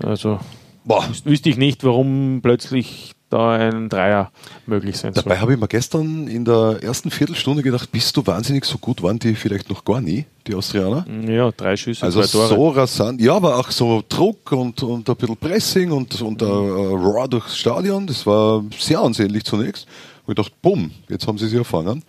Also 0.03 0.39
Boah. 0.85 1.05
wüsste 1.23 1.49
ich 1.49 1.57
nicht, 1.57 1.83
warum 1.83 2.39
plötzlich 2.41 3.11
da 3.29 3.51
ein 3.51 3.89
Dreier 3.89 4.31
möglich 4.65 4.97
sein 4.97 5.13
soll. 5.13 5.23
Dabei 5.23 5.39
habe 5.39 5.53
ich 5.53 5.59
mir 5.59 5.67
gestern 5.67 6.27
in 6.27 6.45
der 6.45 6.79
ersten 6.81 7.11
Viertelstunde 7.11 7.61
gedacht, 7.63 7.91
bist 7.91 8.15
du 8.17 8.25
wahnsinnig, 8.25 8.65
so 8.65 8.77
gut 8.77 9.03
waren 9.03 9.19
die 9.19 9.35
vielleicht 9.35 9.69
noch 9.69 9.85
gar 9.85 10.01
nie, 10.01 10.25
die 10.47 10.55
Austrianer. 10.55 11.05
Ja, 11.27 11.51
drei 11.51 11.77
Schüsse, 11.77 12.03
Also 12.03 12.21
zwei 12.21 12.47
Tore. 12.47 12.47
so 12.49 12.69
rasant, 12.69 13.21
ja, 13.21 13.35
aber 13.35 13.57
auch 13.57 13.69
so 13.71 14.03
Druck 14.09 14.51
und, 14.51 14.81
und 14.83 15.09
ein 15.09 15.15
bisschen 15.15 15.37
Pressing 15.37 15.91
und, 15.91 16.21
und 16.21 16.41
äh, 16.41 16.45
Raw 16.45 17.27
durchs 17.27 17.57
Stadion, 17.57 18.07
das 18.07 18.25
war 18.25 18.63
sehr 18.77 18.99
ansehnlich 18.99 19.43
zunächst. 19.43 19.87
Und 20.25 20.37
ich 20.37 20.43
dachte, 20.43 20.55
bumm, 20.61 20.91
jetzt 21.07 21.27
haben 21.27 21.37
sie 21.37 21.47
sie 21.47 21.57
erfangen. 21.57 22.03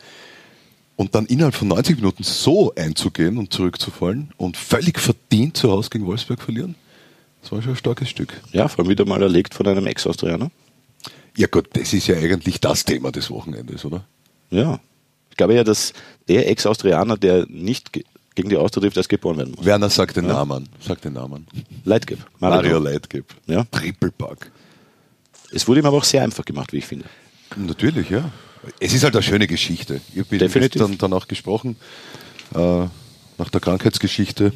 Und 0.97 1.15
dann 1.15 1.25
innerhalb 1.27 1.55
von 1.55 1.69
90 1.69 1.97
Minuten 1.97 2.23
so 2.23 2.75
einzugehen 2.75 3.39
und 3.39 3.53
zurückzufallen 3.55 4.33
und 4.37 4.59
völlig 4.59 4.99
verdient 5.01 5.57
zu 5.57 5.71
Hause 5.71 5.89
gegen 5.89 6.05
Wolfsburg 6.07 6.43
verlieren, 6.43 6.75
das 7.41 7.53
war 7.53 7.63
schon 7.63 7.73
ein 7.73 7.77
starkes 7.77 8.11
Stück. 8.11 8.39
Ja, 8.53 8.69
vor 8.69 8.81
allem 8.85 8.91
wieder 8.91 9.07
mal 9.07 9.23
erlegt 9.23 9.55
von 9.55 9.67
einem 9.67 9.87
Ex-Austrianer. 9.87 10.51
Ja 11.41 11.47
gut, 11.47 11.71
das 11.73 11.95
ist 11.95 12.07
ja 12.07 12.17
eigentlich 12.17 12.61
das 12.61 12.85
Thema 12.85 13.11
des 13.11 13.31
Wochenendes, 13.31 13.87
oder? 13.87 14.05
Ja. 14.51 14.79
Ich 15.31 15.39
glaube 15.39 15.55
ja, 15.55 15.65
dass 15.65 15.95
der 16.29 16.51
Ex-Austrianer, 16.51 17.17
der 17.17 17.47
nicht 17.49 17.95
ge 17.95 18.05
gegen 18.35 18.51
die 18.51 18.59
Austria 18.59 18.83
trifft, 18.83 18.99
als 18.99 19.09
geboren 19.09 19.39
werden 19.39 19.55
muss. 19.57 19.65
Werner 19.65 19.89
sagt 19.89 20.19
den 20.19 20.27
Namen. 20.27 20.69
Sagt 20.81 21.07
den 21.07 21.15
Namen. 21.15 21.47
Leitgeb. 21.85 22.19
Mario 22.41 22.79
Leitgeb. 22.79 23.25
Ja. 23.47 23.65
Triple 23.71 24.13
Pack. 24.13 24.53
Es 25.51 25.67
wurde 25.67 25.81
ihm 25.81 25.87
aber 25.87 25.97
auch 25.97 26.05
sehr 26.05 26.23
einfach 26.23 26.45
gemacht, 26.45 26.75
wie 26.75 26.79
ich 26.79 26.87
finde. 26.87 27.07
Natürlich, 27.57 28.11
ja. 28.11 28.31
Es 28.79 28.93
ist 28.93 29.03
halt 29.03 29.17
eine 29.17 29.23
schöne 29.23 29.47
Geschichte. 29.47 30.03
Ich 30.13 30.21
habe 30.21 30.37
Definitiv. 30.37 30.81
dann 30.83 30.99
danach 30.99 31.27
gesprochen, 31.27 31.77
äh, 32.55 32.85
nach 33.39 33.49
der 33.51 33.61
Krankheitsgeschichte. 33.63 34.53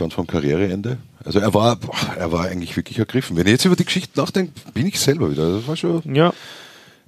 Stand 0.00 0.14
vom 0.14 0.26
Karriereende. 0.26 0.96
Also 1.22 1.40
er 1.40 1.52
war, 1.52 1.78
er 2.16 2.32
war 2.32 2.46
eigentlich 2.46 2.74
wirklich 2.74 2.98
ergriffen. 2.98 3.36
Wenn 3.36 3.44
ich 3.46 3.52
jetzt 3.52 3.66
über 3.66 3.76
die 3.76 3.84
Geschichte 3.84 4.18
nachdenke, 4.18 4.52
bin 4.72 4.86
ich 4.86 4.98
selber 4.98 5.30
wieder. 5.30 5.56
Das 5.58 5.66
war 5.68 5.76
schon. 5.76 6.14
Ja, 6.14 6.32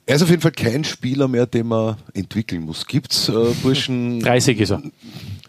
Er 0.05 0.17
ist 0.17 0.23
auf 0.23 0.29
jeden 0.29 0.43
Fall 0.43 0.53
kein 0.53 0.85
Spieler 0.85 1.27
mehr, 1.27 1.47
den 1.47 1.69
man 1.69 1.97
entwickeln 2.13 2.61
muss. 2.63 2.87
Gibt's 2.87 3.31
äh, 3.31 3.33
Burschen? 3.63 4.21
30 4.23 4.61
ist 4.61 4.71
er. 4.73 4.83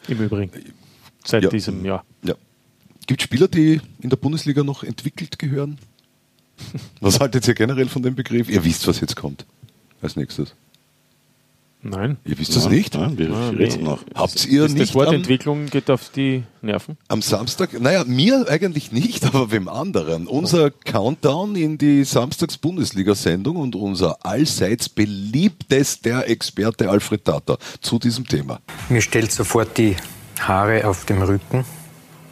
Im 0.07 0.21
Übrigen. 0.21 0.51
Seit 1.25 1.43
Ja. 1.43 1.49
diesem 1.49 1.83
Jahr. 1.83 2.05
Ja. 2.23 2.35
Gibt 3.07 3.21
Spieler, 3.21 3.49
die 3.49 3.81
in 3.99 4.09
der 4.09 4.15
Bundesliga 4.15 4.63
noch 4.63 4.83
entwickelt 4.85 5.37
gehören? 5.37 5.77
Was 7.01 7.19
haltet 7.19 7.45
ihr 7.45 7.55
generell 7.55 7.89
von 7.89 8.03
dem 8.03 8.15
Begriff? 8.15 8.47
Ihr 8.49 8.63
wisst, 8.63 8.87
was 8.87 9.01
jetzt 9.01 9.17
kommt. 9.17 9.45
Als 10.01 10.15
nächstes. 10.15 10.53
Nein. 11.85 12.15
Ihr 12.23 12.39
wisst 12.39 12.55
das 12.55 12.63
Ja, 12.63 12.69
nicht? 12.69 12.95
Ja, 12.95 13.17
wir 13.17 13.29
Ah, 13.31 13.49
reden 13.49 13.77
nee. 13.79 13.83
noch. 13.83 13.99
Habt 14.15 14.45
ihr 14.45 14.63
Das, 14.63 14.71
nicht 14.71 14.81
das 14.89 14.95
Wort 14.95 15.09
am, 15.09 15.15
Entwicklung 15.15 15.65
geht 15.65 15.89
auf 15.91 16.09
die 16.09 16.43
Nerven. 16.61 16.97
am 17.09 17.21
Samstag? 17.21 17.77
Naja, 17.79 18.05
mir 18.05 18.45
eigentlich 18.49 18.93
nicht, 18.93 19.25
aber 19.33 19.51
wem 19.51 19.67
anderen. 19.67 20.27
Unser 20.27 20.71
Countdown 20.71 21.55
in 21.57 21.77
die 21.77 22.05
Samstags-Bundesliga-Sendung 22.05 23.57
und 23.57 23.75
unser 23.75 24.25
allseits 24.25 24.87
beliebtester 24.87 26.27
Experte 26.27 26.89
Alfred 26.89 27.25
Tata 27.25 27.57
zu 27.81 27.99
diesem 27.99 28.25
Thema. 28.27 28.59
Mir 28.89 29.01
stellt 29.01 29.31
sofort 29.33 29.77
die 29.77 29.95
Haare 30.39 30.87
auf 30.87 31.03
dem 31.05 31.21
Rücken 31.21 31.65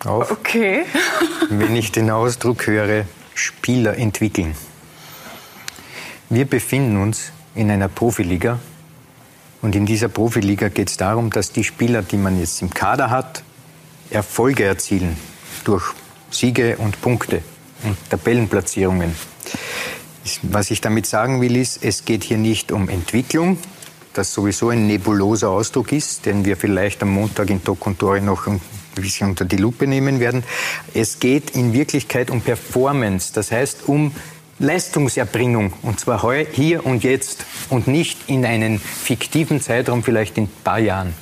auf, 0.06 0.32
Okay. 0.32 0.84
wenn 1.50 1.76
ich 1.76 1.92
den 1.92 2.10
Ausdruck 2.10 2.68
höre, 2.68 3.06
Spieler 3.36 3.98
entwickeln. 3.98 4.56
Wir 6.30 6.46
befinden 6.46 6.98
uns 7.02 7.32
in 7.56 7.70
einer 7.70 7.90
Profiliga 7.90 8.60
und 9.62 9.76
in 9.76 9.86
dieser 9.86 10.10
Profiliga 10.10 10.70
geht 10.70 10.90
es 10.90 10.98
darum, 10.98 11.30
dass 11.30 11.52
die 11.52 11.64
Spieler, 11.64 12.02
die 12.02 12.18
man 12.18 12.40
jetzt 12.40 12.62
im 12.62 12.72
Kader 12.72 13.10
hat, 13.10 13.44
Erfolge 14.10 14.64
erzielen 14.66 15.18
durch 15.64 15.84
Siege 16.32 16.78
und 16.78 17.02
Punkte 17.02 17.42
und 17.84 17.98
Tabellenplatzierungen. 18.10 19.16
Was 20.44 20.72
ich 20.72 20.82
damit 20.82 21.06
sagen 21.06 21.42
will, 21.42 21.56
ist, 21.56 21.84
es 21.84 22.06
geht 22.06 22.24
hier 22.24 22.38
nicht 22.38 22.72
um 22.72 22.90
Entwicklung, 22.90 23.58
das 24.14 24.34
sowieso 24.34 24.70
ein 24.70 24.88
nebuloser 24.88 25.50
Ausdruck 25.50 25.92
ist, 25.92 26.26
den 26.26 26.46
wir 26.46 26.58
vielleicht 26.58 27.02
am 27.02 27.10
Montag 27.10 27.50
in 27.50 27.64
Tok 27.64 27.88
und 27.88 28.00
Tore 28.00 28.22
noch 28.22 28.48
ein 28.48 28.60
bisschen 28.96 29.30
unter 29.30 29.46
die 29.46 29.58
Lupe 29.58 29.88
nehmen 29.88 30.20
werden. 30.20 30.44
Es 30.94 31.20
geht 31.20 31.52
in 31.52 31.74
Wirklichkeit 31.74 32.30
um 32.30 32.42
Performance, 32.42 33.32
das 33.34 33.52
heißt 33.52 33.88
um 33.88 34.12
Leistungserbringung, 34.62 35.74
und 35.82 36.00
zwar 36.00 36.22
heu, 36.22 36.46
hier 36.52 36.86
und 36.86 37.04
jetzt 37.04 37.46
und 37.70 37.88
nicht 37.88 38.18
in 38.28 38.46
einen 38.46 38.78
fiktiven 38.80 39.60
Zeitraum, 39.60 40.04
vielleicht 40.04 40.38
in 40.38 40.44
ein 40.44 40.52
paar 40.64 40.80
Jahren. 40.80 41.14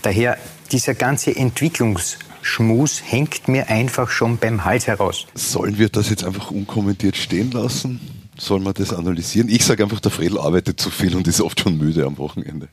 Daher 0.00 0.38
dieser 0.72 0.94
ganze 0.94 1.36
Entwicklungsschmus 1.36 3.02
hängt 3.04 3.46
mir 3.46 3.68
einfach 3.68 4.08
schon 4.08 4.38
beim 4.38 4.64
Hals 4.64 4.86
heraus. 4.86 5.26
Sollen 5.34 5.78
wir 5.78 5.90
das 5.90 6.08
jetzt 6.08 6.24
einfach 6.24 6.50
unkommentiert 6.50 7.16
stehen 7.16 7.50
lassen? 7.50 8.00
Sollen 8.38 8.62
wir 8.64 8.72
das 8.72 8.94
analysieren? 8.94 9.50
Ich 9.50 9.66
sage 9.66 9.82
einfach, 9.82 10.00
der 10.00 10.10
Fredel 10.10 10.38
arbeitet 10.38 10.80
zu 10.80 10.88
viel 10.88 11.14
und 11.14 11.28
ist 11.28 11.42
oft 11.42 11.60
schon 11.60 11.76
müde 11.76 12.06
am 12.06 12.16
Wochenende. 12.16 12.68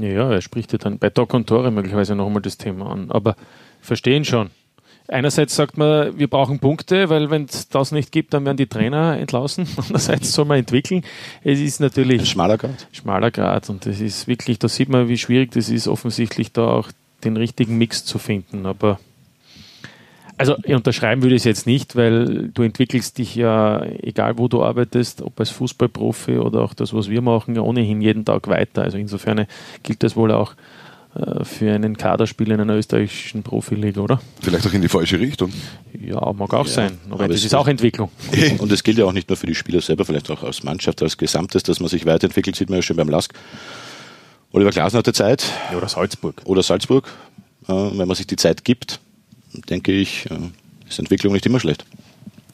Ja, 0.00 0.30
er 0.30 0.40
spricht 0.40 0.72
ja 0.72 0.78
dann 0.78 0.98
bei 0.98 1.10
Doc 1.10 1.34
und 1.34 1.48
Tore 1.48 1.70
möglicherweise 1.70 2.14
noch 2.14 2.26
einmal 2.26 2.42
das 2.42 2.58
Thema 2.58 2.90
an. 2.90 3.10
Aber 3.10 3.34
verstehen 3.80 4.24
schon. 4.24 4.50
Einerseits 5.10 5.56
sagt 5.56 5.78
man, 5.78 6.18
wir 6.18 6.28
brauchen 6.28 6.58
Punkte, 6.58 7.08
weil 7.08 7.30
wenn 7.30 7.46
es 7.46 7.68
das 7.70 7.92
nicht 7.92 8.12
gibt, 8.12 8.34
dann 8.34 8.44
werden 8.44 8.58
die 8.58 8.66
Trainer 8.66 9.16
entlassen. 9.18 9.66
Andererseits 9.76 10.32
soll 10.32 10.44
man 10.44 10.58
entwickeln. 10.58 11.02
Es 11.42 11.58
ist 11.60 11.80
natürlich 11.80 12.20
Ein 12.20 12.26
schmaler 12.26 12.58
Grad. 12.58 12.86
schmaler 12.92 13.30
Grad 13.30 13.70
und 13.70 13.86
das 13.86 14.00
ist 14.00 14.28
wirklich, 14.28 14.58
da 14.58 14.68
sieht 14.68 14.90
man, 14.90 15.08
wie 15.08 15.16
schwierig 15.16 15.52
das 15.52 15.70
ist, 15.70 15.88
offensichtlich 15.88 16.52
da 16.52 16.66
auch 16.66 16.90
den 17.24 17.38
richtigen 17.38 17.78
Mix 17.78 18.04
zu 18.04 18.18
finden. 18.18 18.66
Aber 18.66 19.00
also 20.36 20.56
ich 20.62 20.74
unterschreiben 20.74 21.22
würde 21.22 21.34
ich 21.34 21.40
es 21.40 21.44
jetzt 21.44 21.66
nicht, 21.66 21.96
weil 21.96 22.50
du 22.54 22.62
entwickelst 22.62 23.18
dich 23.18 23.34
ja, 23.34 23.82
egal 23.82 24.38
wo 24.38 24.46
du 24.46 24.62
arbeitest, 24.62 25.22
ob 25.22 25.40
als 25.40 25.50
Fußballprofi 25.50 26.38
oder 26.38 26.60
auch 26.62 26.74
das, 26.74 26.94
was 26.94 27.10
wir 27.10 27.22
machen, 27.22 27.56
ja 27.56 27.62
ohnehin 27.62 28.00
jeden 28.00 28.24
Tag 28.24 28.46
weiter. 28.46 28.82
Also 28.82 28.98
insofern 28.98 29.46
gilt 29.82 30.02
das 30.04 30.14
wohl 30.14 30.30
auch 30.30 30.54
für 31.42 31.72
einen 31.72 31.96
Kaderspieler 31.96 32.54
in 32.54 32.60
einer 32.60 32.76
österreichischen 32.76 33.42
Profiliga, 33.42 34.00
oder? 34.00 34.20
Vielleicht 34.40 34.66
auch 34.66 34.72
in 34.72 34.82
die 34.82 34.88
falsche 34.88 35.18
Richtung. 35.18 35.52
Ja, 36.00 36.32
mag 36.32 36.54
auch 36.54 36.66
Ja, 36.66 36.72
sein. 36.72 36.98
Aber, 37.06 37.14
aber 37.14 37.28
das 37.28 37.38
es 37.38 37.46
ist 37.46 37.54
auch 37.54 37.66
Entwicklung. 37.66 38.10
Und 38.58 38.70
es 38.70 38.82
gilt 38.84 38.98
ja 38.98 39.04
auch 39.04 39.12
nicht 39.12 39.28
nur 39.28 39.36
für 39.36 39.46
die 39.46 39.54
Spieler 39.54 39.80
selber, 39.80 40.04
vielleicht 40.04 40.30
auch 40.30 40.42
als 40.44 40.62
Mannschaft, 40.62 41.02
als 41.02 41.16
Gesamtes, 41.16 41.62
dass 41.64 41.80
man 41.80 41.88
sich 41.88 42.06
weiterentwickelt, 42.06 42.56
sieht 42.56 42.70
man 42.70 42.78
ja 42.78 42.82
schon 42.82 42.96
beim 42.96 43.08
Lask. 43.08 43.32
Oliver 44.52 44.70
Glasner 44.70 45.00
hatte 45.00 45.12
Zeit. 45.12 45.44
Oder 45.76 45.88
Salzburg. 45.88 46.40
Oder 46.44 46.62
Salzburg. 46.62 47.08
Äh, 47.66 47.72
wenn 47.72 48.08
man 48.08 48.14
sich 48.14 48.26
die 48.26 48.36
Zeit 48.36 48.64
gibt, 48.64 49.00
denke 49.68 49.92
ich, 49.92 50.26
äh, 50.30 50.38
ist 50.88 50.98
Entwicklung 50.98 51.32
nicht 51.32 51.44
immer 51.46 51.60
schlecht. 51.60 51.84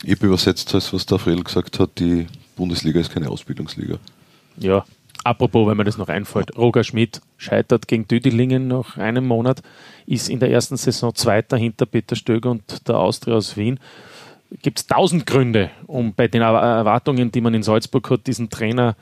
Ich 0.02 0.16
habe 0.16 0.26
übersetzt, 0.26 0.74
das, 0.74 0.92
was 0.92 1.06
der 1.06 1.18
Fredel 1.18 1.44
gesagt 1.44 1.78
hat, 1.78 1.90
die 1.98 2.26
Bundesliga 2.56 3.00
ist 3.00 3.12
keine 3.12 3.28
Ausbildungsliga. 3.30 3.98
Ja, 4.58 4.84
apropos, 5.24 5.66
wenn 5.68 5.76
mir 5.76 5.84
das 5.84 5.98
noch 5.98 6.08
einfällt, 6.08 6.56
Roger 6.56 6.84
Schmidt 6.84 7.20
scheitert 7.36 7.88
gegen 7.88 8.06
Düdilingen 8.06 8.68
nach 8.68 8.96
einem 8.96 9.26
Monat, 9.26 9.62
ist 10.06 10.28
in 10.28 10.38
der 10.38 10.50
ersten 10.50 10.76
Saison 10.76 11.14
Zweiter 11.14 11.56
hinter 11.56 11.86
Peter 11.86 12.14
Stöger 12.14 12.50
und 12.50 12.86
der 12.88 12.98
Austria 12.98 13.34
aus 13.34 13.56
Wien. 13.56 13.80
Gibt 14.62 14.78
es 14.78 14.86
tausend 14.86 15.26
Gründe, 15.26 15.70
um 15.86 16.14
bei 16.14 16.28
den 16.28 16.42
Erwa- 16.42 16.76
Erwartungen, 16.76 17.32
die 17.32 17.40
man 17.40 17.54
in 17.54 17.62
Salzburg 17.64 18.08
hat, 18.10 18.26
diesen 18.26 18.50
Trainer 18.50 18.94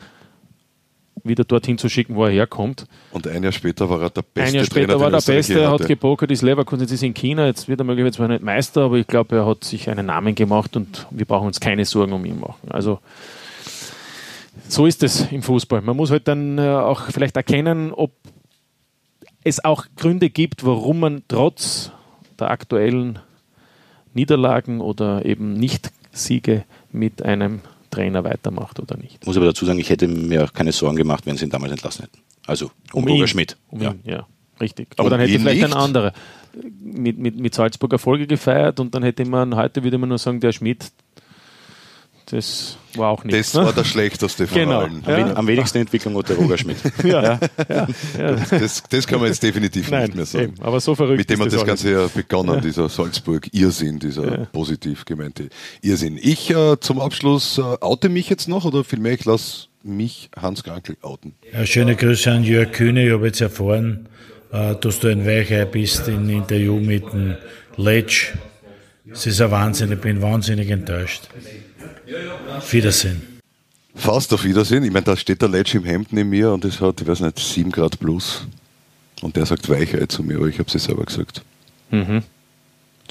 wieder 1.24 1.44
dorthin 1.44 1.78
zu 1.78 1.88
schicken, 1.88 2.16
wo 2.16 2.24
er 2.24 2.32
herkommt. 2.32 2.86
Und 3.12 3.28
ein 3.28 3.42
Jahr 3.42 3.52
später 3.52 3.88
war 3.88 4.00
er 4.02 4.10
der 4.10 4.22
beste 4.22 4.48
Ein 4.48 4.54
Jahr 4.54 4.64
später 4.64 4.86
Trainer, 4.86 5.00
war 5.00 5.10
der 5.10 5.20
Beste, 5.20 5.66
hat 5.66 5.80
hatte. 5.80 5.86
gepokert, 5.86 6.30
ist 6.30 6.42
Leverkusen, 6.42 6.80
jetzt 6.82 6.92
ist 6.92 7.02
er 7.02 7.08
in 7.08 7.14
China, 7.14 7.46
jetzt 7.46 7.68
wird 7.68 7.80
er 7.80 7.84
möglicherweise 7.84 8.16
zwar 8.16 8.28
nicht 8.28 8.42
Meister, 8.42 8.82
aber 8.82 8.96
ich 8.96 9.06
glaube, 9.06 9.36
er 9.36 9.46
hat 9.46 9.62
sich 9.62 9.88
einen 9.90 10.06
Namen 10.06 10.34
gemacht 10.34 10.74
und 10.74 11.06
wir 11.10 11.26
brauchen 11.26 11.46
uns 11.48 11.60
keine 11.60 11.84
Sorgen 11.84 12.12
um 12.12 12.24
ihn 12.24 12.40
machen. 12.40 12.70
Also 12.70 12.98
so 14.72 14.86
ist 14.86 15.02
es 15.02 15.30
im 15.30 15.42
Fußball. 15.42 15.82
Man 15.82 15.96
muss 15.96 16.10
halt 16.10 16.26
dann 16.28 16.58
äh, 16.58 16.62
auch 16.62 17.10
vielleicht 17.10 17.36
erkennen, 17.36 17.92
ob 17.92 18.12
es 19.44 19.62
auch 19.64 19.86
Gründe 19.96 20.30
gibt, 20.30 20.64
warum 20.64 21.00
man 21.00 21.22
trotz 21.28 21.90
der 22.38 22.50
aktuellen 22.50 23.18
Niederlagen 24.14 24.80
oder 24.80 25.24
eben 25.24 25.54
Nicht-Siege 25.54 26.64
mit 26.90 27.22
einem 27.22 27.60
Trainer 27.90 28.24
weitermacht 28.24 28.80
oder 28.80 28.96
nicht. 28.96 29.18
Ich 29.20 29.26
muss 29.26 29.36
aber 29.36 29.46
dazu 29.46 29.66
sagen, 29.66 29.78
ich 29.78 29.90
hätte 29.90 30.08
mir 30.08 30.44
auch 30.44 30.52
keine 30.52 30.72
Sorgen 30.72 30.96
gemacht, 30.96 31.26
wenn 31.26 31.36
sie 31.36 31.44
ihn 31.44 31.50
damals 31.50 31.72
entlassen 31.72 32.04
hätten. 32.04 32.18
Also 32.46 32.70
um, 32.92 33.04
Roger 33.04 33.22
ihn. 33.22 33.28
Schmidt. 33.28 33.56
Um 33.68 33.82
ja. 33.82 33.90
ihn, 33.90 34.00
ja, 34.04 34.26
richtig. 34.60 34.88
Aber 34.96 35.04
Um 35.04 35.10
dann 35.10 35.20
hätte 35.20 35.38
vielleicht 35.38 35.64
ein 35.64 35.70
nicht? 35.70 35.78
anderer 35.78 36.12
mit, 36.82 37.18
mit, 37.18 37.38
mit 37.38 37.54
Salzburg 37.54 37.92
Erfolge 37.92 38.26
gefeiert 38.26 38.80
und 38.80 38.94
dann 38.94 39.02
hätte 39.02 39.24
man, 39.24 39.54
heute 39.54 39.82
würde 39.84 39.98
man 39.98 40.08
nur 40.08 40.18
sagen, 40.18 40.40
der 40.40 40.52
Schmidt, 40.52 40.92
das 42.32 42.76
war 42.96 43.10
auch 43.10 43.22
nichts. 43.24 43.52
Das 43.52 43.60
ne? 43.60 43.66
war 43.66 43.72
der 43.72 43.84
schlechteste 43.84 44.46
von 44.46 44.58
Genau. 44.58 44.80
allen. 44.80 45.02
Am, 45.04 45.16
wen- 45.16 45.36
am 45.36 45.46
wenigsten 45.46 45.78
Entwicklung 45.78 46.16
hat 46.16 46.28
der 46.30 46.36
Roger 46.36 46.58
Schmidt. 46.58 46.78
ja, 47.04 47.38
ja, 47.68 47.86
ja. 48.18 48.36
Das, 48.50 48.82
das 48.88 49.06
kann 49.06 49.20
man 49.20 49.28
jetzt 49.28 49.42
definitiv 49.42 49.90
Nein, 49.90 50.04
nicht 50.06 50.14
mehr 50.16 50.26
sagen. 50.26 50.54
eben, 50.54 50.62
aber 50.62 50.80
so 50.80 50.94
verrückt 50.94 51.18
Mit 51.18 51.30
dem 51.30 51.38
hat 51.40 51.46
das 51.46 51.54
das 51.54 51.64
Ganze 51.66 51.90
ja 51.92 52.06
begonnen, 52.12 52.60
dieser 52.60 52.88
Salzburg-Irrsinn, 52.88 53.98
dieser 53.98 54.46
positiv 54.46 55.04
gemeinte 55.04 55.48
Irrsinn. 55.82 56.18
Ich 56.20 56.50
äh, 56.50 56.78
zum 56.80 57.00
Abschluss 57.00 57.58
äh, 57.58 57.62
oute 57.62 58.08
mich 58.08 58.28
jetzt 58.28 58.48
noch 58.48 58.64
oder 58.64 58.82
vielmehr 58.82 59.12
ich 59.12 59.24
lasse 59.24 59.68
mich 59.82 60.30
Hans 60.40 60.64
Krankel 60.64 60.96
outen. 61.02 61.34
Ja, 61.52 61.64
schöne 61.66 61.96
Grüße 61.96 62.30
an 62.30 62.44
Jörg 62.44 62.72
Kühne. 62.72 63.06
Ich 63.06 63.12
habe 63.12 63.26
jetzt 63.26 63.40
erfahren, 63.40 64.08
äh, 64.52 64.74
dass 64.80 65.00
du 65.00 65.08
ein 65.08 65.26
Weichei 65.26 65.64
bist 65.64 66.08
im 66.08 66.28
Interview 66.30 66.76
mit 66.76 67.12
dem 67.12 67.36
Letsch. 67.76 68.32
Es 69.10 69.26
ist 69.26 69.40
ein 69.40 69.50
Wahnsinn, 69.50 69.92
ich 69.92 70.00
bin 70.00 70.22
wahnsinnig 70.22 70.70
enttäuscht. 70.70 71.28
Auf 72.56 72.72
Wiedersehen. 72.72 73.40
Fast 73.94 74.32
auf 74.32 74.44
Wiedersehen. 74.44 74.84
Ich 74.84 74.90
meine, 74.92 75.04
da 75.04 75.16
steht 75.16 75.42
der 75.42 75.48
Letsch 75.48 75.74
im 75.74 75.84
Hemd 75.84 76.12
neben 76.12 76.30
mir 76.30 76.50
und 76.52 76.64
es 76.64 76.80
hat, 76.80 77.00
ich 77.00 77.06
weiß 77.06 77.20
nicht, 77.20 77.38
7 77.38 77.70
Grad 77.70 77.98
plus. 78.00 78.46
Und 79.20 79.36
der 79.36 79.46
sagt 79.46 79.68
Weichei 79.68 80.06
zu 80.06 80.22
mir, 80.22 80.36
aber 80.38 80.46
ich 80.46 80.58
habe 80.58 80.68
es 80.72 80.82
selber 80.84 81.04
gesagt. 81.04 81.42
Mhm. 81.90 82.22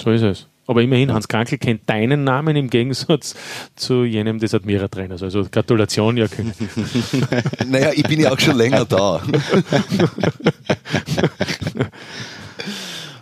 So 0.02 0.10
ist 0.10 0.22
es. 0.22 0.46
Aber 0.66 0.80
immerhin, 0.82 1.12
Hans 1.12 1.26
Krankel 1.28 1.58
kennt 1.58 1.88
deinen 1.88 2.22
Namen 2.24 2.54
im 2.56 2.70
Gegensatz 2.70 3.34
zu 3.74 4.04
jenem 4.04 4.38
des 4.38 4.54
Admira-Trainers. 4.54 5.22
Also 5.22 5.44
Gratulation, 5.50 6.16
Jörg. 6.16 6.30
Naja, 7.66 7.90
ich 7.94 8.04
bin 8.04 8.20
ja 8.20 8.32
auch 8.32 8.38
schon 8.38 8.56
länger 8.56 8.84
da. 8.84 9.22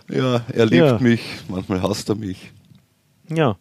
ja, 0.09 0.41
er 0.53 0.65
liebt 0.65 0.85
Ja. 0.85 0.99
mich, 0.99 1.21
manchmal 1.47 1.81
hasst 1.81 2.09
er 2.09 2.15
mich. 2.15 2.51
ja, 3.29 3.55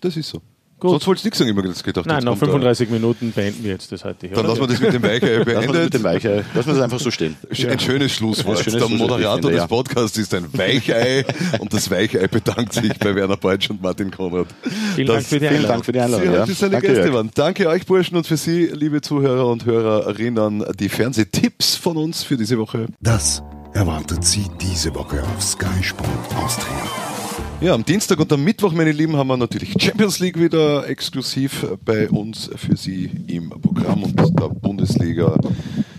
Das 0.00 0.16
ist 0.16 0.28
so. 0.28 0.40
Gut. 0.84 0.90
Sonst 0.90 1.06
wolltest 1.06 1.24
du 1.24 1.28
nichts 1.28 1.38
sagen, 1.38 1.50
immer 1.50 1.62
gedacht. 1.62 2.04
Nein, 2.04 2.24
nach 2.24 2.32
kommt 2.32 2.42
der- 2.42 2.48
35 2.48 2.90
Minuten 2.90 3.32
beenden 3.32 3.64
wir 3.64 3.70
jetzt 3.70 3.90
das 3.90 4.04
heutige. 4.04 4.34
Dann 4.34 4.44
oder? 4.44 4.50
lassen 4.50 4.60
wir 4.60 4.66
das 4.68 4.80
mit 4.80 4.92
dem 4.92 5.02
Weichei 5.02 5.36
Lassen 5.54 5.72
wir 5.72 5.88
das 5.88 6.02
Weichei. 6.04 6.44
Lassen 6.54 6.66
wir 6.68 6.74
das 6.74 6.82
einfach 6.82 7.00
so 7.00 7.10
stehen. 7.10 7.36
Ein 7.48 7.78
schönes 7.80 8.12
Schlusswort. 8.12 8.58
Ein 8.58 8.64
schönes 8.64 8.86
der 8.86 8.98
Moderator 8.98 9.28
ich 9.28 9.32
finde, 9.40 9.50
des 9.52 9.58
ja. 9.60 9.66
Podcasts 9.66 10.18
ist 10.18 10.34
ein 10.34 10.46
Weichei 10.52 11.24
und 11.58 11.72
das 11.72 11.90
Weichei 11.90 12.26
bedankt 12.28 12.74
sich 12.74 12.92
bei 12.98 13.14
Werner 13.14 13.38
Beutsch 13.38 13.70
und 13.70 13.80
Martin 13.82 14.10
Konrad. 14.10 14.48
Vielen 14.94 15.06
Das- 15.06 15.16
Dank 15.16 15.26
für 15.26 15.40
die 15.40 15.48
Vielen. 15.48 15.62
Dank 15.62 15.84
für 15.86 15.92
die 15.92 16.00
Einladung. 16.00 16.26
Sie 16.28 16.34
Ja. 16.34 16.42
heute 16.42 16.52
seine 16.52 16.72
Danke, 16.72 16.86
Gäste 16.88 17.02
Jörg. 17.04 17.14
waren. 17.14 17.30
Danke 17.34 17.68
euch, 17.70 17.86
Burschen, 17.86 18.16
und 18.18 18.26
für 18.26 18.36
Sie, 18.36 18.66
liebe 18.66 19.00
Zuhörer 19.00 19.46
und 19.46 19.64
Hörerinnen, 19.64 20.64
die 20.78 20.90
Fernsehtipps 20.90 21.76
von 21.76 21.96
uns 21.96 22.22
für 22.22 22.36
diese 22.36 22.58
Woche. 22.58 22.88
Das 23.00 23.42
erwartet 23.72 24.22
Sie 24.24 24.44
diese 24.60 24.94
Woche 24.94 25.22
auf 25.22 25.42
Sky 25.42 25.82
Sport 25.82 26.08
Austria. 26.36 27.03
Ja, 27.64 27.72
am 27.72 27.82
Dienstag 27.82 28.20
und 28.20 28.30
am 28.30 28.44
Mittwoch, 28.44 28.74
meine 28.74 28.92
Lieben, 28.92 29.16
haben 29.16 29.28
wir 29.28 29.38
natürlich 29.38 29.74
Champions 29.80 30.18
League 30.18 30.38
wieder 30.38 30.86
exklusiv 30.86 31.66
bei 31.82 32.10
uns 32.10 32.50
für 32.56 32.76
Sie 32.76 33.10
im 33.26 33.48
Programm 33.48 34.02
und 34.02 34.18
der 34.18 34.50
Bundesliga. 34.50 35.34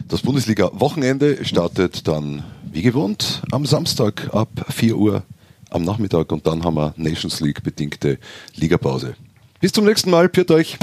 Das 0.07 0.22
Bundesliga-Wochenende 0.22 1.43
startet 1.43 2.07
dann 2.07 2.43
wie 2.72 2.84
gewohnt 2.84 3.41
am 3.51 3.66
Samstag 3.66 4.30
ab 4.32 4.49
4 4.70 4.95
Uhr 4.95 5.24
am 5.72 5.84
Nachmittag 5.84 6.32
und 6.32 6.45
dann 6.45 6.63
haben 6.63 6.76
wir 6.76 6.93
Nations 6.97 7.39
League 7.39 7.63
bedingte 7.63 8.20
Ligapause. 8.53 9.16
Bis 9.59 9.72
zum 9.72 9.86
nächsten 9.86 10.11
Mal, 10.11 10.30
piert 10.30 10.51
euch. 10.51 10.78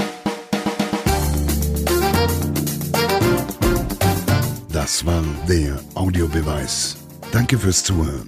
Das 4.73 5.05
war 5.05 5.23
der 5.47 5.79
Audiobeweis. 5.95 6.97
Danke 7.31 7.57
fürs 7.57 7.85
Zuhören. 7.85 8.27